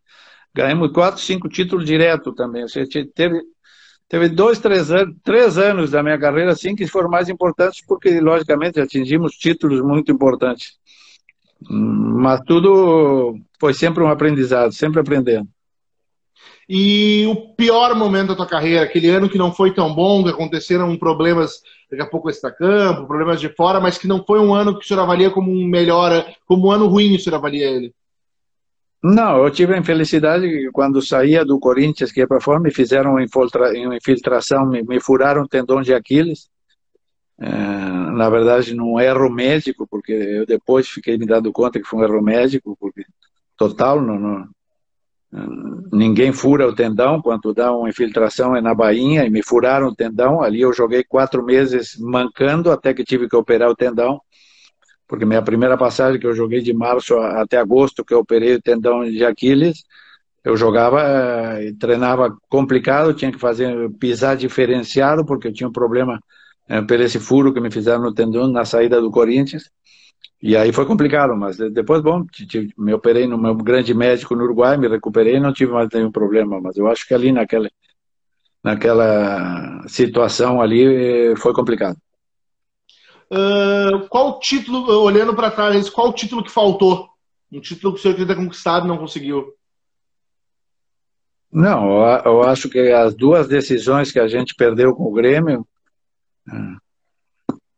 Ganhamos 0.55 0.91
quatro, 0.93 1.20
cinco 1.20 1.49
títulos 1.49 1.84
direto 1.84 2.32
também. 2.32 2.62
Ou 2.62 2.68
seja, 2.68 2.89
teve, 3.14 3.43
teve 4.09 4.28
dois, 4.30 4.59
três 4.59 4.91
anos, 4.91 5.14
três 5.22 5.59
anos 5.59 5.91
da 5.91 6.03
minha 6.03 6.18
carreira 6.18 6.53
assim 6.53 6.74
que 6.74 6.86
foram 6.86 7.11
mais 7.11 7.28
importantes 7.28 7.84
porque, 7.86 8.20
logicamente, 8.20 8.80
atingimos 8.80 9.32
títulos 9.34 9.82
muito 9.82 10.11
importantes. 10.11 10.78
Mas 11.68 12.41
tudo 12.47 13.39
foi 13.61 13.74
sempre 13.74 14.03
um 14.03 14.09
aprendizado, 14.09 14.72
sempre 14.72 15.01
aprendendo. 15.01 15.49
E 16.69 17.25
o 17.27 17.55
pior 17.55 17.95
momento 17.95 18.29
da 18.29 18.37
tua 18.37 18.47
carreira, 18.47 18.85
aquele 18.85 19.09
ano 19.09 19.29
que 19.29 19.39
não 19.39 19.53
foi 19.53 19.73
tão 19.73 19.95
bom, 19.95 20.23
que 20.23 20.29
aconteceram 20.29 20.95
problemas, 20.99 21.62
daqui 21.91 22.03
a 22.03 22.07
pouco 22.07 22.29
campo, 22.59 23.07
problemas 23.07 23.41
de 23.41 23.49
fora, 23.49 23.81
mas 23.81 23.97
que 23.97 24.07
não 24.07 24.23
foi 24.23 24.39
um 24.39 24.55
ano 24.55 24.79
que 24.79 24.85
o 24.85 24.87
senhor 24.87 25.01
avalia 25.01 25.31
como 25.31 25.51
um 25.51 25.66
melhor, 25.66 26.27
como 26.47 26.69
um 26.69 26.71
ano 26.71 26.87
ruim, 26.87 27.16
o 27.16 27.19
senhor 27.19 27.37
avalia 27.37 27.71
ele? 27.71 27.95
Não, 29.03 29.45
eu 29.45 29.51
tive 29.51 29.75
a 29.75 29.79
infelicidade 29.79 30.47
que 30.47 30.71
quando 30.71 31.01
saía 31.01 31.45
do 31.45 31.59
Corinthians, 31.59 32.12
que 32.12 32.21
ia 32.21 32.27
para 32.27 32.41
fora, 32.41 32.61
me 32.61 32.71
fizeram 32.71 33.12
uma 33.12 33.97
infiltração, 33.97 34.66
me, 34.66 34.83
me 34.83 35.01
furaram 35.01 35.43
o 35.43 35.49
tendão 35.49 35.81
de 35.81 35.95
Aquiles. 35.95 36.51
É, 37.41 37.49
na 37.49 38.29
verdade, 38.29 38.75
num 38.75 38.99
erro 38.99 39.31
médico, 39.31 39.87
porque 39.89 40.12
eu 40.12 40.45
depois 40.45 40.89
fiquei 40.89 41.16
me 41.16 41.25
dando 41.25 41.53
conta 41.53 41.79
que 41.79 41.87
foi 41.87 42.01
um 42.01 42.05
erro 42.05 42.21
médico, 42.21 42.77
porque 42.79 43.05
total, 43.57 44.03
não, 44.03 44.19
não, 44.19 44.49
ninguém 45.93 46.33
fura 46.33 46.66
o 46.66 46.74
tendão, 46.74 47.20
quando 47.20 47.53
dá 47.53 47.74
uma 47.74 47.89
infiltração 47.89 48.57
é 48.57 48.61
na 48.61 48.74
bainha, 48.74 49.24
e 49.24 49.31
me 49.31 49.43
furaram 49.43 49.89
o 49.89 49.95
tendão, 49.95 50.43
ali 50.43 50.61
eu 50.61 50.72
joguei 50.72 51.05
quatro 51.05 51.45
meses 51.45 51.97
mancando, 51.99 52.70
até 52.70 52.95
que 52.95 53.05
tive 53.05 53.29
que 53.29 53.37
operar 53.37 53.68
o 53.68 53.76
tendão, 53.76 54.20
porque 55.07 55.24
minha 55.24 55.43
primeira 55.43 55.76
passagem 55.76 56.20
que 56.20 56.26
eu 56.26 56.35
joguei 56.35 56.61
de 56.61 56.72
março 56.72 57.16
até 57.18 57.59
agosto, 57.59 58.05
que 58.05 58.14
eu 58.14 58.20
operei 58.20 58.55
o 58.55 58.62
tendão 58.62 59.05
de 59.05 59.24
Aquiles, 59.24 59.85
eu 60.45 60.57
jogava 60.57 61.62
e 61.62 61.74
treinava 61.74 62.35
complicado, 62.49 63.12
tinha 63.12 63.33
que 63.33 63.39
fazer 63.39 63.91
pisar 63.99 64.37
diferenciado, 64.37 65.24
porque 65.24 65.49
eu 65.49 65.53
tinha 65.53 65.68
um 65.68 65.72
problema 65.72 66.18
é, 66.68 66.85
esse 67.03 67.18
furo 67.18 67.53
que 67.53 67.61
me 67.61 67.70
fizeram 67.70 68.03
no 68.03 68.14
tendão 68.14 68.47
na 68.49 68.64
saída 68.64 69.01
do 69.01 69.11
Corinthians, 69.11 69.70
e 70.41 70.57
aí 70.57 70.72
foi 70.72 70.86
complicado, 70.86 71.36
mas 71.36 71.57
depois, 71.57 72.01
bom, 72.01 72.24
me 72.76 72.95
operei 72.95 73.26
no 73.26 73.36
meu 73.36 73.57
grande 73.57 73.93
médico 73.93 74.36
no 74.36 74.45
Uruguai, 74.45 74.76
me 74.76 74.86
recuperei 74.86 75.36
e 75.36 75.41
não 75.41 75.53
tive 75.53 75.72
mais 75.72 75.89
nenhum 75.93 76.12
problema, 76.12 76.61
mas 76.61 76.76
eu 76.76 76.86
acho 76.86 77.07
que 77.07 77.12
ali 77.12 77.32
naquela, 77.32 77.68
naquela 78.62 79.82
situação 79.89 80.61
ali 80.61 81.34
foi 81.36 81.53
complicado. 81.53 81.97
Uh, 83.30 84.09
qual 84.09 84.39
título, 84.39 85.03
olhando 85.03 85.34
para 85.34 85.51
trás, 85.51 85.91
qual 85.91 86.12
título 86.12 86.45
que 86.45 86.51
faltou? 86.51 87.09
Um 87.51 87.61
título 87.61 87.93
que 87.93 87.99
o 87.99 88.03
senhor 88.03 88.14
queria 88.14 88.34
ter 88.34 88.41
conquistado 88.41 88.86
e 88.86 88.89
não 88.89 88.97
conseguiu? 88.97 89.53
Não, 91.51 92.05
eu 92.24 92.43
acho 92.43 92.68
que 92.68 92.78
as 92.93 93.14
duas 93.14 93.49
decisões 93.49 94.12
que 94.12 94.20
a 94.20 94.28
gente 94.28 94.55
perdeu 94.55 94.95
com 94.95 95.05
o 95.05 95.12
Grêmio, 95.12 95.66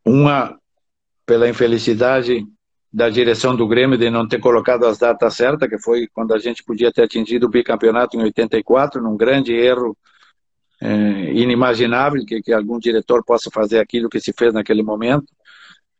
uma 0.05 0.60
pela 1.25 1.47
infelicidade 1.47 2.45
da 2.93 3.09
direção 3.09 3.55
do 3.55 3.67
Grêmio 3.67 3.97
de 3.97 4.09
não 4.09 4.27
ter 4.27 4.39
colocado 4.39 4.85
as 4.85 4.97
datas 4.97 5.35
certas, 5.35 5.69
que 5.69 5.79
foi 5.79 6.07
quando 6.13 6.33
a 6.33 6.39
gente 6.39 6.63
podia 6.63 6.91
ter 6.91 7.03
atingido 7.03 7.45
o 7.45 7.49
bicampeonato 7.49 8.17
em 8.17 8.23
84, 8.23 9.01
num 9.01 9.15
grande 9.15 9.53
erro 9.53 9.97
é, 10.81 11.31
inimaginável 11.33 12.25
que, 12.25 12.41
que 12.41 12.51
algum 12.51 12.79
diretor 12.79 13.23
possa 13.23 13.49
fazer 13.49 13.79
aquilo 13.79 14.09
que 14.09 14.19
se 14.19 14.33
fez 14.33 14.53
naquele 14.53 14.83
momento. 14.83 15.27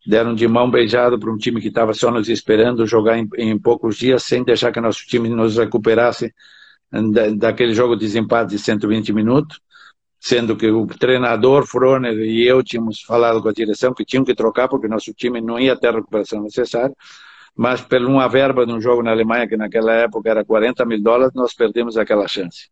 Deram 0.06 0.34
de 0.34 0.48
mão 0.48 0.70
beijada 0.70 1.18
para 1.18 1.32
um 1.32 1.38
time 1.38 1.62
que 1.62 1.68
estava 1.68 1.94
só 1.94 2.12
nos 2.12 2.28
esperando 2.28 2.86
jogar 2.88 3.18
em, 3.18 3.30
em, 3.38 3.58
poucos 3.58 3.96
dias, 3.96 4.24
sem 4.24 4.44
deixar 4.44 4.72
que 4.72 4.82
nosso 4.82 5.06
time 5.06 5.30
nos 5.30 5.58
recuperasse 5.58 6.34
da, 6.92 7.30
daquele 7.30 7.74
jogo 7.74 7.96
de 7.96 8.06
desempate 8.06 8.50
de 8.50 8.60
120 8.60 9.14
minutos, 9.14 9.62
sendo 10.22 10.56
que 10.56 10.70
o 10.70 10.86
treinador 10.86 11.66
Froner 11.66 12.14
e 12.14 12.48
eu 12.48 12.64
tínhamos 12.64 13.02
falado 13.02 13.42
com 13.42 13.50
a 13.50 13.52
direção 13.52 13.92
que 13.92 14.06
tinham 14.06 14.24
que 14.24 14.36
trocar 14.36 14.70
porque 14.70 14.88
nosso 14.88 15.12
time 15.16 15.42
não 15.42 15.60
ia 15.60 15.76
ter 15.76 15.88
a 15.88 15.94
recuperação 15.94 16.44
necessária, 16.44 16.96
mas 17.58 17.82
por 17.82 18.00
uma 18.06 18.28
verba 18.30 18.64
de 18.64 18.72
um 18.72 18.80
jogo 18.80 19.02
na 19.02 19.10
Alemanha, 19.10 19.48
que 19.48 19.58
naquela 19.58 19.94
época 19.94 20.30
era 20.30 20.46
40 20.46 20.86
mil 20.86 21.02
dólares, 21.02 21.34
nós 21.34 21.56
perdemos 21.56 21.98
aquela 21.98 22.28
chance. 22.28 22.70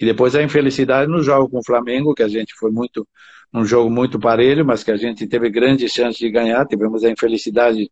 E 0.00 0.04
depois 0.04 0.34
a 0.34 0.42
infelicidade 0.42 1.08
no 1.08 1.22
jogo 1.22 1.48
com 1.48 1.58
o 1.58 1.64
Flamengo, 1.64 2.12
que 2.12 2.24
a 2.24 2.28
gente 2.28 2.54
foi 2.54 2.72
muito 2.72 3.06
um 3.54 3.64
jogo 3.64 3.88
muito 3.88 4.18
parelho, 4.18 4.64
mas 4.64 4.82
que 4.82 4.90
a 4.90 4.96
gente 4.96 5.26
teve 5.26 5.48
grandes 5.48 5.92
chances 5.92 6.18
de 6.18 6.28
ganhar. 6.28 6.66
Tivemos 6.66 7.04
a 7.04 7.10
infelicidade 7.10 7.90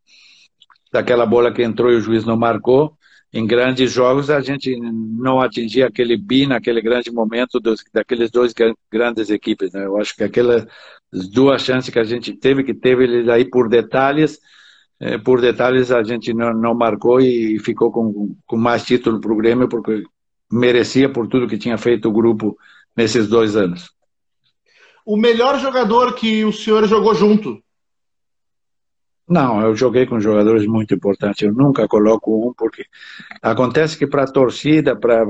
daquela 0.92 1.24
bola 1.24 1.52
que 1.52 1.62
entrou 1.62 1.92
e 1.92 1.96
o 1.96 2.00
juiz 2.00 2.24
não 2.24 2.36
marcou. 2.36 2.97
Em 3.32 3.46
grandes 3.46 3.92
jogos 3.92 4.30
a 4.30 4.40
gente 4.40 4.74
não 4.80 5.40
atingia 5.40 5.86
aquele 5.86 6.16
bi 6.16 6.46
naquele 6.46 6.80
grande 6.80 7.10
momento 7.10 7.60
dos, 7.60 7.84
daqueles 7.92 8.30
dois 8.30 8.54
grandes 8.90 9.28
equipes. 9.28 9.72
Né? 9.72 9.84
Eu 9.84 9.98
acho 9.98 10.16
que 10.16 10.24
aquelas 10.24 10.66
duas 11.12 11.62
chances 11.62 11.90
que 11.90 11.98
a 11.98 12.04
gente 12.04 12.32
teve, 12.32 12.64
que 12.64 12.74
teve 12.74 13.04
ele 13.04 13.30
aí 13.30 13.44
por 13.44 13.68
detalhes, 13.68 14.38
eh, 15.00 15.18
por 15.18 15.40
detalhes 15.40 15.90
a 15.90 16.02
gente 16.02 16.32
não, 16.32 16.54
não 16.54 16.74
marcou 16.74 17.20
e 17.20 17.58
ficou 17.58 17.92
com, 17.92 18.34
com 18.46 18.56
mais 18.56 18.84
título 18.84 19.20
para 19.20 19.32
o 19.32 19.36
Grêmio, 19.36 19.68
porque 19.68 20.02
merecia 20.50 21.08
por 21.08 21.28
tudo 21.28 21.46
que 21.46 21.58
tinha 21.58 21.76
feito 21.76 22.08
o 22.08 22.12
grupo 22.12 22.56
nesses 22.96 23.28
dois 23.28 23.56
anos 23.56 23.90
o 25.08 25.16
melhor 25.16 25.58
jogador 25.58 26.14
que 26.14 26.44
o 26.44 26.52
senhor 26.52 26.86
jogou 26.86 27.14
junto? 27.14 27.62
Não, 29.28 29.60
eu 29.60 29.76
joguei 29.76 30.06
com 30.06 30.18
jogadores 30.18 30.66
muito 30.66 30.94
importantes. 30.94 31.42
Eu 31.42 31.52
nunca 31.52 31.86
coloco 31.86 32.48
um, 32.48 32.54
porque 32.54 32.86
acontece 33.42 33.98
que 33.98 34.06
para 34.06 34.24
a 34.24 34.32
torcida, 34.32 34.96
para 34.96 35.24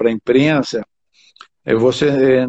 a 0.00 0.10
imprensa, 0.10 0.86
você, 1.78 2.46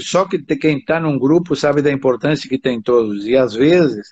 só 0.00 0.26
que 0.26 0.38
quem 0.56 0.78
está 0.78 1.00
num 1.00 1.18
grupo 1.18 1.56
sabe 1.56 1.82
da 1.82 1.90
importância 1.90 2.48
que 2.48 2.58
tem 2.58 2.80
todos. 2.80 3.26
E 3.26 3.36
às 3.36 3.54
vezes, 3.54 4.08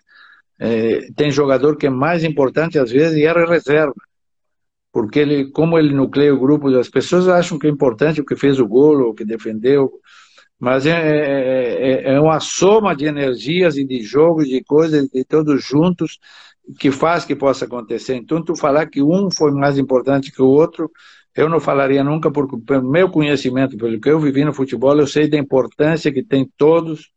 é, 0.58 1.00
tem 1.16 1.30
jogador 1.30 1.76
que 1.76 1.86
é 1.86 1.90
mais 1.90 2.24
importante, 2.24 2.78
às 2.78 2.90
vezes, 2.90 3.18
e 3.18 3.24
era 3.24 3.48
reserva. 3.48 3.94
Porque 4.92 5.18
ele, 5.18 5.50
como 5.50 5.78
ele 5.78 5.94
nucleia 5.94 6.34
o 6.34 6.38
grupo, 6.38 6.68
as 6.78 6.88
pessoas 6.88 7.28
acham 7.28 7.58
que 7.58 7.66
é 7.66 7.70
importante 7.70 8.20
o 8.20 8.24
que 8.24 8.36
fez 8.36 8.58
o 8.58 8.66
gol, 8.66 9.08
o 9.08 9.14
que 9.14 9.24
defendeu, 9.24 9.90
mas 10.62 10.86
é, 10.86 10.92
é, 10.92 12.10
é, 12.10 12.14
é, 12.14 12.20
uma 12.20 12.38
soma 12.38 12.94
de 12.94 13.04
energias 13.04 13.76
e 13.76 13.84
de 13.84 14.00
jogos, 14.00 14.46
de 14.46 14.62
coisas, 14.62 15.08
de 15.08 15.24
todos 15.24 15.64
juntos, 15.64 16.20
que 16.78 16.92
faz 16.92 17.24
que 17.24 17.34
possa 17.34 17.64
acontecer. 17.64 18.14
Então, 18.14 18.40
tu 18.40 18.54
falar 18.54 18.86
que 18.86 19.02
um 19.02 19.28
foi 19.28 19.50
mais 19.50 19.76
importante 19.76 20.30
que 20.30 20.40
o 20.40 20.46
outro, 20.46 20.88
eu 21.34 21.48
não 21.48 21.58
falaria 21.58 22.04
nunca, 22.04 22.30
porque 22.30 22.56
pelo 22.58 22.88
meu 22.88 23.10
conhecimento, 23.10 23.76
pelo 23.76 24.00
que 24.00 24.08
eu 24.08 24.20
vivi 24.20 24.44
no 24.44 24.54
futebol, 24.54 24.96
eu 24.96 25.06
sei 25.08 25.28
da 25.28 25.36
importância 25.36 26.12
que 26.12 26.22
tem 26.22 26.48
todos 26.56 27.10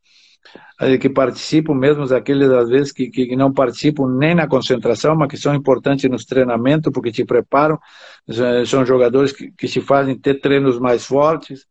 eh, 0.82 0.98
que 0.98 1.08
participam, 1.08 1.76
mesmo 1.76 2.04
aqueles 2.16 2.50
às 2.50 2.68
vezes 2.68 2.92
que, 2.92 3.12
que 3.12 3.36
não 3.36 3.54
participam 3.54 4.08
nem 4.18 4.34
na 4.34 4.48
concentração, 4.48 5.16
mas 5.16 5.30
que 5.30 5.38
são 5.38 5.54
importantes 5.54 6.10
nos 6.10 6.26
treinamentos, 6.26 6.92
porque 6.92 7.12
te 7.12 7.24
preparam, 7.24 7.78
são 8.66 8.84
jogadores 8.84 9.32
que, 9.32 9.52
que 9.52 9.68
se 9.68 9.82
fazem 9.82 10.18
ter 10.18 10.42
treinos 10.42 10.80
mais 10.80 11.06
fortes, 11.06 11.68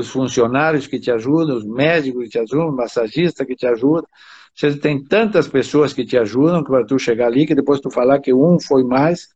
os 0.00 0.08
funcionários 0.08 0.86
que 0.86 0.98
te 0.98 1.10
ajudam, 1.10 1.56
os 1.56 1.64
médicos 1.64 2.24
que 2.24 2.30
te 2.30 2.38
ajudam, 2.38 2.68
o 2.68 2.76
massagista 2.76 3.44
que 3.44 3.54
te 3.54 3.66
ajuda. 3.66 4.06
Você 4.54 4.76
tem 4.76 5.02
tantas 5.02 5.46
pessoas 5.46 5.92
que 5.92 6.04
te 6.04 6.16
ajudam 6.18 6.64
para 6.64 6.84
tu 6.84 6.98
chegar 6.98 7.26
ali, 7.26 7.46
que 7.46 7.54
depois 7.54 7.80
tu 7.80 7.90
falar 7.90 8.18
que 8.20 8.34
um 8.34 8.58
foi 8.58 8.82
mais. 8.84 9.28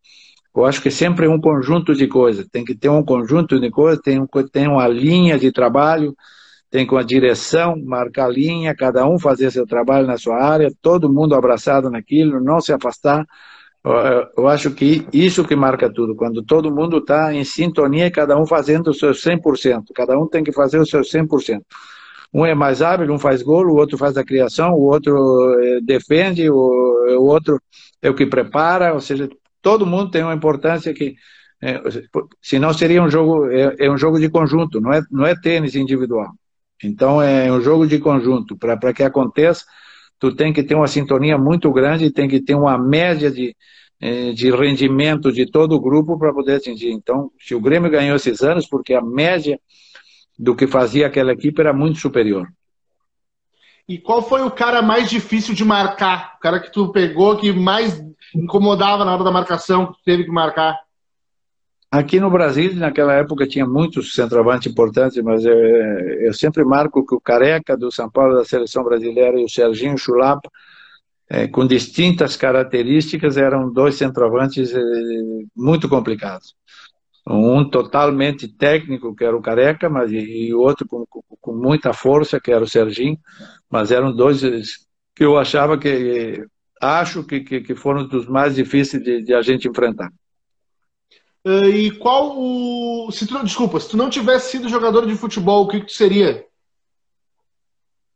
Eu 0.54 0.64
acho 0.64 0.82
que 0.82 0.90
sempre 0.90 1.26
é 1.26 1.28
um 1.30 1.40
conjunto 1.40 1.94
de 1.94 2.06
coisas. 2.06 2.46
Tem 2.48 2.64
que 2.64 2.74
ter 2.74 2.88
um 2.88 3.04
conjunto 3.04 3.58
de 3.58 3.70
coisas, 3.70 4.02
tem, 4.02 4.20
um, 4.20 4.26
tem 4.52 4.68
uma 4.68 4.86
linha 4.88 5.38
de 5.38 5.50
trabalho, 5.52 6.14
tem 6.70 6.86
com 6.86 6.96
a 6.96 7.02
direção, 7.02 7.76
marcar 7.84 8.28
linha, 8.28 8.74
cada 8.74 9.06
um 9.06 9.18
fazer 9.18 9.50
seu 9.50 9.66
trabalho 9.66 10.06
na 10.06 10.16
sua 10.16 10.42
área, 10.42 10.72
todo 10.80 11.12
mundo 11.12 11.34
abraçado 11.34 11.90
naquilo, 11.90 12.42
não 12.42 12.60
se 12.60 12.72
afastar. 12.72 13.26
Eu 13.84 14.46
acho 14.46 14.70
que 14.70 15.06
isso 15.12 15.44
que 15.44 15.56
marca 15.56 15.92
tudo, 15.92 16.14
quando 16.14 16.40
todo 16.42 16.72
mundo 16.72 16.98
está 16.98 17.34
em 17.34 17.44
sintonia 17.44 18.10
cada 18.12 18.38
um 18.38 18.46
fazendo 18.46 18.88
o 18.90 18.94
seu 18.94 19.10
100%, 19.10 19.86
cada 19.92 20.16
um 20.16 20.28
tem 20.28 20.44
que 20.44 20.52
fazer 20.52 20.78
o 20.78 20.86
seu 20.86 21.00
100%. 21.00 21.60
Um 22.32 22.46
é 22.46 22.54
mais 22.54 22.80
hábil, 22.80 23.12
um 23.12 23.18
faz 23.18 23.42
gol, 23.42 23.66
o 23.66 23.74
outro 23.74 23.98
faz 23.98 24.16
a 24.16 24.24
criação, 24.24 24.72
o 24.72 24.82
outro 24.82 25.60
eh, 25.60 25.80
defende, 25.82 26.48
o, 26.48 27.22
outro 27.24 27.60
é 28.00 28.08
o 28.08 28.14
que 28.14 28.24
prepara, 28.24 28.94
ou 28.94 29.00
seja, 29.00 29.28
todo 29.60 29.84
mundo 29.84 30.10
tem 30.10 30.22
uma 30.22 30.32
importância 30.32 30.94
que, 30.94 31.14
é, 31.60 31.80
senão 32.40 32.72
seria 32.72 33.02
um 33.02 33.10
jogo, 33.10 33.46
é, 33.50 33.76
é, 33.80 33.90
um 33.90 33.98
jogo 33.98 34.18
de 34.18 34.30
conjunto, 34.30 34.80
não 34.80 34.92
é, 34.92 35.02
não 35.10 35.26
é 35.26 35.34
tênis 35.38 35.74
individual. 35.74 36.32
Então 36.82 37.20
é 37.20 37.52
um 37.52 37.60
jogo 37.60 37.86
de 37.86 37.98
conjunto, 37.98 38.56
para 38.56 38.92
que 38.94 39.02
aconteça, 39.02 39.64
tu 40.22 40.32
tem 40.32 40.52
que 40.52 40.62
ter 40.62 40.76
uma 40.76 40.86
sintonia 40.86 41.36
muito 41.36 41.68
grande, 41.72 42.12
tem 42.12 42.28
que 42.28 42.40
ter 42.40 42.54
uma 42.54 42.78
média 42.78 43.28
de, 43.28 43.56
eh, 44.00 44.30
de 44.30 44.52
rendimento 44.52 45.32
de 45.32 45.50
todo 45.50 45.74
o 45.74 45.80
grupo 45.80 46.16
para 46.16 46.32
poder 46.32 46.54
atingir. 46.54 46.92
Então, 46.92 47.32
se 47.40 47.56
o 47.56 47.60
Grêmio 47.60 47.90
ganhou 47.90 48.14
esses 48.14 48.40
anos, 48.40 48.68
porque 48.68 48.94
a 48.94 49.02
média 49.02 49.58
do 50.38 50.54
que 50.54 50.68
fazia 50.68 51.08
aquela 51.08 51.32
equipe 51.32 51.60
era 51.60 51.72
muito 51.72 51.98
superior. 51.98 52.46
E 53.88 53.98
qual 53.98 54.22
foi 54.22 54.42
o 54.42 54.50
cara 54.52 54.80
mais 54.80 55.10
difícil 55.10 55.56
de 55.56 55.64
marcar? 55.64 56.34
O 56.36 56.38
cara 56.38 56.60
que 56.60 56.70
tu 56.70 56.92
pegou, 56.92 57.36
que 57.36 57.52
mais 57.52 58.00
incomodava 58.32 59.04
na 59.04 59.14
hora 59.14 59.24
da 59.24 59.32
marcação, 59.32 59.86
que 59.86 59.94
tu 59.94 60.04
teve 60.04 60.22
que 60.22 60.30
marcar? 60.30 60.78
Aqui 61.92 62.18
no 62.18 62.30
Brasil, 62.30 62.74
naquela 62.74 63.12
época, 63.12 63.46
tinha 63.46 63.66
muitos 63.66 64.14
centroavantes 64.14 64.72
importantes, 64.72 65.22
mas 65.22 65.44
eu, 65.44 65.54
eu, 65.54 66.32
sempre 66.32 66.64
marco 66.64 67.04
que 67.04 67.14
o 67.14 67.20
Careca 67.20 67.76
do 67.76 67.92
São 67.92 68.10
Paulo 68.10 68.34
da 68.34 68.46
seleção 68.46 68.82
brasileira 68.82 69.38
e 69.38 69.44
o 69.44 69.48
Serginho 69.48 69.98
Chulapa, 69.98 70.50
é, 71.28 71.46
com 71.46 71.66
distintas 71.66 72.34
características, 72.34 73.36
eram 73.36 73.70
dois 73.70 73.96
centroavantes 73.96 74.72
é, 74.74 74.80
muito 75.54 75.86
complicados. 75.86 76.54
Um 77.28 77.68
totalmente 77.68 78.48
técnico, 78.48 79.14
que 79.14 79.24
era 79.24 79.36
o 79.36 79.42
Careca, 79.42 79.90
mas 79.90 80.10
e 80.10 80.54
o 80.54 80.60
outro 80.60 80.88
com, 80.88 81.04
com, 81.04 81.22
com 81.38 81.52
muita 81.54 81.92
força, 81.92 82.40
que 82.40 82.50
era 82.50 82.64
o 82.64 82.68
Serginho, 82.68 83.18
mas 83.70 83.90
eram 83.90 84.16
dois 84.16 84.40
que 85.14 85.24
eu 85.24 85.36
achava 85.36 85.76
que 85.76 86.42
acho 86.80 87.22
que, 87.22 87.40
que, 87.40 87.60
que 87.60 87.74
foram 87.74 88.08
dos 88.08 88.26
mais 88.26 88.54
difíceis 88.54 89.02
de, 89.04 89.22
de 89.22 89.34
a 89.34 89.42
gente 89.42 89.68
enfrentar. 89.68 90.10
Uh, 91.44 91.66
e 91.66 91.90
qual 91.90 92.38
o. 92.38 93.10
Se 93.10 93.26
tu, 93.26 93.42
desculpa, 93.42 93.80
se 93.80 93.88
tu 93.88 93.96
não 93.96 94.08
tivesse 94.08 94.50
sido 94.52 94.68
jogador 94.68 95.06
de 95.06 95.16
futebol, 95.16 95.64
o 95.64 95.68
que, 95.68 95.80
que 95.80 95.86
tu 95.86 95.92
seria? 95.92 96.46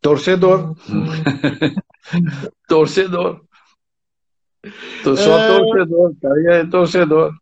Torcedor. 0.00 0.76
torcedor. 2.68 3.40
Tu 5.02 5.16
só 5.16 5.38
é... 5.38 5.58
torcedor, 5.58 6.14
cara. 6.22 6.54
É 6.54 6.66
torcedor. 6.66 7.34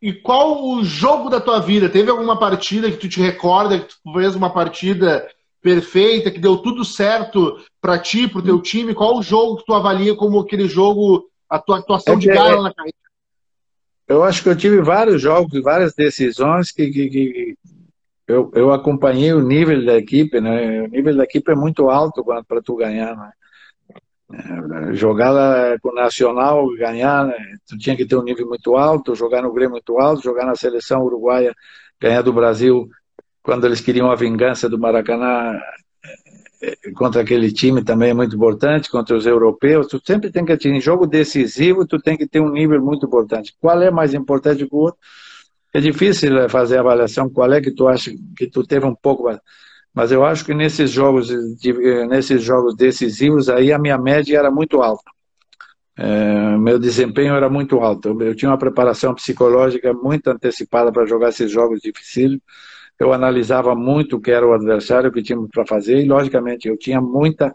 E 0.00 0.12
qual 0.12 0.64
o 0.64 0.84
jogo 0.84 1.28
da 1.28 1.40
tua 1.40 1.60
vida? 1.60 1.88
Teve 1.88 2.10
alguma 2.10 2.38
partida 2.38 2.90
que 2.90 2.96
tu 2.96 3.08
te 3.08 3.20
recorda 3.20 3.78
que 3.78 3.86
tu 3.86 4.12
fez 4.12 4.34
uma 4.34 4.52
partida 4.52 5.28
perfeita, 5.60 6.30
que 6.30 6.40
deu 6.40 6.58
tudo 6.58 6.84
certo 6.84 7.56
para 7.80 7.98
ti, 7.98 8.26
pro 8.26 8.42
teu 8.42 8.60
time? 8.60 8.94
Qual 8.94 9.16
o 9.16 9.22
jogo 9.22 9.58
que 9.58 9.64
tu 9.64 9.72
avalia 9.72 10.14
como 10.16 10.40
aquele 10.40 10.68
jogo, 10.68 11.28
a 11.48 11.58
tua 11.58 11.78
atuação 11.78 12.14
é 12.14 12.18
de 12.18 12.26
gala 12.26 12.58
é... 12.58 12.62
na 12.62 12.74
carreira? 12.74 13.01
Eu 14.08 14.22
acho 14.22 14.42
que 14.42 14.48
eu 14.48 14.56
tive 14.56 14.80
vários 14.80 15.20
jogos, 15.22 15.62
várias 15.62 15.94
decisões 15.94 16.70
que, 16.70 16.90
que, 16.90 17.08
que 17.08 17.54
eu, 18.26 18.50
eu 18.54 18.72
acompanhei 18.72 19.32
o 19.32 19.42
nível 19.42 19.84
da 19.84 19.96
equipe, 19.96 20.40
né? 20.40 20.82
O 20.82 20.88
nível 20.88 21.16
da 21.16 21.24
equipe 21.24 21.50
é 21.50 21.54
muito 21.54 21.88
alto 21.88 22.24
para 22.24 22.62
tu 22.62 22.76
ganhar, 22.76 23.16
né? 23.16 23.32
jogar 24.94 25.78
com 25.80 25.90
o 25.90 25.94
Nacional, 25.94 26.66
ganhar, 26.76 27.26
né? 27.26 27.34
tu 27.66 27.76
tinha 27.76 27.96
que 27.96 28.06
ter 28.06 28.16
um 28.16 28.22
nível 28.22 28.48
muito 28.48 28.76
alto, 28.76 29.14
jogar 29.14 29.42
no 29.42 29.52
Grêmio 29.52 29.72
muito 29.72 29.98
alto, 29.98 30.22
jogar 30.22 30.46
na 30.46 30.54
seleção 30.54 31.02
uruguaia, 31.02 31.54
ganhar 32.00 32.22
do 32.22 32.32
Brasil 32.32 32.88
quando 33.42 33.66
eles 33.66 33.80
queriam 33.80 34.10
a 34.10 34.14
vingança 34.14 34.68
do 34.68 34.78
Maracanã 34.78 35.60
contra 36.94 37.22
aquele 37.22 37.52
time 37.52 37.82
também 37.82 38.10
é 38.10 38.14
muito 38.14 38.36
importante, 38.36 38.90
contra 38.90 39.16
os 39.16 39.26
europeus, 39.26 39.88
tu 39.88 40.00
sempre 40.04 40.30
tem 40.30 40.44
que 40.44 40.52
atingir, 40.52 40.76
em 40.76 40.80
jogo 40.80 41.06
decisivo, 41.06 41.86
tu 41.86 41.98
tem 42.00 42.16
que 42.16 42.26
ter 42.26 42.40
um 42.40 42.50
nível 42.50 42.80
muito 42.82 43.06
importante. 43.06 43.54
Qual 43.60 43.80
é 43.82 43.90
mais 43.90 44.14
importante 44.14 44.66
que 44.66 44.74
o 44.74 44.78
outro? 44.78 45.00
É 45.74 45.80
difícil 45.80 46.38
eh, 46.38 46.48
fazer 46.48 46.76
a 46.78 46.80
avaliação, 46.80 47.30
qual 47.30 47.52
é 47.52 47.60
que 47.60 47.70
tu 47.72 47.88
acha 47.88 48.12
que 48.36 48.46
tu 48.46 48.64
teve 48.64 48.86
um 48.86 48.94
pouco 48.94 49.28
mas 49.94 50.10
eu 50.10 50.24
acho 50.24 50.44
que 50.44 50.54
nesses 50.54 50.90
jogos, 50.90 51.28
nesses 52.08 52.42
jogos 52.42 52.74
decisivos, 52.74 53.48
aí 53.48 53.72
a 53.72 53.78
minha 53.78 53.98
média 53.98 54.38
era 54.38 54.50
muito 54.50 54.80
alta. 54.82 55.10
É, 55.96 56.56
meu 56.56 56.78
desempenho 56.78 57.34
era 57.34 57.50
muito 57.50 57.78
alto. 57.80 58.08
Eu, 58.08 58.22
eu, 58.22 58.34
tinha 58.34 58.50
uma 58.50 58.58
preparação 58.58 59.14
psicológica 59.14 59.92
muito 59.92 60.28
antecipada 60.28 60.90
para 60.90 61.04
jogar 61.04 61.28
esses 61.28 61.50
jogos 61.50 61.80
difíceis. 61.80 62.38
Eu 62.98 63.12
analisava 63.12 63.74
muito 63.74 64.16
o 64.16 64.20
que 64.20 64.30
era 64.30 64.46
o 64.46 64.52
adversário, 64.52 65.10
o 65.10 65.12
que 65.12 65.22
tinha 65.22 65.38
para 65.52 65.66
fazer, 65.66 65.98
e 65.98 66.06
logicamente 66.06 66.68
eu 66.68 66.76
tinha 66.76 67.00
muita, 67.00 67.54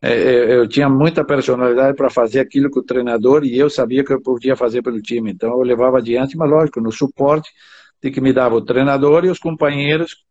é, 0.00 0.12
é 0.12 0.56
eu 0.56 0.68
tinha 0.68 0.88
muita 0.88 1.24
personalidade 1.24 1.96
para 1.96 2.10
fazer 2.10 2.40
aquilo 2.40 2.70
que 2.70 2.78
o 2.78 2.82
treinador 2.82 3.44
e 3.44 3.58
eu 3.58 3.68
sabia 3.68 4.04
que 4.04 4.12
eu 4.12 4.20
podia 4.20 4.56
fazer 4.56 4.82
pelo 4.82 5.00
time. 5.00 5.30
Então 5.30 5.50
eu 5.50 5.62
levava 5.62 5.98
adiante, 5.98 6.36
mas 6.36 6.50
lógico, 6.50 6.80
no 6.80 6.92
suporte 6.92 7.50
de 8.02 8.10
que 8.10 8.20
me 8.20 8.32
dava 8.32 8.54
o 8.54 8.62
treinador 8.62 9.24
e 9.24 9.30
os 9.30 9.38
companheiros 9.38 10.24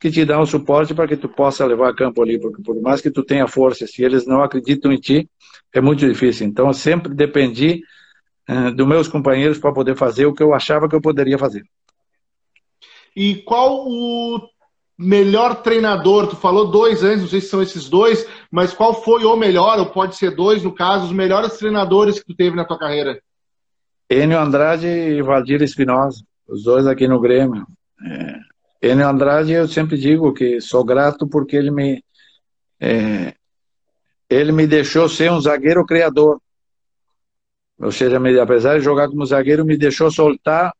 que 0.00 0.10
te 0.10 0.24
dão 0.24 0.46
suporte 0.46 0.94
para 0.94 1.08
que 1.08 1.16
tu 1.16 1.28
possa 1.28 1.66
levar 1.66 1.90
a 1.90 1.94
campo 1.94 2.22
ali, 2.22 2.38
porque 2.40 2.62
por 2.62 2.80
mais 2.80 3.00
que 3.00 3.10
tu 3.10 3.24
tenha 3.24 3.48
força, 3.48 3.86
se 3.86 4.02
eles 4.04 4.26
não 4.26 4.42
acreditam 4.42 4.92
em 4.92 4.98
ti, 4.98 5.28
é 5.72 5.80
muito 5.80 6.06
difícil. 6.06 6.46
Então, 6.46 6.68
eu 6.68 6.74
sempre 6.74 7.14
dependi 7.14 7.82
dos 8.74 8.86
meus 8.86 9.08
companheiros 9.08 9.58
para 9.58 9.72
poder 9.72 9.96
fazer 9.96 10.26
o 10.26 10.34
que 10.34 10.42
eu 10.42 10.54
achava 10.54 10.88
que 10.88 10.94
eu 10.94 11.00
poderia 11.00 11.38
fazer. 11.38 11.62
E 13.18 13.34
qual 13.34 13.84
o 13.84 14.48
melhor 14.96 15.60
treinador? 15.60 16.28
Tu 16.28 16.36
falou 16.36 16.70
dois 16.70 17.02
antes, 17.02 17.22
não 17.22 17.28
sei 17.28 17.40
se 17.40 17.48
são 17.48 17.60
esses 17.60 17.88
dois, 17.88 18.24
mas 18.48 18.72
qual 18.72 19.02
foi 19.02 19.24
o 19.24 19.34
melhor, 19.34 19.76
ou 19.80 19.86
pode 19.86 20.14
ser 20.14 20.36
dois, 20.36 20.62
no 20.62 20.72
caso, 20.72 21.06
os 21.06 21.12
melhores 21.12 21.58
treinadores 21.58 22.20
que 22.20 22.26
tu 22.26 22.36
teve 22.36 22.54
na 22.54 22.64
tua 22.64 22.78
carreira? 22.78 23.20
Enio 24.08 24.38
Andrade 24.38 24.86
e 24.86 25.20
Valdir 25.20 25.60
Espinosa, 25.62 26.22
os 26.46 26.62
dois 26.62 26.86
aqui 26.86 27.08
no 27.08 27.18
Grêmio. 27.18 27.66
É, 28.80 28.92
Enio 28.92 29.08
Andrade, 29.08 29.50
eu 29.50 29.66
sempre 29.66 29.98
digo 29.98 30.32
que 30.32 30.60
sou 30.60 30.84
grato 30.84 31.26
porque 31.26 31.56
ele 31.56 31.72
me, 31.72 32.04
é, 32.80 33.34
ele 34.30 34.52
me 34.52 34.64
deixou 34.64 35.08
ser 35.08 35.32
um 35.32 35.40
zagueiro 35.40 35.84
criador. 35.84 36.40
Ou 37.80 37.90
seja, 37.90 38.20
me, 38.20 38.38
apesar 38.38 38.78
de 38.78 38.84
jogar 38.84 39.08
como 39.08 39.26
zagueiro, 39.26 39.64
me 39.64 39.76
deixou 39.76 40.08
soltar 40.08 40.72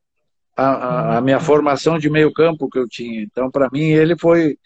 a, 0.59 0.65
a, 0.65 1.19
a 1.19 1.21
minha 1.21 1.39
formação 1.39 1.99
de 1.99 2.11
meio 2.11 2.33
campo 2.33 2.69
que 2.69 2.79
eu 2.79 2.89
tinha. 2.89 3.23
Então, 3.23 3.49
para 3.51 3.69
mim, 3.73 3.91
ele 3.93 4.19
foi... 4.19 4.59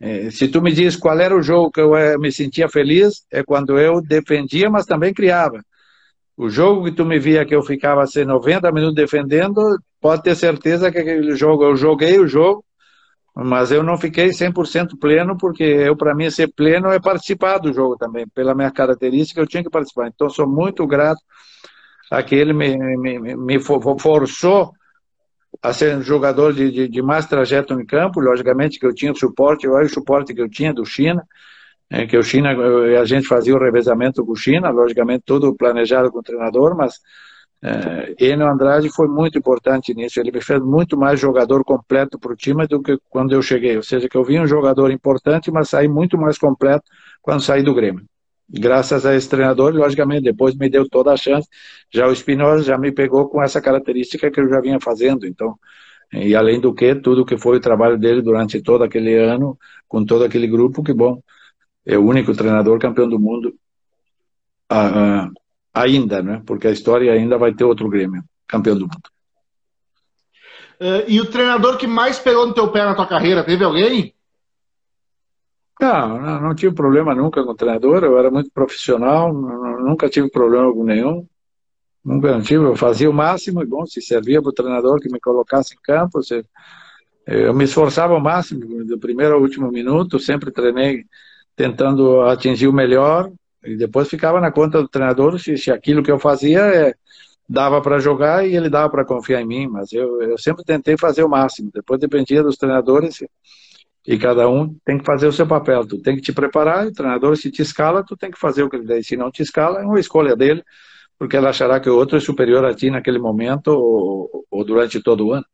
É, 0.00 0.30
se 0.30 0.48
tu 0.48 0.60
me 0.62 0.72
diz 0.72 0.96
qual 0.96 1.18
era 1.20 1.36
o 1.36 1.42
jogo 1.42 1.70
que 1.70 1.80
eu 1.80 1.94
é, 1.94 2.16
me 2.18 2.32
sentia 2.32 2.68
feliz, 2.68 3.26
é 3.30 3.42
quando 3.44 3.78
eu 3.78 4.00
defendia, 4.00 4.70
mas 4.70 4.86
também 4.86 5.12
criava. 5.12 5.62
O 6.36 6.48
jogo 6.48 6.84
que 6.84 6.92
tu 6.92 7.04
me 7.04 7.18
via 7.18 7.44
que 7.44 7.54
eu 7.54 7.62
ficava 7.62 8.02
assim, 8.02 8.24
90 8.24 8.72
minutos 8.72 8.96
defendendo, 8.96 9.78
pode 10.00 10.22
ter 10.22 10.34
certeza 10.34 10.90
que 10.90 10.98
aquele 10.98 11.36
jogo, 11.36 11.64
eu 11.64 11.76
joguei 11.76 12.18
o 12.18 12.26
jogo, 12.26 12.64
mas 13.36 13.70
eu 13.70 13.82
não 13.82 13.98
fiquei 13.98 14.28
100% 14.28 14.98
pleno, 14.98 15.36
porque 15.36 15.62
eu, 15.62 15.96
para 15.96 16.14
mim, 16.14 16.30
ser 16.30 16.48
pleno 16.54 16.88
é 16.88 16.98
participar 16.98 17.58
do 17.58 17.72
jogo 17.72 17.96
também. 17.96 18.26
Pela 18.34 18.54
minha 18.54 18.70
característica, 18.70 19.40
eu 19.40 19.46
tinha 19.46 19.62
que 19.62 19.70
participar. 19.70 20.08
Então, 20.08 20.30
sou 20.30 20.48
muito 20.48 20.86
grato 20.86 21.20
a 22.10 22.22
que 22.22 22.34
ele 22.34 22.52
me, 22.52 22.76
me, 22.96 23.36
me 23.36 23.60
forçou 23.60 24.72
a 25.64 25.72
ser 25.72 25.96
um 25.96 26.02
jogador 26.02 26.52
de, 26.52 26.70
de, 26.70 26.88
de, 26.88 27.02
mais 27.02 27.24
trajeto 27.24 27.72
em 27.72 27.86
campo. 27.86 28.20
Logicamente 28.20 28.78
que 28.78 28.84
eu 28.84 28.94
tinha 28.94 29.10
o 29.10 29.16
suporte, 29.16 29.66
olha 29.66 29.86
o 29.86 29.88
suporte 29.88 30.34
que 30.34 30.42
eu 30.42 30.48
tinha 30.48 30.74
do 30.74 30.84
China, 30.84 31.24
é, 31.88 32.06
que 32.06 32.18
o 32.18 32.22
China, 32.22 32.50
a 33.00 33.04
gente 33.06 33.26
fazia 33.26 33.54
o 33.54 33.58
revezamento 33.58 34.22
com 34.26 34.32
o 34.32 34.36
China, 34.36 34.68
logicamente 34.68 35.22
tudo 35.24 35.56
planejado 35.56 36.12
com 36.12 36.18
o 36.18 36.22
treinador, 36.22 36.76
mas 36.76 37.00
é, 37.62 38.14
Enio 38.20 38.46
Andrade 38.46 38.90
foi 38.90 39.08
muito 39.08 39.38
importante 39.38 39.94
nisso. 39.94 40.20
Ele 40.20 40.30
me 40.30 40.42
fez 40.42 40.60
muito 40.60 40.98
mais 40.98 41.18
jogador 41.18 41.64
completo 41.64 42.18
para 42.18 42.32
o 42.32 42.36
time 42.36 42.66
do 42.66 42.82
que 42.82 42.98
quando 43.08 43.32
eu 43.32 43.40
cheguei. 43.40 43.74
Ou 43.78 43.82
seja, 43.82 44.06
que 44.06 44.18
eu 44.18 44.22
vi 44.22 44.38
um 44.38 44.46
jogador 44.46 44.90
importante, 44.90 45.50
mas 45.50 45.70
saí 45.70 45.88
muito 45.88 46.18
mais 46.18 46.36
completo 46.36 46.84
quando 47.22 47.40
saí 47.40 47.62
do 47.62 47.74
Grêmio. 47.74 48.04
Graças 48.48 49.06
a 49.06 49.14
esse 49.14 49.28
treinador, 49.28 49.74
logicamente, 49.74 50.24
depois 50.24 50.54
me 50.54 50.68
deu 50.68 50.88
toda 50.88 51.12
a 51.12 51.16
chance. 51.16 51.48
Já 51.92 52.06
o 52.06 52.12
Espinosa 52.12 52.62
já 52.62 52.76
me 52.76 52.92
pegou 52.92 53.28
com 53.28 53.42
essa 53.42 53.60
característica 53.60 54.30
que 54.30 54.40
eu 54.40 54.48
já 54.48 54.60
vinha 54.60 54.78
fazendo. 54.80 55.26
Então, 55.26 55.58
e 56.12 56.34
além 56.34 56.60
do 56.60 56.74
que, 56.74 56.94
tudo 56.94 57.24
que 57.24 57.36
foi 57.36 57.56
o 57.56 57.60
trabalho 57.60 57.98
dele 57.98 58.22
durante 58.22 58.62
todo 58.62 58.84
aquele 58.84 59.14
ano, 59.16 59.58
com 59.88 60.04
todo 60.04 60.24
aquele 60.24 60.46
grupo, 60.46 60.82
que 60.82 60.92
bom, 60.92 61.20
é 61.86 61.96
o 61.98 62.04
único 62.04 62.34
treinador 62.34 62.78
campeão 62.78 63.08
do 63.08 63.18
mundo. 63.18 63.54
Ah, 64.68 65.24
ah, 65.24 65.30
ainda, 65.74 66.22
né? 66.22 66.42
Porque 66.46 66.68
a 66.68 66.70
história 66.70 67.12
ainda 67.12 67.36
vai 67.38 67.52
ter 67.54 67.64
outro 67.64 67.88
Grêmio, 67.88 68.22
campeão 68.46 68.76
do 68.76 68.82
mundo. 68.82 69.14
Uh, 70.80 71.04
e 71.06 71.20
o 71.20 71.26
treinador 71.26 71.78
que 71.78 71.86
mais 71.86 72.18
pegou 72.18 72.46
no 72.46 72.54
teu 72.54 72.70
pé 72.70 72.84
na 72.84 72.94
tua 72.94 73.06
carreira, 73.06 73.44
teve 73.44 73.64
alguém? 73.64 74.14
Não, 75.80 76.40
não, 76.40 76.54
tive 76.54 76.74
problema 76.74 77.14
nunca 77.14 77.42
com 77.42 77.50
o 77.50 77.54
treinador, 77.54 78.04
eu 78.04 78.18
era 78.18 78.30
muito 78.30 78.50
profissional, 78.52 79.32
nunca 79.32 80.08
tive 80.08 80.30
problema 80.30 80.72
com 80.72 80.84
nenhum. 80.84 81.26
Nunca 82.04 82.40
tive, 82.42 82.64
eu 82.64 82.76
fazia 82.76 83.08
o 83.08 83.14
máximo 83.14 83.62
e 83.62 83.66
bom, 83.66 83.86
se 83.86 84.00
servia 84.00 84.40
para 84.40 84.50
o 84.50 84.52
treinador 84.52 85.00
que 85.00 85.10
me 85.10 85.18
colocasse 85.18 85.74
em 85.74 85.78
campo, 85.82 86.22
se, 86.22 86.44
eu 87.26 87.54
me 87.54 87.64
esforçava 87.64 88.12
ao 88.12 88.20
máximo, 88.20 88.84
do 88.84 88.98
primeiro 88.98 89.34
ao 89.34 89.40
último 89.40 89.70
minuto, 89.70 90.18
sempre 90.18 90.50
treinei 90.50 91.06
tentando 91.56 92.20
atingir 92.22 92.68
o 92.68 92.72
melhor, 92.72 93.30
e 93.64 93.76
depois 93.76 94.08
ficava 94.08 94.40
na 94.40 94.52
conta 94.52 94.82
do 94.82 94.88
treinador 94.88 95.38
se, 95.38 95.56
se 95.56 95.70
aquilo 95.70 96.02
que 96.02 96.10
eu 96.10 96.18
fazia 96.18 96.60
é, 96.60 96.94
dava 97.48 97.80
para 97.80 97.98
jogar 97.98 98.46
e 98.46 98.54
ele 98.54 98.68
dava 98.68 98.90
para 98.90 99.04
confiar 99.04 99.40
em 99.40 99.46
mim, 99.46 99.66
mas 99.66 99.92
eu, 99.92 100.20
eu 100.22 100.36
sempre 100.36 100.64
tentei 100.64 100.98
fazer 100.98 101.24
o 101.24 101.28
máximo. 101.28 101.70
Depois 101.72 101.98
dependia 101.98 102.42
dos 102.42 102.56
treinadores 102.56 103.24
e 104.06 104.18
cada 104.18 104.48
um 104.48 104.74
tem 104.84 104.98
que 104.98 105.04
fazer 105.04 105.26
o 105.26 105.32
seu 105.32 105.46
papel. 105.46 105.86
Tu 105.86 105.98
tem 105.98 106.16
que 106.16 106.22
te 106.22 106.32
preparar, 106.32 106.86
o 106.86 106.92
treinador 106.92 107.36
se 107.36 107.50
te 107.50 107.62
escala, 107.62 108.04
tu 108.04 108.16
tem 108.16 108.30
que 108.30 108.38
fazer 108.38 108.62
o 108.62 108.68
que 108.68 108.76
ele 108.76 108.86
der. 108.86 109.02
Se 109.02 109.16
não 109.16 109.30
te 109.30 109.42
escala, 109.42 109.80
é 109.80 109.84
uma 109.84 109.98
escolha 109.98 110.36
dele, 110.36 110.62
porque 111.18 111.36
ele 111.36 111.46
achará 111.46 111.80
que 111.80 111.88
o 111.88 111.96
outro 111.96 112.16
é 112.16 112.20
superior 112.20 112.64
a 112.64 112.74
ti 112.74 112.90
naquele 112.90 113.18
momento 113.18 113.68
ou, 113.68 114.44
ou 114.50 114.64
durante 114.64 115.00
todo 115.00 115.26
o 115.26 115.32
ano. 115.32 115.46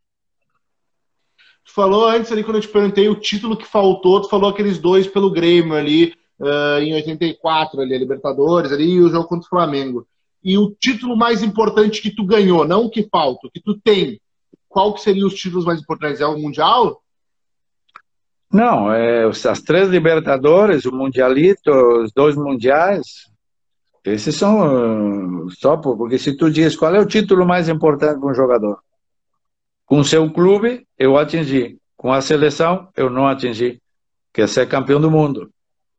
Tu 1.64 1.72
falou 1.72 2.08
antes 2.08 2.32
ali, 2.32 2.42
quando 2.42 2.56
eu 2.56 2.62
te 2.62 2.68
perguntei 2.68 3.08
o 3.08 3.14
título 3.14 3.56
que 3.56 3.66
faltou, 3.66 4.20
tu 4.20 4.28
falou 4.28 4.50
aqueles 4.50 4.78
dois 4.78 5.06
pelo 5.06 5.30
Grêmio 5.30 5.74
ali, 5.74 6.14
uh, 6.40 6.80
em 6.80 6.94
84, 6.94 7.80
ali, 7.80 7.94
a 7.94 7.98
Libertadores, 7.98 8.72
ali, 8.72 8.94
e 8.94 9.00
o 9.00 9.08
jogo 9.08 9.28
contra 9.28 9.46
o 9.46 9.50
Flamengo. 9.50 10.04
E 10.42 10.58
o 10.58 10.70
título 10.70 11.16
mais 11.16 11.42
importante 11.42 12.02
que 12.02 12.10
tu 12.10 12.24
ganhou, 12.24 12.66
não 12.66 12.86
o 12.86 12.90
que 12.90 13.06
falta, 13.08 13.46
o 13.46 13.50
que 13.50 13.60
tu 13.60 13.78
tem, 13.78 14.20
qual 14.68 14.94
que 14.94 15.02
seriam 15.02 15.28
os 15.28 15.34
títulos 15.34 15.64
mais 15.64 15.80
importantes? 15.80 16.20
É 16.20 16.26
o 16.26 16.38
Mundial? 16.38 17.00
Não, 18.52 18.92
é, 18.92 19.24
as 19.24 19.62
três 19.62 19.88
Libertadores, 19.88 20.84
o 20.84 20.92
Mundialito, 20.92 21.70
os 21.70 22.12
dois 22.12 22.34
Mundiais, 22.34 23.30
esses 24.04 24.34
são 24.34 25.44
uh, 25.44 25.50
só 25.50 25.76
porque 25.76 26.18
se 26.18 26.36
tu 26.36 26.50
diz 26.50 26.74
qual 26.74 26.94
é 26.94 27.00
o 27.00 27.06
título 27.06 27.46
mais 27.46 27.68
importante 27.68 28.18
para 28.18 28.30
um 28.30 28.34
jogador, 28.34 28.78
com 29.84 30.02
seu 30.02 30.30
clube 30.32 30.86
eu 30.98 31.16
atingi, 31.16 31.78
com 31.96 32.12
a 32.12 32.20
seleção 32.20 32.88
eu 32.96 33.10
não 33.10 33.26
atingi, 33.26 33.80
que 34.32 34.42
é 34.42 34.46
ser 34.46 34.66
campeão 34.68 35.00
do 35.00 35.10
mundo. 35.10 35.52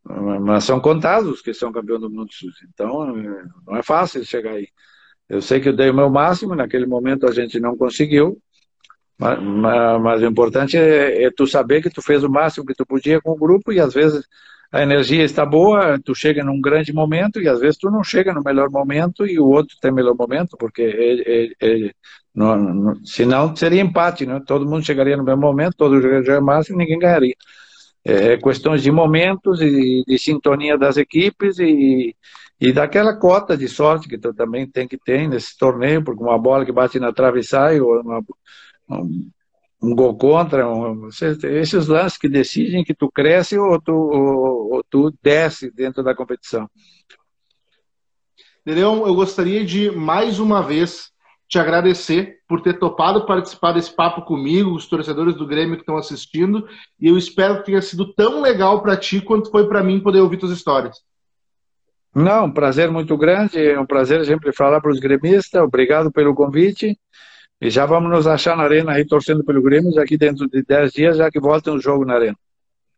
Mas 0.04 0.64
são 0.64 0.80
contados 0.80 1.42
que 1.42 1.54
são 1.54 1.72
campeão 1.72 2.00
do 2.00 2.10
mundo. 2.10 2.30
Então, 2.74 3.14
não 3.68 3.78
é 3.78 3.84
fácil 3.84 4.26
chegar 4.26 4.54
aí. 4.54 4.68
Eu 5.30 5.42
sei 5.42 5.60
que 5.60 5.70
eu 5.70 5.76
dei 5.76 5.90
o 5.92 5.94
meu 5.94 6.10
máximo, 6.10 6.56
naquele 6.56 6.88
momento 6.88 7.28
a 7.28 7.32
gente 7.32 7.60
não 7.60 7.78
conseguiu, 7.78 8.42
mas, 9.22 9.40
mas, 9.40 10.02
mas 10.02 10.22
o 10.24 10.26
importante 10.26 10.76
é, 10.76 11.26
é, 11.26 11.32
tu 11.32 11.46
saber 11.46 11.84
que 11.84 11.92
tu 11.92 12.02
fez 12.02 12.24
o 12.24 12.30
máximo 12.30 12.66
que 12.66 12.74
tu 12.74 12.84
podia 12.86 13.22
com 13.22 13.32
o 13.32 13.38
grupo 13.38 13.72
e 13.72 13.80
às 13.80 13.94
vezes 13.94 14.26
a 14.72 14.82
energia 14.82 15.24
está 15.24 15.46
boa, 15.46 16.00
tu 16.04 16.16
chega 16.16 16.44
num 16.44 16.60
grande 16.60 16.92
momento 16.92 17.40
e 17.40 17.48
às 17.48 17.60
vezes 17.60 17.78
tu 17.78 17.92
não 17.92 18.04
chega 18.04 18.34
no 18.34 18.42
melhor 18.44 18.72
momento 18.72 19.28
e 19.28 19.40
o 19.40 19.46
outro 19.46 19.78
tem 19.80 19.92
melhor 19.92 20.16
momento, 20.16 20.58
porque 20.58 20.82
é, 20.82 21.46
é, 21.62 21.86
é 21.88 21.92
não, 22.34 22.58
não, 22.58 23.06
senão 23.06 23.56
seria 23.56 23.82
empate, 23.82 24.26
né? 24.26 24.42
todo 24.48 24.66
mundo 24.66 24.84
chegaria 24.84 25.16
no 25.16 25.24
mesmo 25.24 25.42
momento, 25.42 25.76
todo 25.78 26.02
jogaria 26.02 26.42
máximo 26.42 26.78
e 26.78 26.84
ninguém 26.84 26.98
ganharia. 26.98 27.36
É, 28.04 28.34
é 28.34 28.38
questões 28.38 28.82
de 28.82 28.92
momentos 28.92 29.62
e 29.62 30.04
de 30.08 30.18
sintonia 30.18 30.78
das 30.80 30.98
equipes 30.98 31.60
e, 31.60 32.16
e 32.60 32.74
daquela 32.74 33.16
cota 33.16 33.56
de 33.56 33.68
sorte 33.68 34.08
que 34.08 34.18
tu 34.18 34.34
também 34.34 34.66
tem 34.68 34.88
que 34.88 34.98
ter 34.98 35.28
nesse 35.28 35.56
torneio, 35.58 36.04
porque 36.04 36.24
uma 36.24 36.40
bola 36.40 36.66
que 36.66 36.72
bate 36.72 37.00
na 37.00 37.14
trave 37.14 37.44
sai, 37.44 37.80
ou 37.80 38.02
uma, 38.02 38.24
um, 38.92 39.30
um 39.82 39.96
gol 39.96 40.18
contra, 40.18 40.68
um, 40.70 41.08
esses 41.08 41.88
lances 41.88 42.18
que 42.18 42.30
decidem 42.30 42.84
que 42.84 42.94
tu 42.94 43.10
cresce 43.12 43.58
ou 43.58 43.82
tu, 43.82 43.94
ou, 43.94 44.74
ou 44.74 44.84
tu 44.90 45.14
desce 45.22 45.72
dentro 45.72 46.04
da 46.04 46.16
competição. 46.16 46.70
Leão, 48.66 49.08
eu 49.08 49.16
gostaria 49.16 49.66
de 49.66 49.90
mais 49.90 50.40
uma 50.40 50.62
vez 50.62 51.12
te 51.52 51.60
agradecer 51.60 52.38
por 52.48 52.62
ter 52.62 52.80
topado 52.80 53.26
participar 53.26 53.74
desse 53.74 53.94
papo 53.94 54.22
comigo, 54.22 54.74
os 54.74 54.88
torcedores 54.88 55.36
do 55.36 55.46
Grêmio 55.46 55.76
que 55.76 55.82
estão 55.82 55.98
assistindo, 55.98 56.66
e 56.98 57.08
eu 57.08 57.18
espero 57.18 57.58
que 57.58 57.66
tenha 57.66 57.82
sido 57.82 58.14
tão 58.14 58.40
legal 58.40 58.82
para 58.82 58.96
ti 58.96 59.20
quanto 59.20 59.52
foi 59.52 59.68
para 59.68 59.84
mim 59.84 60.00
poder 60.00 60.22
ouvir 60.22 60.38
tuas 60.38 60.54
histórias. 60.54 60.96
Não, 62.16 62.46
um 62.46 62.52
prazer 62.52 62.90
muito 62.90 63.18
grande, 63.18 63.58
é 63.58 63.78
um 63.78 63.86
prazer 63.86 64.24
sempre 64.26 64.54
falar 64.54 64.80
para 64.80 64.92
os 64.92 65.00
gremistas, 65.00 65.62
obrigado 65.62 66.10
pelo 66.10 66.34
convite, 66.34 66.98
e 67.62 67.70
já 67.70 67.86
vamos 67.86 68.10
nos 68.10 68.26
achar 68.26 68.58
na 68.58 68.64
arena 68.64 68.94
aí 68.94 69.06
torcendo 69.06 69.44
pelo 69.44 69.62
Grêmio, 69.62 69.98
aqui 70.02 70.18
dentro 70.18 70.50
de 70.50 70.64
10 70.64 70.92
dias, 70.92 71.18
já 71.18 71.30
que 71.30 71.40
volta 71.40 71.72
um 71.72 71.80
jogo 71.80 72.04
na 72.04 72.16
arena. 72.16 72.38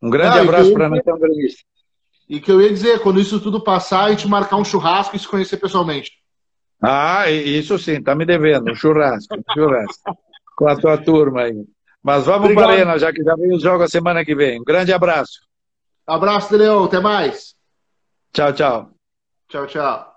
Um 0.01 0.09
grande 0.09 0.37
ah, 0.37 0.41
abraço 0.41 0.73
para 0.73 0.89
nação 0.89 1.19
gremista. 1.19 1.61
E 2.29 2.39
que 2.39 2.49
eu 2.49 2.61
ia 2.61 2.69
dizer, 2.69 2.99
quando 3.01 3.19
isso 3.19 3.41
tudo 3.41 3.61
passar, 3.61 4.05
a 4.05 4.09
gente 4.11 4.25
marcar 4.25 4.55
um 4.55 4.63
churrasco 4.63 5.17
e 5.17 5.19
se 5.19 5.27
conhecer 5.27 5.57
pessoalmente. 5.57 6.13
Ah, 6.81 7.29
isso 7.29 7.77
sim, 7.77 8.01
tá 8.01 8.15
me 8.15 8.25
devendo, 8.25 8.71
um 8.71 8.75
churrasco, 8.75 9.35
um 9.35 9.53
churrasco. 9.53 10.17
com 10.55 10.67
a 10.67 10.77
tua 10.77 10.97
turma 10.97 11.41
aí. 11.41 11.65
Mas 12.01 12.25
vamos 12.25 12.43
Obrigado. 12.45 12.63
para 12.63 12.73
a 12.73 12.75
arena, 12.75 12.99
já 12.99 13.11
que 13.11 13.21
já 13.21 13.35
vem 13.35 13.53
os 13.53 13.61
jogos 13.61 13.85
a 13.85 13.87
semana 13.89 14.23
que 14.23 14.33
vem. 14.33 14.61
Um 14.61 14.63
grande 14.63 14.93
abraço. 14.93 15.41
Abraço, 16.07 16.55
Leão, 16.55 16.85
até 16.85 16.99
mais. 16.99 17.53
Tchau, 18.31 18.53
tchau. 18.53 18.91
Tchau, 19.49 19.67
tchau. 19.67 20.13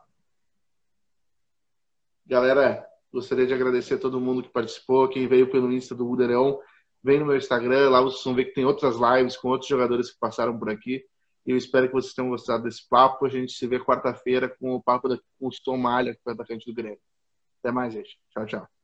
Galera, 2.26 2.85
gostaria 3.16 3.46
de 3.46 3.54
agradecer 3.54 3.94
a 3.94 3.98
todo 3.98 4.20
mundo 4.20 4.42
que 4.42 4.50
participou, 4.50 5.08
quem 5.08 5.26
veio 5.26 5.50
pelo 5.50 5.72
Insta 5.72 5.94
do 5.94 6.04
Budeirão, 6.04 6.60
vem 7.02 7.18
no 7.18 7.26
meu 7.26 7.36
Instagram, 7.36 7.88
lá 7.88 8.00
vocês 8.00 8.22
vão 8.22 8.34
ver 8.34 8.46
que 8.46 8.54
tem 8.54 8.66
outras 8.66 8.96
lives 8.96 9.36
com 9.36 9.48
outros 9.48 9.68
jogadores 9.68 10.10
que 10.10 10.18
passaram 10.18 10.58
por 10.58 10.68
aqui. 10.68 11.02
Eu 11.46 11.56
espero 11.56 11.86
que 11.86 11.94
vocês 11.94 12.12
tenham 12.12 12.28
gostado 12.28 12.64
desse 12.64 12.86
papo. 12.88 13.24
A 13.24 13.28
gente 13.28 13.52
se 13.52 13.66
vê 13.68 13.78
quarta-feira 13.78 14.48
com 14.60 14.74
o 14.74 14.82
papo 14.82 15.08
da, 15.08 15.16
com 15.38 15.46
o 15.46 15.50
Tom 15.64 15.78
Malha, 15.78 16.14
que 16.14 16.20
foi 16.22 16.32
atacante 16.32 16.66
do 16.66 16.74
Grêmio. 16.74 16.98
Até 17.62 17.72
mais, 17.72 17.94
gente. 17.94 18.18
Tchau, 18.32 18.44
tchau. 18.46 18.75